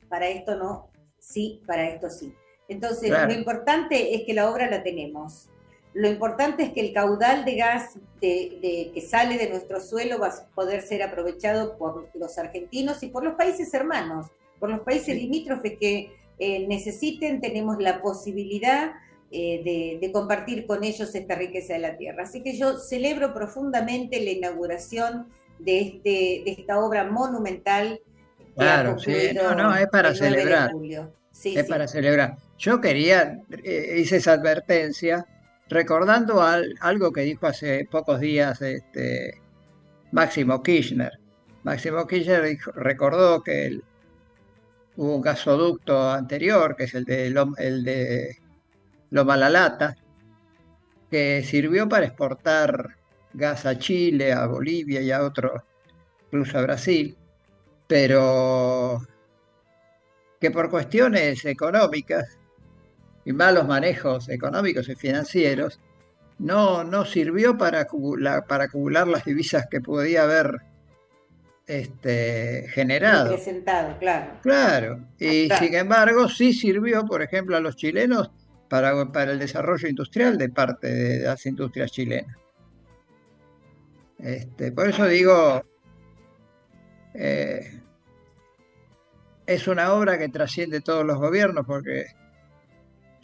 para 0.09 0.27
esto 0.27 0.57
no, 0.57 0.91
sí, 1.19 1.61
para 1.65 1.87
esto 1.87 2.09
sí. 2.09 2.33
Entonces, 2.67 3.11
lo 3.11 3.31
importante 3.31 4.13
es 4.13 4.23
que 4.25 4.33
la 4.33 4.51
obra 4.51 4.69
la 4.69 4.83
tenemos. 4.83 5.47
Lo 5.93 6.09
importante 6.09 6.63
es 6.63 6.73
que 6.73 6.81
el 6.81 6.93
caudal 6.93 7.45
de 7.45 7.55
gas 7.55 7.97
de, 8.19 8.91
que 8.93 9.01
sale 9.01 9.37
de 9.37 9.47
nuestro 9.47 9.79
suelo 9.79 10.19
va 10.19 10.27
a 10.27 10.47
poder 10.53 10.81
ser 10.81 11.01
aprovechado 11.01 11.77
por 11.77 12.09
los 12.13 12.37
argentinos 12.37 13.01
y 13.03 13.07
por 13.07 13.23
los 13.23 13.35
países 13.35 13.73
hermanos, 13.73 14.27
por 14.61 14.69
los 14.69 14.81
países 14.81 15.15
limítrofes 15.15 15.73
que 15.79 16.13
eh, 16.37 16.67
necesiten, 16.67 17.41
tenemos 17.41 17.81
la 17.81 17.99
posibilidad 17.99 18.91
eh, 19.31 19.97
de, 19.99 20.11
compartir 20.11 20.67
con 20.67 20.83
ellos 20.83 21.15
esta 21.15 21.33
riqueza 21.33 21.73
de 21.73 21.79
la 21.79 21.97
tierra. 21.97 22.23
Así 22.23 22.43
que 22.43 22.55
yo 22.55 22.77
celebro 22.77 23.33
profundamente 23.33 24.23
la 24.23 24.29
inauguración 24.29 25.27
de, 25.57 25.81
este, 25.81 26.43
de 26.45 26.55
esta 26.59 26.79
obra 26.79 27.05
monumental. 27.05 28.01
Claro, 28.55 28.99
sí, 28.99 29.31
no, 29.33 29.55
no, 29.55 29.75
es 29.75 29.87
para 29.87 30.13
celebrar. 30.13 30.71
es 31.43 31.67
para 31.67 31.87
celebrar. 31.87 32.37
Yo 32.59 32.79
quería, 32.79 33.39
eh, 33.63 33.95
hice 33.97 34.17
esa 34.17 34.33
advertencia 34.33 35.25
recordando 35.69 36.43
algo 36.43 37.11
que 37.11 37.21
dijo 37.21 37.47
hace 37.47 37.87
pocos 37.89 38.19
días 38.19 38.61
este, 38.61 39.41
Máximo 40.11 40.61
Kirchner. 40.61 41.17
Máximo 41.63 42.05
Kirchner 42.05 42.57
recordó 42.75 43.41
que 43.41 43.79
hubo 45.01 45.15
un 45.15 45.21
gasoducto 45.21 46.11
anterior, 46.11 46.75
que 46.75 46.83
es 46.83 46.93
el 46.93 47.05
de, 47.05 47.33
el 47.57 47.83
de 47.83 48.37
Loma 49.09 49.35
La 49.35 49.49
Lata, 49.49 49.95
que 51.09 51.41
sirvió 51.43 51.89
para 51.89 52.05
exportar 52.05 52.97
gas 53.33 53.65
a 53.65 53.79
Chile, 53.79 54.31
a 54.31 54.45
Bolivia 54.45 55.01
y 55.01 55.09
a 55.09 55.23
otros, 55.23 55.63
incluso 56.25 56.59
a 56.59 56.61
Brasil, 56.61 57.17
pero 57.87 59.01
que 60.39 60.51
por 60.51 60.69
cuestiones 60.69 61.45
económicas 61.45 62.37
y 63.25 63.33
malos 63.33 63.67
manejos 63.67 64.29
económicos 64.29 64.87
y 64.87 64.93
financieros, 64.93 65.79
no, 66.37 66.83
no 66.83 67.05
sirvió 67.05 67.57
para 67.57 67.87
para 68.47 68.65
acumular 68.65 69.07
las 69.07 69.25
divisas 69.25 69.65
que 69.67 69.81
podía 69.81 70.23
haber 70.23 70.61
este, 71.67 72.67
generado. 72.69 73.33
Presentado, 73.33 73.97
claro. 73.99 74.39
Claro, 74.41 74.99
y 75.19 75.49
sin 75.49 75.75
embargo 75.75 76.27
sí 76.27 76.53
sirvió, 76.53 77.05
por 77.05 77.21
ejemplo, 77.21 77.55
a 77.55 77.59
los 77.59 77.75
chilenos 77.75 78.31
para, 78.67 78.91
el 79.31 79.39
desarrollo 79.39 79.87
industrial 79.87 80.37
de 80.37 80.49
parte 80.49 80.87
de 80.87 81.19
las 81.19 81.45
industrias 81.45 81.91
chilenas. 81.91 82.37
Este, 84.19 84.71
por 84.71 84.87
eso 84.87 85.05
digo, 85.05 85.63
eh, 87.13 87.81
es 89.45 89.67
una 89.67 89.93
obra 89.93 90.17
que 90.17 90.29
trasciende 90.29 90.81
todos 90.81 91.05
los 91.05 91.17
gobiernos 91.17 91.65
porque 91.65 92.05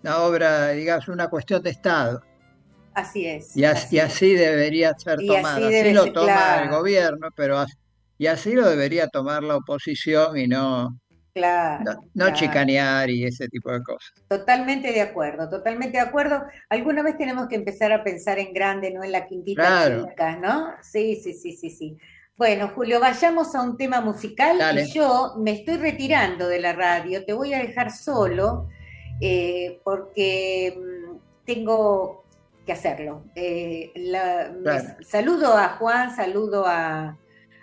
la 0.02 0.22
obra, 0.24 0.70
digamos, 0.70 1.08
una 1.08 1.30
cuestión 1.30 1.62
de 1.64 1.70
Estado. 1.70 2.24
Así 2.94 3.28
es. 3.28 3.56
Y 3.56 3.64
así, 3.64 4.34
debería 4.34 4.98
ser 4.98 5.20
tomada. 5.26 5.68
Así, 5.68 5.94
lo 5.94 6.12
toma 6.12 6.64
el 6.64 6.70
gobierno, 6.70 7.30
pero 7.36 7.64
y 8.18 8.28
así 8.28 8.54
lo 8.54 8.70
debería 8.70 9.08
tomar 9.08 9.44
la 9.44 9.58
oposición 9.58 10.38
y 10.38 10.48
no 10.48 10.98
no, 12.14 12.34
chicanear 12.34 13.10
y 13.10 13.26
ese 13.26 13.48
tipo 13.48 13.72
de 13.72 13.82
cosas. 13.84 14.14
Totalmente 14.28 14.92
de 14.92 15.02
acuerdo, 15.02 15.50
totalmente 15.50 15.98
de 15.98 16.04
acuerdo. 16.04 16.44
Alguna 16.70 17.04
vez 17.04 17.18
tenemos 17.18 17.48
que 17.48 17.56
empezar 17.56 17.92
a 17.92 18.04
pensar 18.04 18.40
en 18.40 18.54
grande, 18.54 18.92
no 18.92 19.04
en 19.04 19.12
la 19.12 19.26
quintita 19.28 20.04
chica, 20.10 20.36
¿no? 20.38 20.72
Sí, 20.82 21.16
sí, 21.16 21.34
sí, 21.34 21.54
sí, 21.54 21.70
sí. 21.70 21.98
Bueno, 22.36 22.72
Julio, 22.76 23.00
vayamos 23.00 23.56
a 23.56 23.64
un 23.64 23.78
tema 23.78 24.00
musical 24.00 24.58
y 24.78 24.92
yo 24.92 25.36
me 25.38 25.52
estoy 25.52 25.78
retirando 25.78 26.48
de 26.48 26.60
la 26.60 26.74
radio, 26.74 27.26
te 27.26 27.34
voy 27.34 27.54
a 27.54 27.60
dejar 27.60 27.92
solo 27.92 28.70
eh, 29.20 29.80
porque 29.84 30.78
mm, 30.78 31.16
tengo 31.46 32.24
que 32.64 32.74
hacerlo. 32.74 33.24
Eh, 33.34 33.92
saludo 35.02 35.58
a 35.58 35.70
Juan, 35.80 36.16
saludo 36.16 36.66
a, 36.68 37.18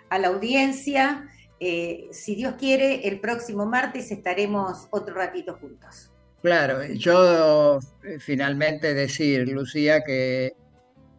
a 0.09 0.19
la 0.19 0.27
audiencia. 0.27 1.29
Eh, 1.59 2.07
si 2.11 2.35
Dios 2.35 2.55
quiere, 2.59 3.07
el 3.07 3.19
próximo 3.19 3.65
martes 3.65 4.11
estaremos 4.11 4.87
otro 4.91 5.15
ratito 5.15 5.57
juntos. 5.59 6.11
Claro, 6.41 6.83
yo 6.85 7.79
eh, 8.03 8.19
finalmente 8.19 8.93
decir, 8.93 9.47
Lucía, 9.47 10.03
que 10.03 10.53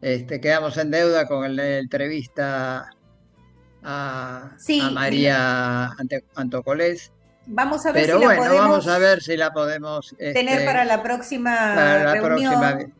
este, 0.00 0.40
quedamos 0.40 0.76
en 0.76 0.90
deuda 0.90 1.26
con 1.26 1.56
la 1.56 1.78
entrevista 1.78 2.90
a, 3.82 4.56
María 4.92 5.90
Antocolés. 6.34 7.12
Vamos 7.46 7.86
a 7.86 7.92
ver 7.92 8.06
Pero 8.06 8.20
bueno, 8.20 8.54
vamos 8.54 8.88
a 8.88 8.98
ver 8.98 9.22
si 9.22 9.36
la 9.36 9.52
podemos 9.52 10.14
tener 10.18 10.36
este, 10.36 10.64
para 10.64 10.84
la 10.84 11.02
próxima 11.02 12.14
reunión. 12.14 12.92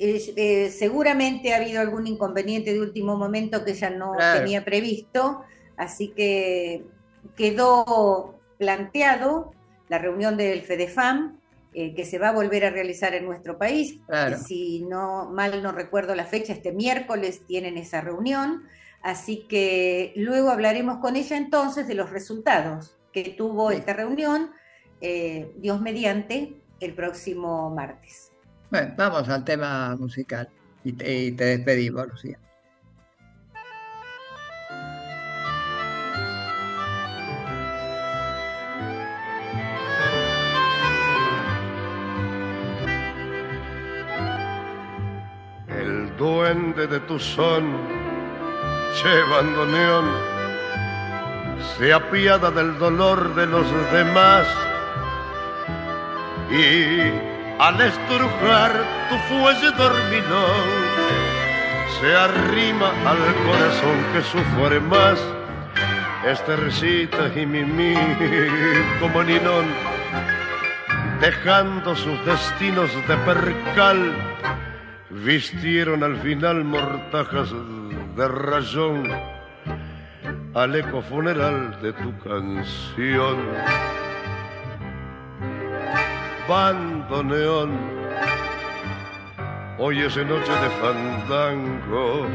Eh, 0.00 0.70
seguramente 0.70 1.52
ha 1.52 1.56
habido 1.56 1.80
algún 1.80 2.06
inconveniente 2.06 2.72
de 2.72 2.80
último 2.80 3.16
momento 3.16 3.64
que 3.64 3.72
ella 3.72 3.90
no 3.90 4.12
tenía 4.34 4.64
previsto 4.64 5.44
Así 5.78 6.08
que 6.08 6.84
quedó 7.36 8.38
planteado 8.58 9.52
la 9.88 9.98
reunión 9.98 10.36
del 10.36 10.62
FEDEFAM, 10.62 11.38
eh, 11.72 11.94
que 11.94 12.04
se 12.04 12.18
va 12.18 12.30
a 12.30 12.32
volver 12.32 12.64
a 12.64 12.70
realizar 12.70 13.14
en 13.14 13.24
nuestro 13.24 13.56
país. 13.56 14.00
Si 14.44 14.80
no 14.80 15.30
mal 15.30 15.62
no 15.62 15.72
recuerdo 15.72 16.14
la 16.14 16.26
fecha, 16.26 16.52
este 16.52 16.72
miércoles 16.72 17.42
tienen 17.46 17.78
esa 17.78 18.00
reunión. 18.00 18.64
Así 19.02 19.46
que 19.48 20.12
luego 20.16 20.50
hablaremos 20.50 20.98
con 20.98 21.14
ella 21.14 21.36
entonces 21.36 21.86
de 21.86 21.94
los 21.94 22.10
resultados 22.10 22.98
que 23.12 23.30
tuvo 23.30 23.70
esta 23.70 23.92
reunión, 23.92 24.50
eh, 25.00 25.52
Dios 25.58 25.80
mediante, 25.80 26.60
el 26.80 26.94
próximo 26.94 27.70
martes. 27.70 28.27
Bueno, 28.70 28.94
vamos 28.98 29.28
al 29.30 29.44
tema 29.44 29.96
musical 29.96 30.48
y 30.84 30.92
te, 30.92 31.32
despedimos, 31.32 32.06
Lucía. 32.08 32.38
duende 46.18 46.88
de 46.88 46.98
tu 46.98 47.16
son, 47.16 47.78
llevando 49.04 49.66
neón, 49.66 50.06
se 51.78 51.92
apiada 51.92 52.50
del 52.50 52.76
dolor 52.76 53.36
de 53.36 53.46
los 53.46 53.66
demás 53.92 54.48
y 56.50 57.37
al 57.58 57.80
estrujar 57.80 58.72
tu 59.08 59.16
fuelle 59.28 59.70
dormilón, 59.72 60.68
se 62.00 62.14
arrima 62.14 62.90
al 63.04 63.18
corazón 63.46 63.98
que 64.12 64.22
sufre 64.22 64.80
más. 64.80 65.18
Estercita 66.26 67.30
y 67.34 67.46
Mimi 67.46 67.94
como 69.00 69.22
Ninón, 69.22 69.66
dejando 71.20 71.94
sus 71.94 72.24
destinos 72.26 72.90
de 73.06 73.16
percal, 73.18 74.12
vistieron 75.10 76.02
al 76.02 76.16
final 76.18 76.64
mortajas 76.64 77.50
de 78.16 78.28
rayón 78.28 79.08
al 80.54 80.74
eco 80.74 81.02
funeral 81.02 81.80
de 81.80 81.92
tu 81.92 82.18
canción. 82.18 83.36
Bandoneón, 86.48 87.78
hoy 89.76 90.00
es 90.00 90.16
noche 90.16 90.50
de 90.50 90.70
fandango 90.80 92.26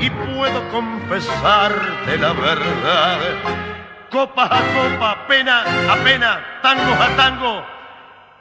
y 0.00 0.10
puedo 0.10 0.68
confesarte 0.72 2.18
la 2.18 2.32
verdad. 2.32 3.20
Copa 4.10 4.46
a 4.46 4.60
copa, 4.74 5.26
pena 5.28 5.62
a 5.92 5.96
pena, 6.02 6.40
tango 6.60 6.92
a 7.00 7.08
tango, 7.16 7.62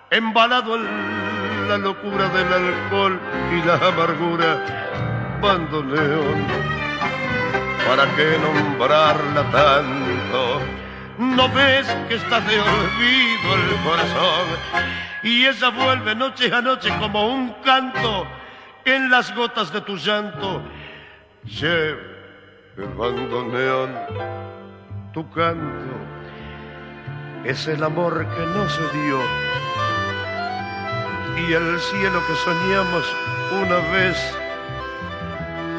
embalado 0.09 0.75
en 0.75 1.69
la 1.69 1.77
locura 1.77 2.27
del 2.29 2.51
alcohol 2.51 3.19
y 3.51 3.61
la 3.67 3.75
amargura. 3.75 5.37
Bandoneón, 5.39 6.47
¿para 7.87 8.05
qué 8.15 8.39
nombrarla 8.41 9.43
tanto? 9.51 10.61
No 11.21 11.47
ves 11.49 11.85
que 12.07 12.15
está 12.15 12.39
de 12.41 12.59
olvido 12.59 13.53
el 13.53 13.83
corazón. 13.83 14.47
Y 15.21 15.45
ella 15.45 15.69
vuelve 15.69 16.15
noche 16.15 16.51
a 16.51 16.61
noche 16.61 16.89
como 16.97 17.27
un 17.27 17.53
canto 17.63 18.25
en 18.85 19.07
las 19.11 19.33
gotas 19.35 19.71
de 19.71 19.81
tu 19.81 19.97
llanto. 19.97 20.63
Che, 21.45 21.89
el 22.75 22.87
bandoneón, 22.97 23.91
tu 25.13 25.29
canto. 25.29 25.93
Es 27.43 27.67
el 27.67 27.83
amor 27.83 28.25
que 28.35 28.45
no 28.47 28.67
se 28.67 28.81
dio. 28.81 29.19
Y 31.37 31.53
el 31.53 31.79
cielo 31.79 32.19
que 32.25 32.35
soñamos 32.35 33.15
una 33.61 33.77
vez. 33.93 34.17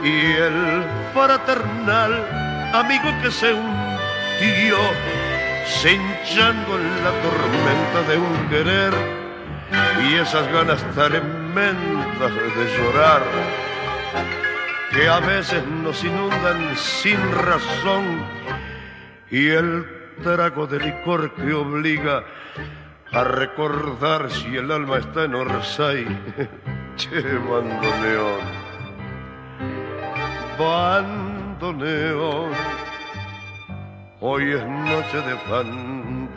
Y 0.04 0.36
el 0.36 0.84
fraternal 1.12 2.70
amigo 2.72 3.10
que 3.22 3.30
se 3.32 3.52
hundió, 3.52 4.78
se 5.66 5.94
hinchando 5.94 6.78
en 6.78 7.04
la 7.04 7.12
tormenta 7.22 8.02
de 8.08 8.16
un 8.18 8.48
querer 8.48 8.92
y 10.08 10.14
esas 10.14 10.50
ganas 10.52 10.82
tremendas 10.94 12.32
de 12.34 12.76
llorar 12.76 13.22
que 14.90 15.08
a 15.08 15.20
veces 15.20 15.66
nos 15.66 16.02
inundan 16.04 16.76
sin 16.76 17.18
razón 17.32 18.24
y 19.30 19.48
el 19.48 19.86
trago 20.22 20.66
de 20.66 20.80
licor 20.80 21.34
que 21.34 21.52
obliga 21.54 22.24
a 23.12 23.24
recordar 23.24 24.30
si 24.30 24.56
el 24.56 24.70
alma 24.70 24.98
está 24.98 25.24
en 25.24 25.34
Orsay. 25.34 26.04
che, 26.96 27.20
bandoneón 27.20 28.72
bandoneón. 30.58 32.52
Hoy 34.24 34.52
es 34.52 34.64
noche 34.64 35.16
de 35.16 35.36
fandango 35.50 36.30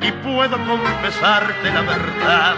y 0.00 0.12
puedo 0.12 0.56
confesarte 0.64 1.72
la 1.72 1.80
verdad. 1.80 2.54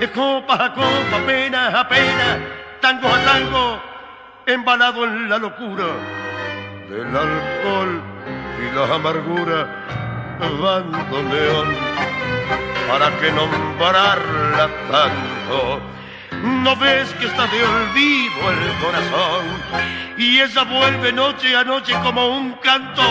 De 0.00 0.10
copa 0.10 0.54
a 0.64 0.72
copa, 0.72 1.18
pena 1.26 1.80
a 1.80 1.86
pena, 1.86 2.38
tango 2.80 3.08
a 3.08 3.18
tango, 3.24 3.78
embalado 4.46 5.04
en 5.04 5.28
la 5.28 5.36
locura 5.36 5.84
del 6.88 7.14
alcohol 7.14 8.00
y 8.58 8.74
la 8.74 8.94
amargura. 8.94 9.84
Bandoneón, 10.40 11.68
para 12.88 13.10
que 13.18 13.30
nombrarla 13.32 14.70
tanto 14.90 15.99
no 16.42 16.76
ves 16.76 17.12
que 17.14 17.26
está 17.26 17.46
de 17.46 17.62
olvido 17.62 18.50
el 18.50 18.72
corazón 18.82 19.46
y 20.16 20.40
ella 20.40 20.64
vuelve 20.64 21.12
noche 21.12 21.56
a 21.56 21.64
noche 21.64 21.92
como 22.02 22.38
un 22.38 22.52
canto 22.62 23.02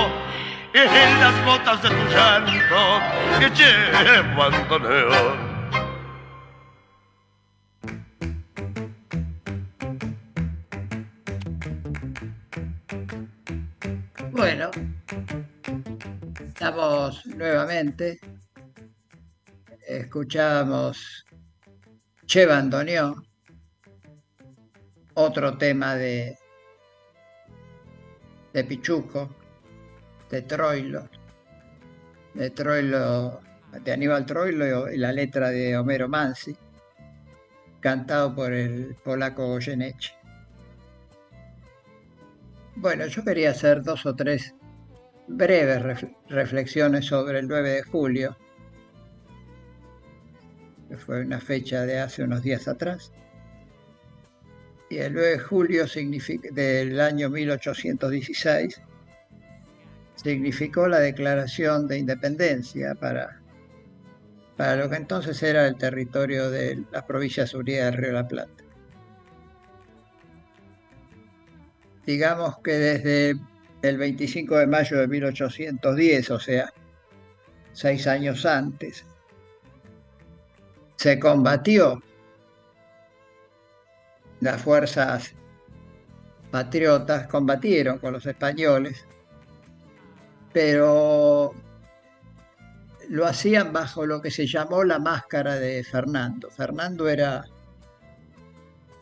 en 0.74 1.20
las 1.20 1.46
gotas 1.46 1.82
de 1.84 1.90
tu 1.90 2.04
llanto. 2.14 3.02
Eche 3.42 3.92
bandoneón. 4.36 5.50
Bueno, 14.32 14.72
estamos 16.38 17.26
nuevamente. 17.26 18.20
Escuchamos 19.88 21.26
Che 22.30 22.46
Bandoneón, 22.46 23.26
otro 25.16 25.58
tema 25.58 25.96
de, 25.96 26.38
de 28.54 28.64
Pichuco, 28.66 29.36
de 30.30 30.44
Troilo, 30.44 31.10
de 32.36 32.52
Troilo, 32.52 33.42
de 33.84 33.92
Aníbal 33.92 34.28
Troilo 34.28 34.92
y 34.92 34.98
la 34.98 35.12
letra 35.12 35.50
de 35.50 35.76
Homero 35.76 36.08
Mansi, 36.08 36.56
cantado 37.80 38.36
por 38.36 38.54
el 38.54 38.96
polaco 39.04 39.48
Goyeneche. 39.48 40.14
Bueno, 42.76 43.08
yo 43.08 43.24
quería 43.24 43.50
hacer 43.50 43.82
dos 43.82 44.06
o 44.06 44.16
tres 44.16 44.54
breves 45.28 46.06
reflexiones 46.28 47.08
sobre 47.08 47.40
el 47.40 47.48
9 47.48 47.70
de 47.72 47.82
julio 47.82 48.38
que 50.90 50.98
fue 50.98 51.22
una 51.22 51.40
fecha 51.40 51.86
de 51.86 52.00
hace 52.00 52.24
unos 52.24 52.42
días 52.42 52.68
atrás. 52.68 53.12
Y 54.90 54.98
el 54.98 55.14
9 55.14 55.30
de 55.30 55.40
julio 55.40 55.86
del 56.52 57.00
año 57.00 57.30
1816 57.30 58.82
significó 60.16 60.88
la 60.88 61.00
declaración 61.00 61.88
de 61.88 62.00
independencia 62.00 62.96
para, 62.96 63.40
para 64.58 64.76
lo 64.76 64.90
que 64.90 64.96
entonces 64.96 65.42
era 65.44 65.68
el 65.68 65.78
territorio 65.78 66.50
de 66.50 66.84
las 66.92 67.04
provincias 67.04 67.54
unidas 67.54 67.86
del 67.86 68.02
Río 68.02 68.08
de 68.10 68.14
la 68.16 68.28
Plata. 68.28 68.64
Digamos 72.06 72.58
que 72.64 72.72
desde 72.72 73.36
el 73.84 73.98
25 73.98 74.58
de 74.58 74.66
mayo 74.66 74.98
de 74.98 75.08
1810, 75.08 76.32
o 76.32 76.40
sea, 76.40 76.74
seis 77.72 78.08
años 78.08 78.48
antes, 78.48 79.06
se 81.00 81.18
combatió. 81.18 82.04
Las 84.41 84.62
fuerzas 84.62 85.34
patriotas 86.52 87.26
combatieron 87.28 88.00
con 88.00 88.12
los 88.12 88.26
españoles, 88.26 89.06
pero 90.52 91.54
lo 93.08 93.26
hacían 93.26 93.72
bajo 93.72 94.06
lo 94.06 94.22
que 94.22 94.30
se 94.30 94.45
llamó 94.45 94.84
la 94.84 95.00
máscara 95.00 95.56
de 95.56 95.86
Fernando. 95.86 96.50
Fernando 96.50 97.08
era 97.08 97.45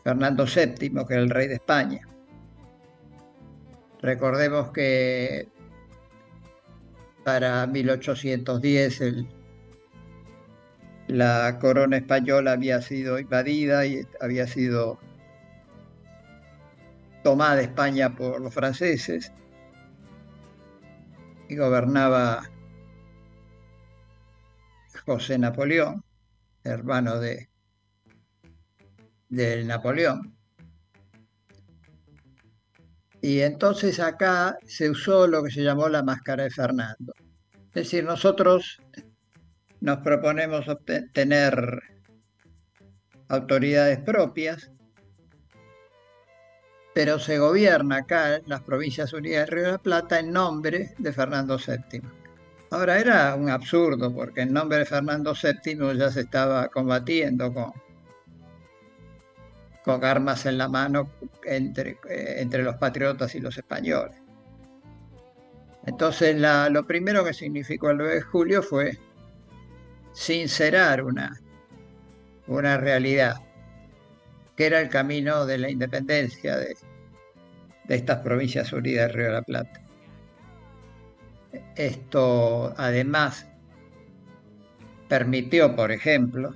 Fernando 0.04 0.44
VII, 0.44 1.04
que 1.04 1.14
era 1.14 1.22
el 1.22 1.30
rey 1.30 1.48
de 1.48 1.54
España. 1.54 2.06
Recordemos 4.00 4.70
que 4.70 5.48
para 7.24 7.66
1810 7.66 9.00
el 9.00 9.37
la 11.08 11.58
corona 11.58 11.96
española 11.96 12.52
había 12.52 12.82
sido 12.82 13.18
invadida 13.18 13.86
y 13.86 14.06
había 14.20 14.46
sido 14.46 14.98
tomada 17.24 17.60
España 17.62 18.14
por 18.14 18.40
los 18.40 18.54
franceses 18.54 19.32
y 21.48 21.56
gobernaba 21.56 22.42
José 25.06 25.38
Napoleón, 25.38 26.04
hermano 26.64 27.18
de, 27.18 27.48
Napoleón. 29.64 30.36
Y 33.22 33.40
entonces 33.40 33.98
acá 33.98 34.58
se 34.64 34.90
usó 34.90 35.26
lo 35.26 35.42
que 35.42 35.50
se 35.50 35.62
llamó 35.62 35.88
la 35.88 36.02
máscara 36.02 36.44
de 36.44 36.50
Fernando. 36.50 37.14
Es 37.68 37.74
decir, 37.74 38.04
nosotros 38.04 38.80
nos 39.80 39.98
proponemos 39.98 40.66
tener 41.12 41.82
autoridades 43.28 43.98
propias, 44.00 44.70
pero 46.94 47.18
se 47.18 47.38
gobierna 47.38 47.98
acá 47.98 48.40
las 48.46 48.62
Provincias 48.62 49.12
Unidas 49.12 49.46
de 49.46 49.54
Río 49.54 49.64
de 49.66 49.72
la 49.72 49.78
Plata 49.78 50.18
en 50.18 50.32
nombre 50.32 50.94
de 50.98 51.12
Fernando 51.12 51.56
VII. 51.58 52.02
Ahora 52.70 52.98
era 52.98 53.34
un 53.34 53.48
absurdo 53.48 54.12
porque 54.12 54.42
en 54.42 54.52
nombre 54.52 54.78
de 54.78 54.84
Fernando 54.84 55.32
VII 55.32 55.96
ya 55.96 56.10
se 56.10 56.22
estaba 56.22 56.68
combatiendo 56.68 57.52
con, 57.52 57.72
con 59.84 60.04
armas 60.04 60.44
en 60.46 60.58
la 60.58 60.68
mano 60.68 61.10
entre, 61.44 61.98
eh, 62.10 62.36
entre 62.38 62.62
los 62.62 62.76
patriotas 62.76 63.34
y 63.34 63.40
los 63.40 63.56
españoles. 63.56 64.16
Entonces 65.86 66.36
lo 66.70 66.86
primero 66.86 67.24
que 67.24 67.32
significó 67.32 67.90
el 67.90 67.98
9 67.98 68.14
de 68.16 68.20
julio 68.22 68.62
fue 68.62 68.98
sincerar 70.18 71.04
una, 71.04 71.40
una 72.48 72.76
realidad, 72.76 73.36
que 74.56 74.66
era 74.66 74.80
el 74.80 74.88
camino 74.88 75.46
de 75.46 75.58
la 75.58 75.70
independencia 75.70 76.56
de, 76.56 76.76
de 77.84 77.94
estas 77.94 78.18
provincias 78.18 78.72
unidas 78.72 79.06
del 79.06 79.16
Río 79.16 79.26
de 79.26 79.32
la 79.32 79.42
Plata. 79.42 79.80
Esto 81.76 82.74
además 82.76 83.46
permitió, 85.08 85.76
por 85.76 85.92
ejemplo, 85.92 86.52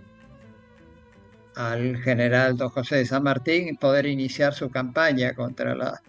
al 1.55 1.99
general 1.99 2.57
don 2.57 2.71
José 2.71 2.97
de 2.97 3.07
San 3.07 3.23
Martín 3.23 3.77
poder 3.77 4.07
iniciar 4.07 4.55
su 4.55 4.71
campaña 4.71 5.35
contra, 5.35 5.77
la, 5.77 6.03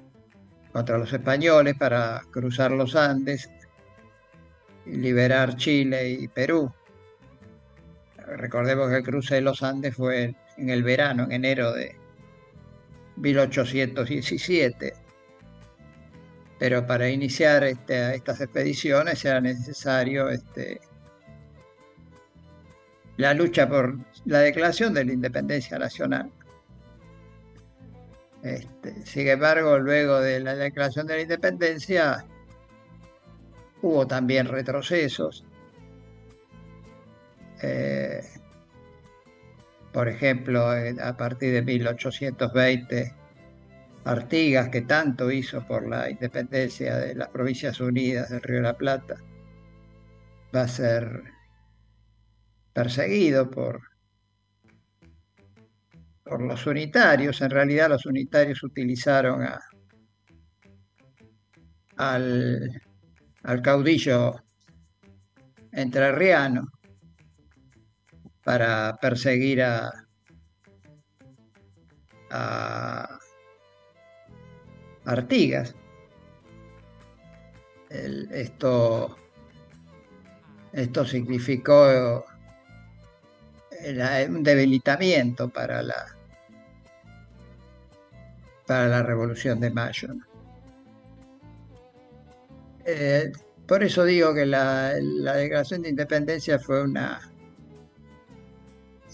contra 0.72 0.98
los 0.98 1.14
españoles 1.14 1.76
para 1.78 2.24
cruzar 2.32 2.72
los 2.72 2.96
Andes 2.96 3.48
y 4.88 4.96
liberar 4.96 5.56
Chile 5.56 6.10
y 6.10 6.28
Perú. 6.28 6.74
Recordemos 8.28 8.90
que 8.90 8.98
el 8.98 9.04
cruce 9.04 9.36
de 9.36 9.42
los 9.42 9.64
Andes 9.64 9.96
fue 9.96 10.36
en 10.58 10.70
el 10.70 10.84
verano, 10.84 11.24
en 11.26 11.32
enero 11.34 11.74
de 11.74 11.96
1817 13.18 15.04
pero 16.64 16.88
para 16.88 17.10
iniciar 17.10 17.66
este, 17.66 18.16
estas 18.16 18.40
expediciones 18.40 19.26
era 19.26 19.42
necesario 19.42 20.30
este, 20.30 20.80
la 23.18 23.34
lucha 23.34 23.68
por 23.68 23.98
la 24.24 24.40
declaración 24.40 24.94
de 24.94 25.04
la 25.04 25.12
independencia 25.12 25.78
nacional. 25.78 26.32
Este, 28.44 29.06
sin 29.06 29.28
embargo, 29.28 29.78
luego 29.78 30.22
de 30.22 30.40
la 30.40 30.56
declaración 30.56 31.06
de 31.06 31.16
la 31.16 31.22
independencia 31.24 32.26
hubo 33.82 34.08
también 34.08 34.48
retrocesos. 34.48 35.44
Eh, 37.62 38.22
por 39.92 40.08
ejemplo, 40.08 40.66
a 40.70 41.18
partir 41.18 41.54
de 41.54 41.62
1820 41.62 43.14
Artigas, 44.06 44.68
que 44.70 44.82
tanto 44.82 45.32
hizo 45.32 45.66
por 45.66 45.88
la 45.88 46.10
independencia 46.10 46.98
de 46.98 47.16
las 47.16 47.30
Provincias 47.30 47.80
Unidas 47.80 48.30
del 48.30 48.42
Río 48.42 48.58
de 48.58 48.64
la 48.64 48.78
Plata, 48.78 49.16
va 50.54 50.64
a 50.64 50.68
ser 50.68 51.24
perseguido 52.74 53.50
por, 53.50 53.82
por 56.24 56.42
los 56.42 56.66
unitarios. 56.68 57.40
En 57.42 57.50
realidad 57.52 57.90
los 57.90 58.06
unitarios 58.06 58.62
utilizaron 58.64 59.48
al, 61.96 62.82
al 63.44 63.62
caudillo 63.62 64.36
entrerriano 65.72 66.68
para 68.44 68.98
perseguir 69.02 69.62
a, 69.62 69.92
Artigas. 75.06 75.76
esto, 77.90 79.18
esto 80.72 81.06
significó 81.06 82.26
un 84.30 84.44
debilitamiento 84.44 85.50
para 85.50 85.84
la, 85.84 86.16
para 88.66 88.88
la 88.88 89.04
Revolución 89.04 89.60
de 89.60 89.70
Mayo. 89.70 90.16
Eh, 92.86 93.32
por 93.68 93.84
eso 93.84 94.04
digo 94.04 94.34
que 94.34 94.46
la, 94.46 94.94
declaración 94.94 95.84
de 95.84 95.90
independencia 95.90 96.60
fue 96.60 96.84
una 96.84 97.33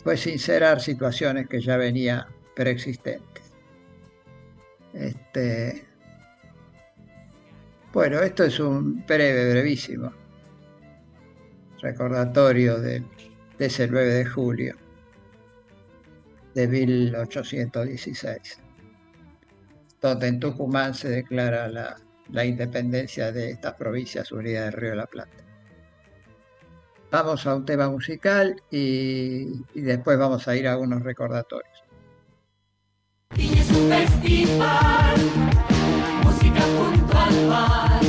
fue 0.03 0.17
sincerar 0.17 0.79
situaciones 0.81 1.47
que 1.47 1.61
ya 1.61 1.77
venían 1.77 2.25
preexistentes. 2.55 3.43
Este, 4.93 5.85
bueno, 7.93 8.19
esto 8.19 8.43
es 8.43 8.59
un 8.59 9.05
breve, 9.05 9.51
brevísimo 9.51 10.11
recordatorio 11.81 12.79
de, 12.79 13.03
ese 13.57 13.87
9 13.87 14.13
de 14.13 14.25
julio 14.25 14.75
de 16.53 16.67
1816, 16.67 18.59
donde 20.01 20.27
en 20.27 20.39
Tucumán 20.39 20.93
se 20.93 21.09
declara 21.09 21.67
la, 21.67 22.45
independencia 22.45 23.31
de 23.31 23.51
estas 23.51 23.73
provincias 23.75 24.31
unidas 24.31 24.65
del 24.65 24.73
Río 24.73 24.89
de 24.91 24.95
la 24.95 25.07
Plata. 25.07 25.48
Vamos 27.11 27.47
a 27.47 27.55
un 27.55 27.65
tema 27.65 27.89
musical 27.89 28.61
y, 28.69 29.65
y 29.73 29.81
después 29.81 30.17
vamos 30.17 30.47
a 30.47 30.55
ir 30.55 30.67
a 30.67 30.77
unos 30.77 31.01
recordatorios 31.03 31.79
un 33.79 33.89
festival, 33.89 35.17
música 36.23 36.61
junto 36.77 37.17
al 37.17 37.47
mar. 37.47 37.99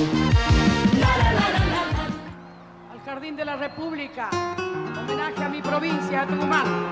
al 2.92 3.00
Jardín 3.04 3.36
de 3.36 3.44
la 3.44 3.56
República, 3.56 4.30
homenaje 4.98 5.42
a 5.42 5.48
mi 5.48 5.62
provincia, 5.62 6.26
Tucumán. 6.26 6.90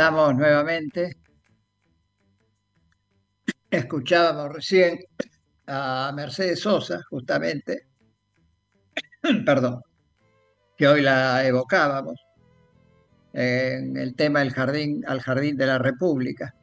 Estamos 0.00 0.34
nuevamente. 0.34 1.18
Escuchábamos 3.70 4.54
recién 4.54 4.98
a 5.66 6.10
Mercedes 6.16 6.60
Sosa, 6.60 7.02
justamente, 7.10 7.86
perdón, 9.44 9.82
que 10.78 10.88
hoy 10.88 11.02
la 11.02 11.46
evocábamos 11.46 12.14
en 13.34 13.98
el 13.98 14.16
tema 14.16 14.38
del 14.38 14.54
jardín 14.54 15.04
al 15.06 15.20
jardín 15.20 15.58
de 15.58 15.66
la 15.66 15.76
República, 15.76 16.54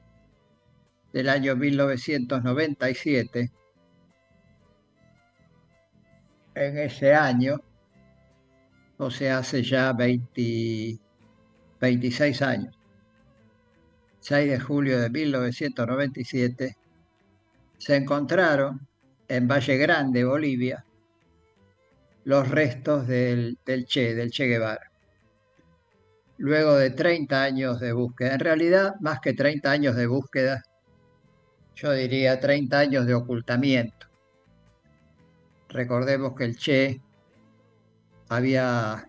del 1.12 1.28
año 1.28 1.54
1997. 1.54 3.52
En 6.56 6.78
ese 6.78 7.14
año, 7.14 7.60
o 8.98 9.10
sea, 9.10 9.38
hace 9.38 9.62
ya 9.62 9.92
20 9.92 10.98
26 11.80 12.42
años, 12.42 12.76
6 14.20 14.50
de 14.50 14.58
julio 14.58 15.00
de 15.00 15.10
1997, 15.10 16.76
se 17.78 17.96
encontraron 17.96 18.86
en 19.28 19.46
Valle 19.46 19.76
Grande, 19.76 20.24
Bolivia, 20.24 20.84
los 22.24 22.48
restos 22.48 23.06
del, 23.06 23.58
Che, 23.86 24.14
del 24.14 24.30
Che 24.30 24.46
Guevara. 24.46 24.90
Luego 26.38 26.76
de 26.76 26.90
30 26.90 27.42
años 27.42 27.80
de 27.80 27.92
búsqueda, 27.92 28.34
en 28.34 28.40
realidad 28.40 28.94
más 29.00 29.20
que 29.20 29.34
30 29.34 29.70
años 29.70 29.96
de 29.96 30.06
búsqueda, 30.06 30.62
yo 31.74 31.92
diría 31.92 32.40
30 32.40 32.78
años 32.78 33.06
de 33.06 33.14
ocultamiento. 33.14 34.08
Recordemos 35.68 36.34
que 36.34 36.44
el 36.44 36.56
Che 36.56 37.00
había 38.28 39.08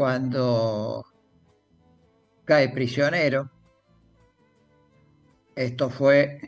cuando 0.00 1.04
cae 2.46 2.70
prisionero. 2.70 3.50
Esto 5.54 5.90
fue 5.90 6.40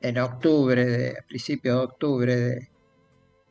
en 0.00 0.18
octubre, 0.18 0.86
de, 0.86 1.10
a 1.18 1.22
principios 1.26 1.76
de 1.76 1.82
octubre 1.84 2.36
de 2.36 2.68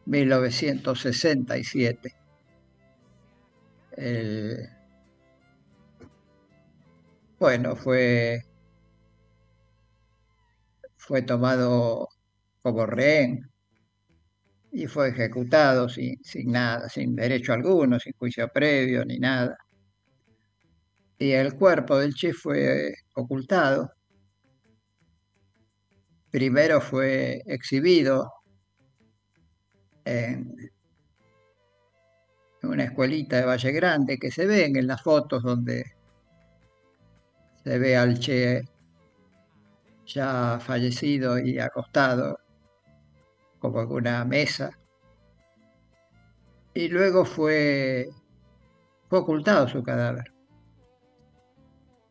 1967. 0.06 2.16
El- 3.98 4.70
bueno, 7.40 7.76
fue 7.76 8.42
fue 10.98 11.22
tomado 11.22 12.10
como 12.62 12.86
rehén 12.86 13.50
y 14.78 14.86
fue 14.86 15.10
ejecutado 15.10 15.90
sin, 15.90 16.24
sin 16.24 16.52
nada, 16.52 16.88
sin 16.88 17.16
derecho 17.16 17.52
alguno, 17.52 18.00
sin 18.00 18.14
juicio 18.14 18.48
previo 18.50 19.04
ni 19.04 19.18
nada. 19.18 19.58
Y 21.18 21.32
el 21.32 21.56
cuerpo 21.56 21.98
del 21.98 22.14
Che 22.14 22.32
fue 22.32 22.94
ocultado. 23.16 23.92
Primero 26.30 26.80
fue 26.80 27.42
exhibido 27.48 28.32
en 30.06 30.54
una 32.62 32.84
escuelita 32.84 33.38
de 33.38 33.46
Valle 33.46 33.72
Grande 33.72 34.20
que 34.20 34.30
se 34.30 34.46
ven 34.46 34.76
en 34.76 34.86
las 34.86 35.02
fotos 35.02 35.42
donde 35.42 35.86
se 37.64 37.80
ve 37.80 37.98
al 37.98 38.20
Che 38.20 38.62
ya 40.06 40.60
fallecido 40.60 41.40
y 41.40 41.58
acostado 41.58 42.38
como 43.72 43.96
una 43.96 44.26
mesa. 44.26 44.78
Y 46.74 46.90
luego 46.90 47.26
fue, 47.26 48.10
fue 49.10 49.20
ocultado 49.20 49.68
su 49.68 49.84
cadáver. 49.84 50.32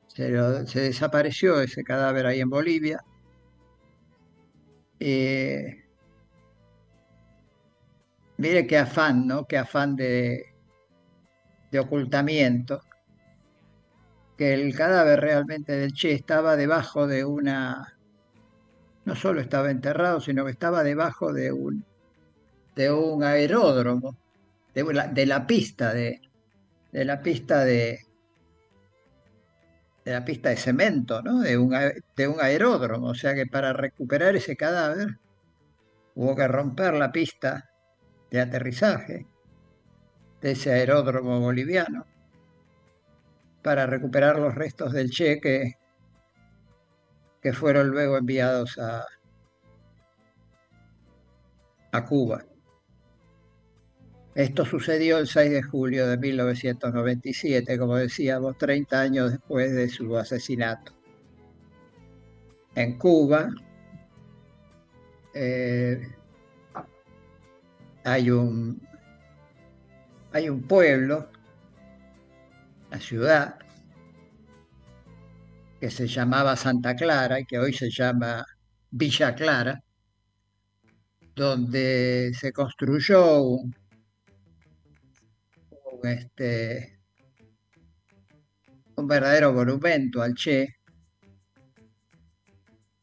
Se, 0.08 0.66
se 0.66 0.80
desapareció 0.80 1.60
ese 1.60 1.84
cadáver 1.84 2.26
ahí 2.26 2.40
en 2.40 2.50
Bolivia. 2.50 3.04
Eh, 4.98 5.84
mire 8.38 8.66
qué 8.66 8.78
afán, 8.78 9.26
¿no? 9.26 9.46
Qué 9.46 9.58
afán 9.58 9.94
de, 9.94 10.54
de 11.70 11.78
ocultamiento. 11.78 12.82
Que 14.36 14.54
el 14.54 14.74
cadáver 14.74 15.20
realmente 15.20 15.72
del 15.72 15.92
Che 15.92 16.12
estaba 16.12 16.56
debajo 16.56 17.06
de 17.06 17.24
una, 17.24 17.95
no 19.06 19.14
solo 19.14 19.40
estaba 19.40 19.70
enterrado, 19.70 20.20
sino 20.20 20.44
que 20.44 20.50
estaba 20.50 20.82
debajo 20.82 21.32
de 21.32 21.52
un, 21.52 21.84
de 22.74 22.92
un 22.92 23.22
aeródromo, 23.22 24.16
de, 24.74 25.26
la 25.26 25.46
pista 25.46 25.94
de, 25.94 26.20
de 26.92 27.04
la 27.04 27.22
pista 27.22 27.64
de, 27.64 28.00
de 30.04 30.12
la 30.12 30.24
pista 30.24 30.50
de 30.50 30.56
cemento, 30.56 31.22
¿no? 31.22 31.40
De 31.40 31.56
un, 31.56 31.74
de 32.16 32.28
un 32.28 32.40
aeródromo. 32.40 33.08
O 33.08 33.14
sea 33.14 33.34
que 33.34 33.46
para 33.46 33.72
recuperar 33.72 34.36
ese 34.36 34.56
cadáver 34.56 35.18
hubo 36.16 36.34
que 36.34 36.48
romper 36.48 36.94
la 36.94 37.12
pista 37.12 37.70
de 38.30 38.40
aterrizaje 38.40 39.26
de 40.40 40.50
ese 40.50 40.72
aeródromo 40.72 41.40
boliviano 41.40 42.04
para 43.62 43.86
recuperar 43.86 44.38
los 44.38 44.54
restos 44.54 44.92
del 44.92 45.10
Che 45.10 45.40
que, 45.40 45.74
que 47.46 47.52
fueron 47.52 47.90
luego 47.90 48.18
enviados 48.18 48.76
a, 48.76 49.06
a 51.92 52.04
Cuba. 52.04 52.44
Esto 54.34 54.64
sucedió 54.64 55.18
el 55.18 55.28
6 55.28 55.52
de 55.52 55.62
julio 55.62 56.08
de 56.08 56.18
1997, 56.18 57.78
como 57.78 57.94
decíamos, 57.94 58.58
30 58.58 59.00
años 59.00 59.30
después 59.30 59.72
de 59.72 59.88
su 59.88 60.18
asesinato. 60.18 60.90
En 62.74 62.98
Cuba 62.98 63.48
eh, 65.32 66.02
hay 68.02 68.28
un 68.28 68.84
hay 70.32 70.48
un 70.48 70.62
pueblo 70.62 71.28
la 72.90 72.98
ciudad, 72.98 73.56
que 75.80 75.90
se 75.90 76.06
llamaba 76.06 76.56
Santa 76.56 76.94
Clara 76.94 77.40
y 77.40 77.44
que 77.44 77.58
hoy 77.58 77.72
se 77.72 77.90
llama 77.90 78.44
Villa 78.90 79.34
Clara, 79.34 79.80
donde 81.34 82.32
se 82.38 82.52
construyó 82.52 83.58
este, 86.02 86.98
un 88.96 89.06
verdadero 89.06 89.52
monumento 89.52 90.22
al 90.22 90.34
Che, 90.34 90.76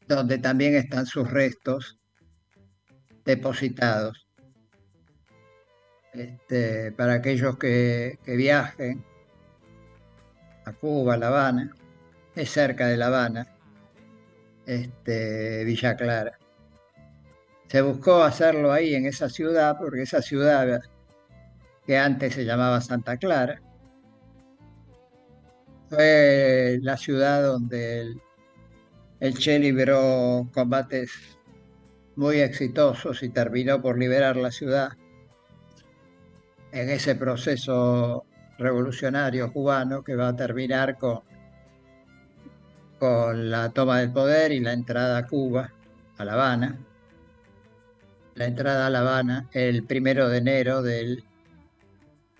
donde 0.08 0.38
también 0.38 0.74
están 0.74 1.06
sus 1.06 1.30
restos 1.30 1.98
depositados. 3.24 4.26
Este, 6.12 6.92
para 6.92 7.14
aquellos 7.14 7.58
que, 7.58 8.18
que 8.24 8.36
viajen 8.36 9.04
a 10.64 10.72
Cuba, 10.72 11.14
a 11.14 11.16
La 11.16 11.28
Habana, 11.28 11.74
es 12.34 12.50
cerca 12.50 12.88
de 12.88 12.96
La 12.96 13.06
Habana, 13.06 13.46
este, 14.66 15.64
Villa 15.64 15.96
Clara. 15.96 16.38
Se 17.68 17.82
buscó 17.82 18.22
hacerlo 18.22 18.72
ahí 18.72 18.94
en 18.94 19.06
esa 19.06 19.28
ciudad, 19.28 19.76
porque 19.78 20.02
esa 20.02 20.22
ciudad 20.22 20.80
que 21.86 21.98
antes 21.98 22.34
se 22.34 22.44
llamaba 22.44 22.80
Santa 22.80 23.16
Clara, 23.16 23.60
fue 25.90 26.78
la 26.82 26.96
ciudad 26.96 27.42
donde 27.42 28.00
el, 28.00 28.22
el 29.20 29.34
Che 29.34 29.58
libró 29.58 30.48
combates 30.52 31.38
muy 32.16 32.40
exitosos 32.40 33.22
y 33.22 33.28
terminó 33.28 33.82
por 33.82 33.98
liberar 33.98 34.36
la 34.36 34.50
ciudad 34.50 34.92
en 36.72 36.90
ese 36.90 37.14
proceso 37.14 38.24
revolucionario 38.58 39.52
cubano 39.52 40.02
que 40.02 40.16
va 40.16 40.28
a 40.28 40.36
terminar 40.36 40.96
con, 40.98 41.20
con 43.04 43.50
la 43.50 43.68
toma 43.68 44.00
del 44.00 44.10
poder 44.10 44.50
y 44.50 44.60
la 44.60 44.72
entrada 44.72 45.18
a 45.18 45.26
Cuba, 45.26 45.70
a 46.16 46.24
La 46.24 46.32
Habana. 46.32 46.78
La 48.34 48.46
entrada 48.46 48.86
a 48.86 48.90
La 48.90 49.00
Habana 49.00 49.46
el 49.52 49.84
primero 49.84 50.30
de 50.30 50.38
enero 50.38 50.80
del, 50.80 51.22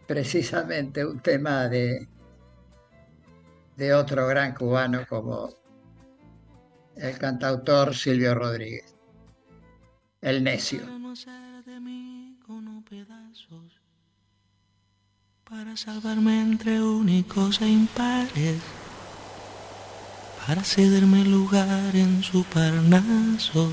precisamente 0.06 1.04
un 1.04 1.20
tema 1.20 1.68
de, 1.68 2.08
otro 3.94 4.26
gran 4.26 4.54
cubano 4.54 5.06
como 5.08 5.50
el 6.96 7.18
cantautor 7.18 7.94
Silvio 7.94 8.34
Rodríguez, 8.34 8.96
El 10.20 10.44
Necio. 10.44 10.82
Para 15.44 15.76
salvarme 15.76 16.40
entre 16.40 16.82
únicos 16.82 17.60
e 17.60 17.68
impares 17.68 18.60
para 20.46 20.62
cederme 20.62 21.24
lugar 21.24 21.96
en 21.96 22.22
su 22.22 22.44
parnaso, 22.44 23.72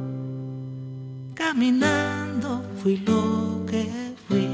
Caminando 1.51 2.63
fui 2.81 2.95
lo 3.05 3.65
que 3.69 3.83
fui. 4.25 4.47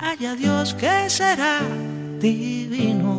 Haya 0.00 0.34
Dios 0.34 0.74
que 0.74 1.08
será 1.08 1.60
divino. 2.18 3.12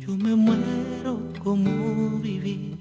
Yo 0.00 0.16
me 0.16 0.34
muero 0.34 1.20
como 1.38 2.18
viví. 2.18 2.76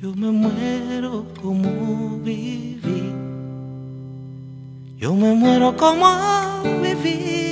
Yo 0.00 0.14
me 0.14 0.30
muero 0.30 1.26
como 1.42 2.20
viví. 2.22 3.02
Yo 4.96 5.12
me 5.12 5.34
muero 5.34 5.76
como 5.76 6.06
viví. 6.84 7.51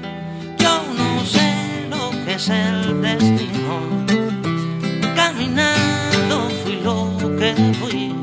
Es 2.41 2.49
el 2.49 3.01
destino. 3.01 3.75
Caminando 5.15 6.49
fui 6.63 6.75
lo 6.83 7.37
que 7.37 7.53
fui. 7.79 8.15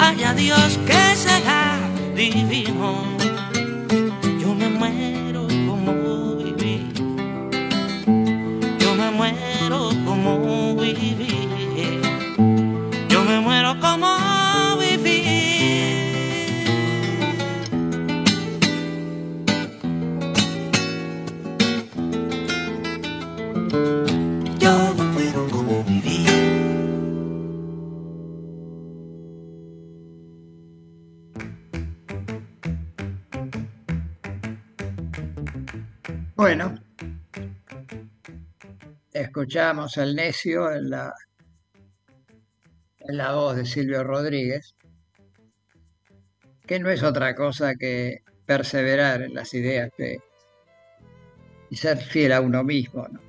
Haya 0.00 0.34
Dios 0.34 0.78
que 0.88 1.02
será 1.14 1.78
divino. 2.16 3.04
Yo 4.40 4.54
me 4.54 4.68
muero 4.70 5.46
como 5.68 6.36
viví. 6.36 6.92
Yo 8.80 8.94
me 8.96 9.10
muero 9.12 9.90
como 10.04 10.74
viví. 10.74 11.29
Bueno, 36.50 36.74
escuchamos 39.12 39.96
al 39.98 40.16
necio 40.16 40.72
en 40.72 40.90
la, 40.90 41.14
en 42.98 43.16
la 43.16 43.34
voz 43.34 43.54
de 43.54 43.64
Silvio 43.64 44.02
Rodríguez, 44.02 44.74
que 46.66 46.80
no 46.80 46.90
es 46.90 47.04
otra 47.04 47.36
cosa 47.36 47.76
que 47.76 48.24
perseverar 48.46 49.22
en 49.22 49.32
las 49.32 49.54
ideas 49.54 49.92
que, 49.96 50.18
y 51.70 51.76
ser 51.76 51.98
fiel 51.98 52.32
a 52.32 52.40
uno 52.40 52.64
mismo. 52.64 53.06
¿no? 53.06 53.20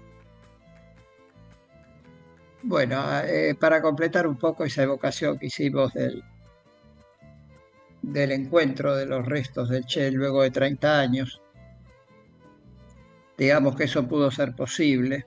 Bueno, 2.63 3.19
eh, 3.19 3.53
para 3.53 3.83
completar 3.83 4.25
un 4.25 4.39
poco 4.39 4.65
esa 4.65 4.81
evocación 4.81 5.37
que 5.37 5.45
hicimos 5.45 5.93
del, 5.93 6.23
del 8.01 8.31
encuentro 8.31 8.95
de 8.95 9.05
los 9.05 9.23
restos 9.27 9.69
del 9.69 9.85
Che 9.85 10.09
luego 10.09 10.41
de 10.41 10.49
30 10.49 10.99
años, 10.99 11.39
digamos 13.37 13.75
que 13.75 13.85
eso 13.85 14.07
pudo 14.07 14.31
ser 14.31 14.53
posible 14.55 15.25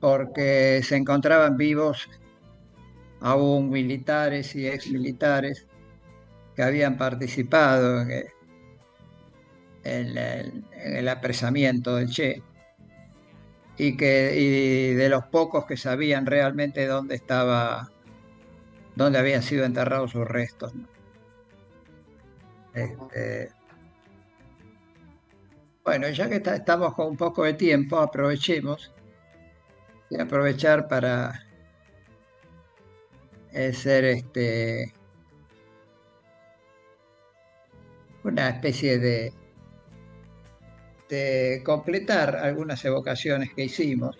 porque 0.00 0.80
se 0.82 0.96
encontraban 0.96 1.56
vivos 1.56 2.08
aún 3.20 3.68
militares 3.70 4.54
y 4.56 4.66
exmilitares 4.66 5.66
que 6.54 6.62
habían 6.62 6.96
participado 6.98 8.02
en 8.02 8.10
el, 8.12 8.26
en 9.84 10.18
el- 10.18 10.64
en 10.72 10.96
el 10.96 11.08
apresamiento 11.08 11.96
del 11.96 12.08
Che 12.10 12.42
y 13.78 13.96
que 13.96 14.34
y 14.38 14.94
de 14.94 15.08
los 15.08 15.24
pocos 15.26 15.66
que 15.66 15.76
sabían 15.76 16.26
realmente 16.26 16.86
dónde 16.86 17.14
estaba 17.14 17.92
dónde 18.96 19.18
habían 19.20 19.42
sido 19.44 19.64
enterrados 19.64 20.10
sus 20.10 20.26
restos 20.26 20.74
¿no? 20.74 20.88
Este, 22.74 23.55
bueno, 25.86 26.08
ya 26.10 26.28
que 26.28 26.42
estamos 26.44 26.94
con 26.94 27.06
un 27.10 27.16
poco 27.16 27.44
de 27.44 27.54
tiempo, 27.54 27.98
aprovechemos 27.98 28.92
y 30.10 30.20
aprovechar 30.20 30.88
para 30.88 31.46
hacer 33.54 34.04
este 34.04 34.92
una 38.24 38.48
especie 38.48 38.98
de 38.98 39.32
de 41.08 41.62
completar 41.64 42.34
algunas 42.34 42.84
evocaciones 42.84 43.54
que 43.54 43.64
hicimos. 43.64 44.18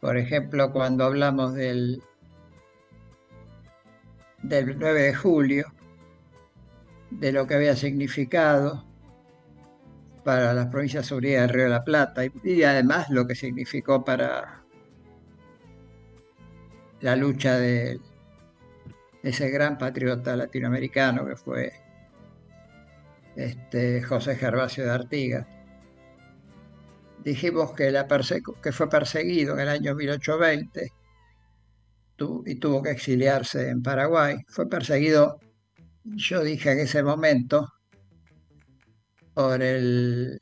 Por 0.00 0.16
ejemplo, 0.16 0.72
cuando 0.72 1.04
hablamos 1.04 1.54
del 1.54 2.00
del 4.44 4.78
9 4.78 5.02
de 5.02 5.14
julio, 5.14 5.74
de 7.10 7.32
lo 7.32 7.48
que 7.48 7.54
había 7.54 7.74
significado 7.74 8.91
para 10.24 10.52
las 10.54 10.66
provincias 10.68 11.10
unidas 11.10 11.42
del 11.42 11.50
Río 11.54 11.64
de 11.64 11.70
la 11.70 11.84
Plata 11.84 12.22
y, 12.44 12.62
además 12.62 13.10
lo 13.10 13.26
que 13.26 13.34
significó 13.34 14.04
para 14.04 14.62
la 17.00 17.16
lucha 17.16 17.58
de 17.58 18.00
ese 19.22 19.50
gran 19.50 19.78
patriota 19.78 20.36
latinoamericano 20.36 21.26
que 21.26 21.36
fue 21.36 21.72
este, 23.36 24.02
José 24.02 24.36
Gervasio 24.36 24.84
de 24.84 24.90
Artigas. 24.90 25.46
Dijimos 27.24 27.72
que, 27.72 27.90
la 27.90 28.06
que 28.62 28.72
fue 28.72 28.88
perseguido 28.88 29.54
en 29.54 29.60
el 29.60 29.68
año 29.68 29.94
1820 29.94 30.92
tu- 32.16 32.42
y 32.46 32.56
tuvo 32.56 32.82
que 32.82 32.90
exiliarse 32.90 33.68
en 33.70 33.82
Paraguay. 33.82 34.36
Fue 34.48 34.68
perseguido, 34.68 35.38
yo 36.04 36.42
dije 36.42 36.72
en 36.72 36.80
ese 36.80 37.02
momento, 37.02 37.72
por 39.34 39.62
el 39.62 40.40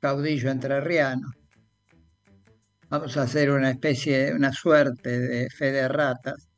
caudillo 0.00 0.50
entrerriano. 0.50 1.30
Vamos 2.88 3.16
a 3.16 3.22
hacer 3.22 3.50
una 3.50 3.70
especie, 3.70 4.34
una 4.34 4.52
suerte 4.52 5.18
de 5.18 5.50
fe 5.50 5.72
de 5.72 5.88
ratas. 5.88 6.48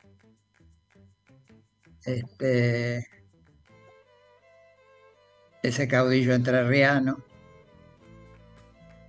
Este, 2.05 3.07
ese 5.63 5.89
caudillo 5.89 6.35
entrerriano 6.35 7.23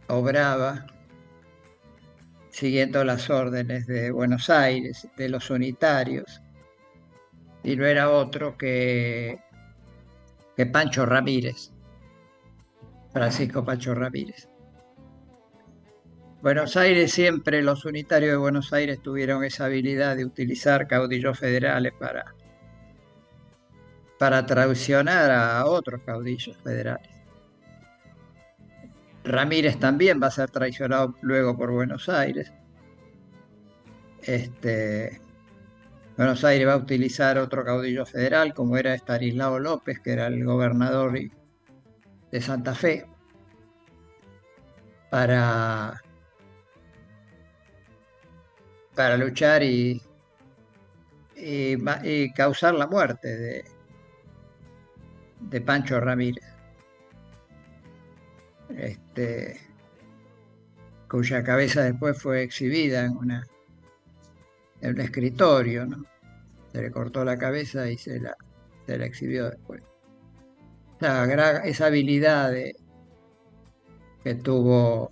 obraba 0.07 0.85
siguiendo 2.49 3.03
las 3.03 3.29
órdenes 3.29 3.85
de 3.87 4.11
Buenos 4.11 4.49
Aires, 4.49 5.07
de 5.17 5.27
los 5.27 5.49
unitarios, 5.49 6.41
y 7.63 7.75
no 7.75 7.85
era 7.85 8.09
otro 8.09 8.57
que, 8.57 9.41
que 10.55 10.65
Pancho 10.65 11.05
Ramírez, 11.05 11.71
Francisco 13.15 13.63
Pancho 13.63 13.95
Ramírez. 13.95 14.49
Buenos 16.41 16.75
Aires 16.75 17.13
siempre, 17.13 17.61
los 17.61 17.85
unitarios 17.85 18.31
de 18.31 18.35
Buenos 18.37 18.73
Aires 18.73 19.01
tuvieron 19.01 19.45
esa 19.45 19.65
habilidad 19.67 20.17
de 20.17 20.25
utilizar 20.25 20.85
caudillos 20.85 21.39
federales 21.39 21.93
para, 21.97 22.35
para 24.19 24.45
traicionar 24.45 25.31
a 25.31 25.65
otros 25.65 26.01
caudillos 26.05 26.57
federales. 26.57 27.07
Ramírez 29.23 29.79
también 29.79 30.21
va 30.21 30.27
a 30.27 30.31
ser 30.31 30.51
traicionado 30.51 31.15
luego 31.21 31.55
por 31.55 31.71
Buenos 31.71 32.09
Aires. 32.09 32.51
Este, 34.23 35.21
Buenos 36.17 36.43
Aires 36.43 36.67
va 36.67 36.73
a 36.73 36.77
utilizar 36.77 37.37
otro 37.37 37.63
caudillo 37.63 38.05
federal, 38.05 38.53
como 38.53 38.75
era 38.75 38.93
Estanislao 38.93 39.57
López, 39.57 40.01
que 40.01 40.11
era 40.11 40.27
el 40.27 40.43
gobernador 40.43 41.17
y- 41.17 41.31
de 42.35 42.41
Santa 42.41 42.75
Fe, 42.75 43.05
para, 45.09 46.03
para 48.93 49.15
luchar 49.15 49.63
y, 49.63 50.01
causar 52.35 52.73
la 52.73 52.87
muerte 52.87 53.37
de, 53.37 53.65
de 55.39 55.61
Pancho 55.61 56.01
Ramírez, 56.01 56.43
este, 58.75 59.61
cuya 61.09 61.41
cabeza 61.41 61.83
después 61.83 62.21
fue 62.21 62.43
exhibida 62.43 63.05
en, 63.05 63.15
una, 63.15 63.47
en 64.81 64.95
un 64.95 64.99
escritorio, 64.99 65.85
¿no? 65.85 66.03
Se 66.73 66.81
le 66.81 66.91
cortó 66.91 67.23
la 67.23 67.37
cabeza 67.37 67.89
y 67.89 67.97
se 67.97 68.19
la, 68.19 68.35
se 68.85 68.97
la 68.97 69.05
exhibió 69.05 69.49
después. 69.49 69.94
Esa, 70.99 71.85
habilidad 71.87 72.53
que 74.23 74.35
tuvo 74.35 75.11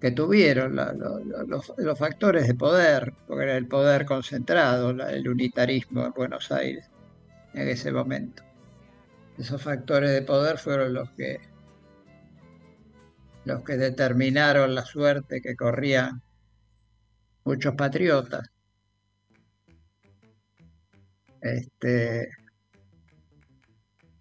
que 0.00 0.10
tuvieron 0.12 0.76
los, 0.76 1.98
factores 1.98 2.46
de 2.46 2.54
poder, 2.54 3.12
porque 3.26 3.44
era 3.44 3.56
el 3.56 3.68
poder 3.68 4.06
concentrado, 4.06 4.90
el 4.90 5.28
unitarismo 5.28 6.06
en 6.06 6.12
Buenos 6.12 6.50
Aires 6.50 6.88
en 7.52 7.68
ese 7.68 7.92
momento. 7.92 8.42
Esos 9.38 9.62
factores 9.62 10.10
de 10.12 10.22
poder 10.22 10.58
fueron 10.58 10.94
los 10.94 11.10
que 11.10 11.40
los 13.44 13.64
que 13.64 13.76
determinaron 13.76 14.74
la 14.74 14.84
suerte 14.84 15.40
que 15.40 15.56
corrían 15.56 16.22
muchos 17.44 17.74
patriotas. 17.74 18.50
Este, 21.40 22.28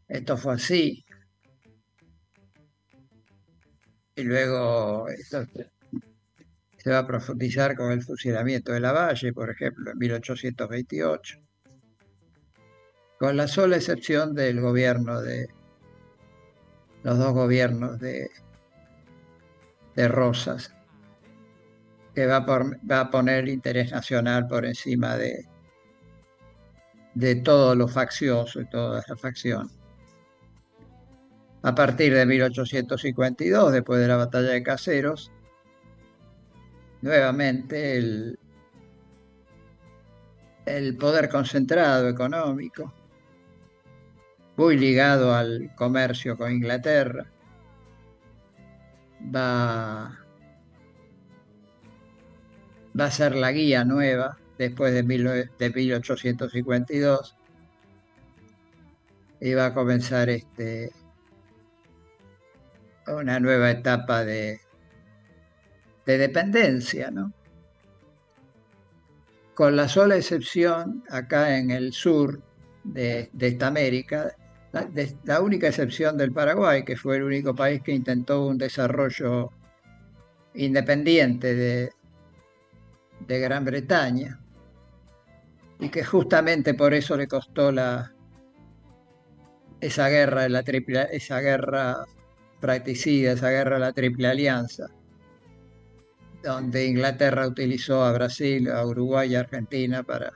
esto 0.10 0.36
fue 0.38 0.56
así. 0.56 1.06
Y 4.16 4.24
luego 4.24 5.08
esto 5.08 5.46
se- 6.78 6.90
va 6.92 7.00
a 7.00 7.08
profundizar 7.08 7.76
con 7.76 7.92
el 7.92 8.02
fusilamiento 8.04 8.72
de 8.74 8.80
Lavalle, 8.80 9.32
por 9.34 9.50
ejemplo, 9.52 9.92
en 9.92 9.98
1828, 9.98 11.38
con 13.20 13.38
la 13.38 13.48
sola 13.48 13.76
excepción 13.78 14.34
del 14.34 14.60
gobierno 14.60 15.22
de 15.22 15.48
los 17.04 17.18
dos 17.18 17.34
gobiernos 17.34 18.00
de, 18.00 18.30
de 19.96 20.08
Rosas, 20.08 20.74
que 22.16 22.26
va, 22.26 22.46
por- 22.46 22.78
va 22.90 23.02
a 23.02 23.12
poner 23.12 23.40
el 23.44 23.50
interés 23.50 23.92
nacional 23.92 24.48
por 24.48 24.66
encima 24.66 25.16
de, 25.16 25.46
de 27.14 27.36
todo 27.36 27.76
lo 27.76 27.88
faccioso 27.88 28.60
y 28.62 28.70
toda 28.70 29.00
esa 29.02 29.16
facción. 29.16 29.70
A 31.62 31.76
partir 31.76 32.14
de 32.14 32.26
1852, 32.26 33.74
después 33.74 34.00
de 34.00 34.08
la 34.08 34.16
batalla 34.16 34.52
de 34.52 34.64
Caseros, 34.64 35.32
nuevamente 37.02 37.98
el, 37.98 38.38
poder 40.98 41.28
concentrado 41.30 42.08
económico, 42.08 42.94
muy 44.56 44.78
ligado 44.78 45.34
al 45.34 45.74
comercio 45.76 46.38
con 46.38 46.52
Inglaterra, 46.52 47.26
va, 49.36 50.18
a 52.98 53.12
ser 53.12 53.36
la 53.36 53.52
guía 53.52 53.84
nueva 53.84 54.38
después 54.58 54.94
de, 54.94 55.04
19 55.04 55.50
de 55.58 55.70
1852 55.70 57.36
y 59.42 59.54
va 59.54 59.68
a 59.68 59.74
comenzar 59.74 60.30
este, 60.30 60.92
una 63.16 63.40
nueva 63.40 63.72
etapa 63.72 64.24
de, 64.24 64.60
de 66.06 66.18
dependencia, 66.18 67.12
¿no? 67.12 67.34
Con 69.54 69.76
la 69.76 69.88
sola 69.88 70.16
excepción 70.16 71.04
acá 71.10 71.58
en 71.58 71.72
el 71.72 71.94
sur 71.94 72.42
de, 72.84 73.30
de 73.34 73.48
esta 73.48 73.68
América, 73.68 74.36
la, 74.72 75.42
única 75.42 75.68
excepción 75.68 76.18
del 76.18 76.32
Paraguay, 76.32 76.84
que 76.84 76.96
fue 76.96 77.18
el 77.18 77.24
único 77.24 77.56
país 77.56 77.82
que 77.82 77.92
intentó 77.92 78.46
un 78.46 78.58
desarrollo 78.58 79.52
independiente 80.54 81.56
de, 81.56 81.92
de 83.28 83.40
Gran 83.40 83.66
Bretaña, 83.66 84.40
y 85.80 85.90
que 85.90 86.04
justamente 86.04 86.74
por 86.74 86.94
eso 86.94 87.16
le 87.18 87.28
costó 87.28 87.72
la, 87.72 88.14
esa 89.82 90.10
guerra, 90.10 90.48
la 90.50 90.64
triple, 90.64 91.08
esa 91.12 91.40
guerra 91.40 92.06
practicida, 92.60 93.34
esa 93.34 93.50
guerra 93.50 93.76
de 93.76 93.80
la 93.82 93.94
Triple 93.94 94.28
Alianza, 94.28 94.88
donde 96.44 96.86
Inglaterra 96.88 97.48
utilizó 97.48 98.04
a 98.04 98.12
Brasil, 98.14 98.70
a 98.72 98.86
Uruguay 98.86 99.32
y 99.32 99.36
a 99.36 99.42
Argentina 99.42 100.04
para, 100.04 100.32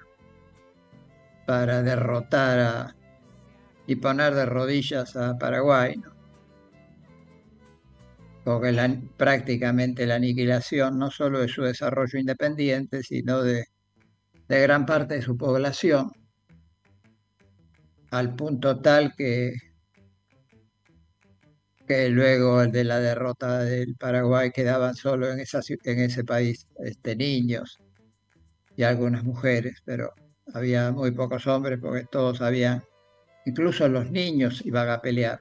para 1.46 1.82
derrotar 1.82 2.96
y 3.88 3.96
poner 3.96 4.34
de 4.36 4.46
rodillas 4.46 5.16
a 5.16 5.38
Paraguay, 5.38 5.96
¿no? 5.98 6.14
Porque 8.44 8.72
la- 8.74 9.02
prácticamente 9.18 10.06
la 10.06 10.16
aniquilación 10.16 11.00
no 11.00 11.10
solo 11.12 11.40
de 11.40 11.48
su 11.48 11.64
desarrollo 11.64 12.20
independiente, 12.20 13.02
sino 13.04 13.42
de, 13.42 13.66
de 14.50 14.62
gran 14.62 14.86
parte 14.86 15.16
de 15.16 15.22
su 15.22 15.38
población, 15.38 16.12
al 18.12 18.36
punto 18.36 18.80
tal 18.82 19.14
que 19.16 19.54
que 21.94 22.10
luego 22.10 22.66
de 22.66 22.84
la 22.84 23.00
derrota 23.00 23.60
del 23.60 23.96
Paraguay 23.96 24.52
quedaban 24.52 24.96
solo 24.96 25.32
en, 25.32 25.40
esa, 25.40 25.60
en 25.84 26.00
ese 26.00 26.24
país 26.24 26.68
este, 26.80 27.16
niños 27.16 27.80
y 28.76 28.82
algunas 28.82 29.24
mujeres, 29.24 29.84
pero 29.86 30.12
había 30.56 30.92
muy 30.92 31.12
pocos 31.12 31.46
hombres 31.46 31.80
porque 31.80 32.06
todos 32.06 32.42
habían, 32.42 32.84
incluso 33.46 33.88
los 33.88 34.10
niños 34.10 34.66
iban 34.66 34.90
a 34.90 35.02
pelear. 35.02 35.40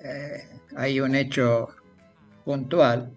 Eh, 0.00 0.48
hay 0.76 1.00
un 1.00 1.14
hecho 1.14 1.68
puntual, 2.44 3.12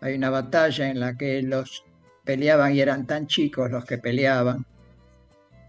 hay 0.00 0.14
una 0.14 0.30
batalla 0.30 0.88
en 0.88 0.98
la 0.98 1.14
que 1.14 1.42
los 1.42 1.84
peleaban 2.24 2.74
y 2.74 2.80
eran 2.80 3.06
tan 3.06 3.26
chicos 3.26 3.70
los 3.70 3.84
que 3.84 3.98
peleaban 3.98 4.64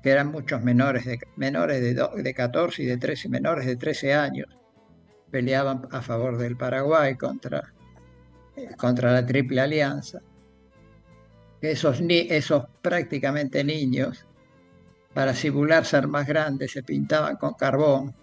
que 0.01 0.09
eran 0.09 0.27
muchos 0.31 0.61
menores 0.63 1.05
de, 1.05 1.19
menores 1.35 1.81
de, 1.81 1.93
do- 1.93 2.11
de 2.15 2.33
14 2.33 2.83
y 2.83 2.85
de 2.85 2.97
13, 2.97 3.29
menores 3.29 3.65
de 3.65 3.75
13 3.75 4.13
años, 4.13 4.47
peleaban 5.29 5.87
a 5.91 6.01
favor 6.01 6.37
del 6.37 6.57
Paraguay 6.57 7.15
contra, 7.15 7.73
eh, 8.55 8.69
contra 8.77 9.11
la 9.13 9.25
Triple 9.25 9.61
Alianza. 9.61 10.19
Esos, 11.61 12.01
ni, 12.01 12.27
esos 12.29 12.65
prácticamente 12.81 13.63
niños, 13.63 14.25
para 15.13 15.33
simular 15.35 15.85
ser 15.85 16.07
más 16.07 16.25
grandes, 16.27 16.71
se 16.71 16.81
pintaban 16.83 17.35
con 17.35 17.53
carbón, 17.53 18.15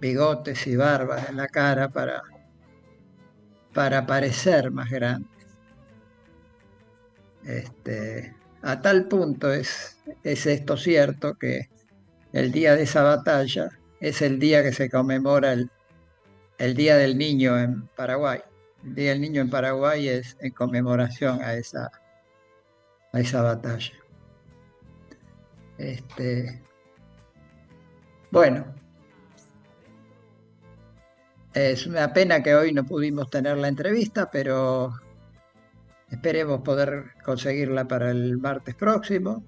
bigotes 0.00 0.66
y 0.66 0.76
barbas 0.76 1.28
en 1.28 1.36
la 1.36 1.48
cara 1.48 1.88
para, 1.90 2.22
para 3.74 4.06
parecer 4.06 4.70
más 4.70 4.88
grandes. 4.90 5.28
Este, 7.44 8.34
a 8.64 8.80
tal 8.80 9.08
punto 9.08 9.52
es, 9.52 9.98
es 10.22 10.46
esto 10.46 10.76
cierto 10.76 11.34
que 11.34 11.68
el 12.32 12.50
día 12.50 12.74
de 12.74 12.84
esa 12.84 13.02
batalla 13.02 13.68
es 14.00 14.22
el 14.22 14.38
día 14.38 14.62
que 14.62 14.72
se 14.72 14.90
conmemora 14.90 15.52
el, 15.52 15.70
el 16.58 16.74
Día 16.74 16.96
del 16.96 17.16
Niño 17.18 17.58
en 17.58 17.86
Paraguay. 17.88 18.40
El 18.84 18.94
Día 18.94 19.10
del 19.10 19.20
Niño 19.20 19.42
en 19.42 19.50
Paraguay 19.50 20.08
es 20.08 20.36
en 20.40 20.52
conmemoración 20.52 21.42
a 21.42 21.54
esa, 21.54 21.90
a 23.12 23.20
esa 23.20 23.42
batalla. 23.42 23.92
Este, 25.76 26.62
bueno, 28.30 28.64
es 31.52 31.86
una 31.86 32.12
pena 32.12 32.42
que 32.42 32.54
hoy 32.54 32.72
no 32.72 32.84
pudimos 32.84 33.28
tener 33.30 33.58
la 33.58 33.68
entrevista, 33.68 34.30
pero 34.30 34.94
esperemos 36.14 36.60
poder 36.62 37.12
conseguirla 37.24 37.86
para 37.86 38.10
el 38.10 38.38
martes 38.38 38.74
próximo. 38.74 39.44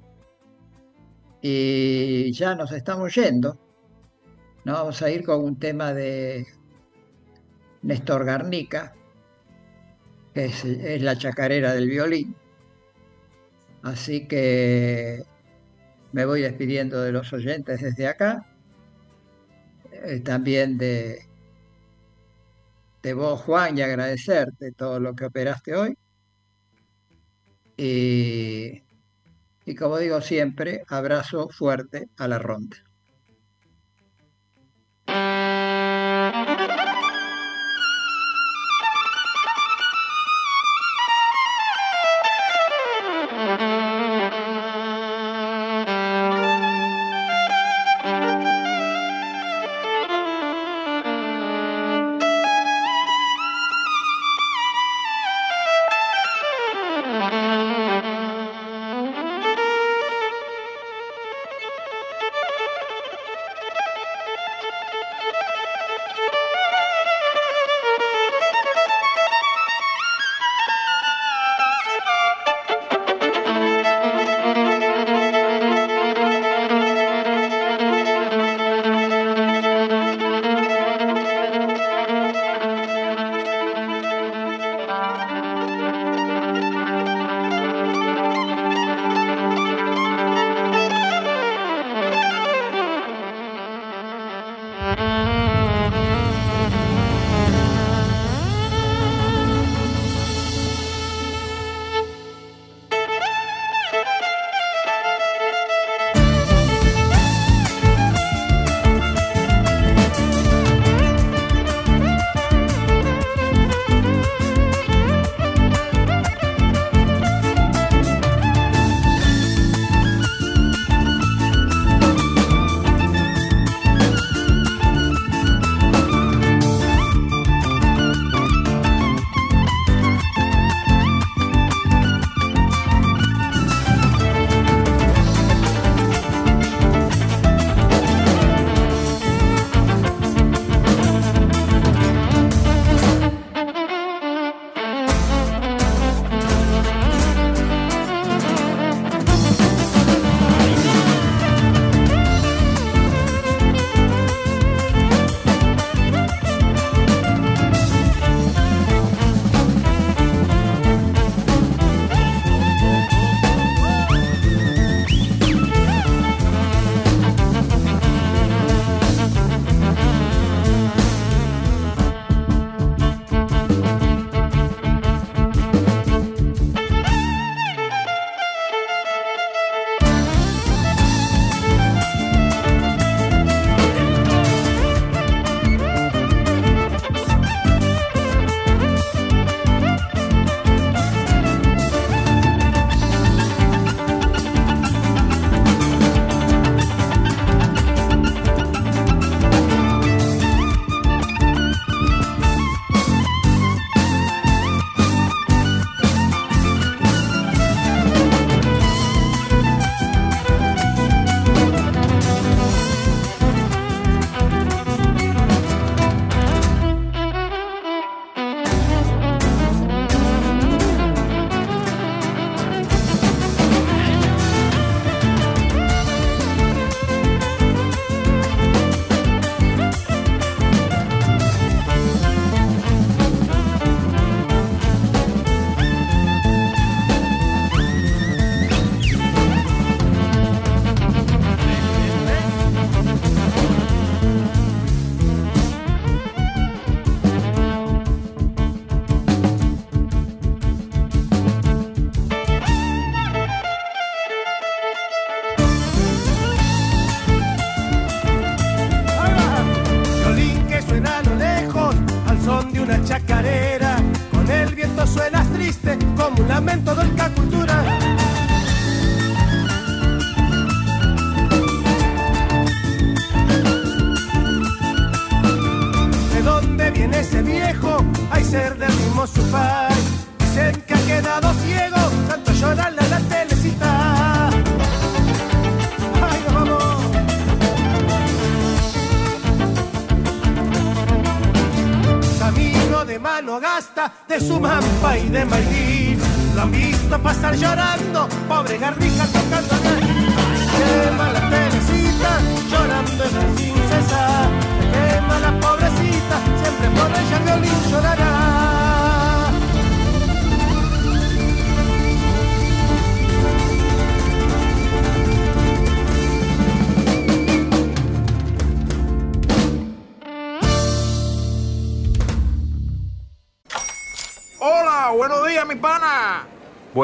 Y 1.40 2.32
ya 2.32 2.54
nos 2.54 2.72
estamos 2.72 3.14
yendo. 3.14 3.58
Nos 4.64 4.76
vamos 4.78 5.02
a 5.02 5.10
ir 5.10 5.24
con 5.24 5.44
un 5.44 5.58
tema 5.58 5.94
de 5.94 6.46
Néstor 7.82 8.24
Garnica, 8.24 8.92
que 10.34 10.46
es, 10.46 10.64
la 11.02 11.16
chacarera 11.16 11.72
del 11.72 11.88
violín. 11.88 12.34
Así 13.82 14.26
que 14.26 15.22
me 16.12 16.24
voy 16.24 16.42
despidiendo 16.42 17.00
de 17.00 17.12
los 17.12 17.32
oyentes 17.32 17.80
desde 17.80 18.08
acá. 18.08 18.44
Eh, 19.92 20.20
también 20.20 20.78
de, 20.78 21.20
de 23.02 23.14
vos, 23.14 23.40
Juan, 23.42 23.78
y 23.78 23.82
agradecerte 23.82 24.72
todo 24.72 24.98
lo 24.98 25.14
que 25.14 25.26
operaste 25.26 25.76
hoy. 25.76 25.96
Y, 27.76 28.82
como 29.78 29.98
digo 29.98 30.20
siempre, 30.20 30.82
abrazo 30.88 31.48
fuerte 31.50 32.08
a 32.16 32.28
la 32.28 32.38
ronda. 32.38 32.76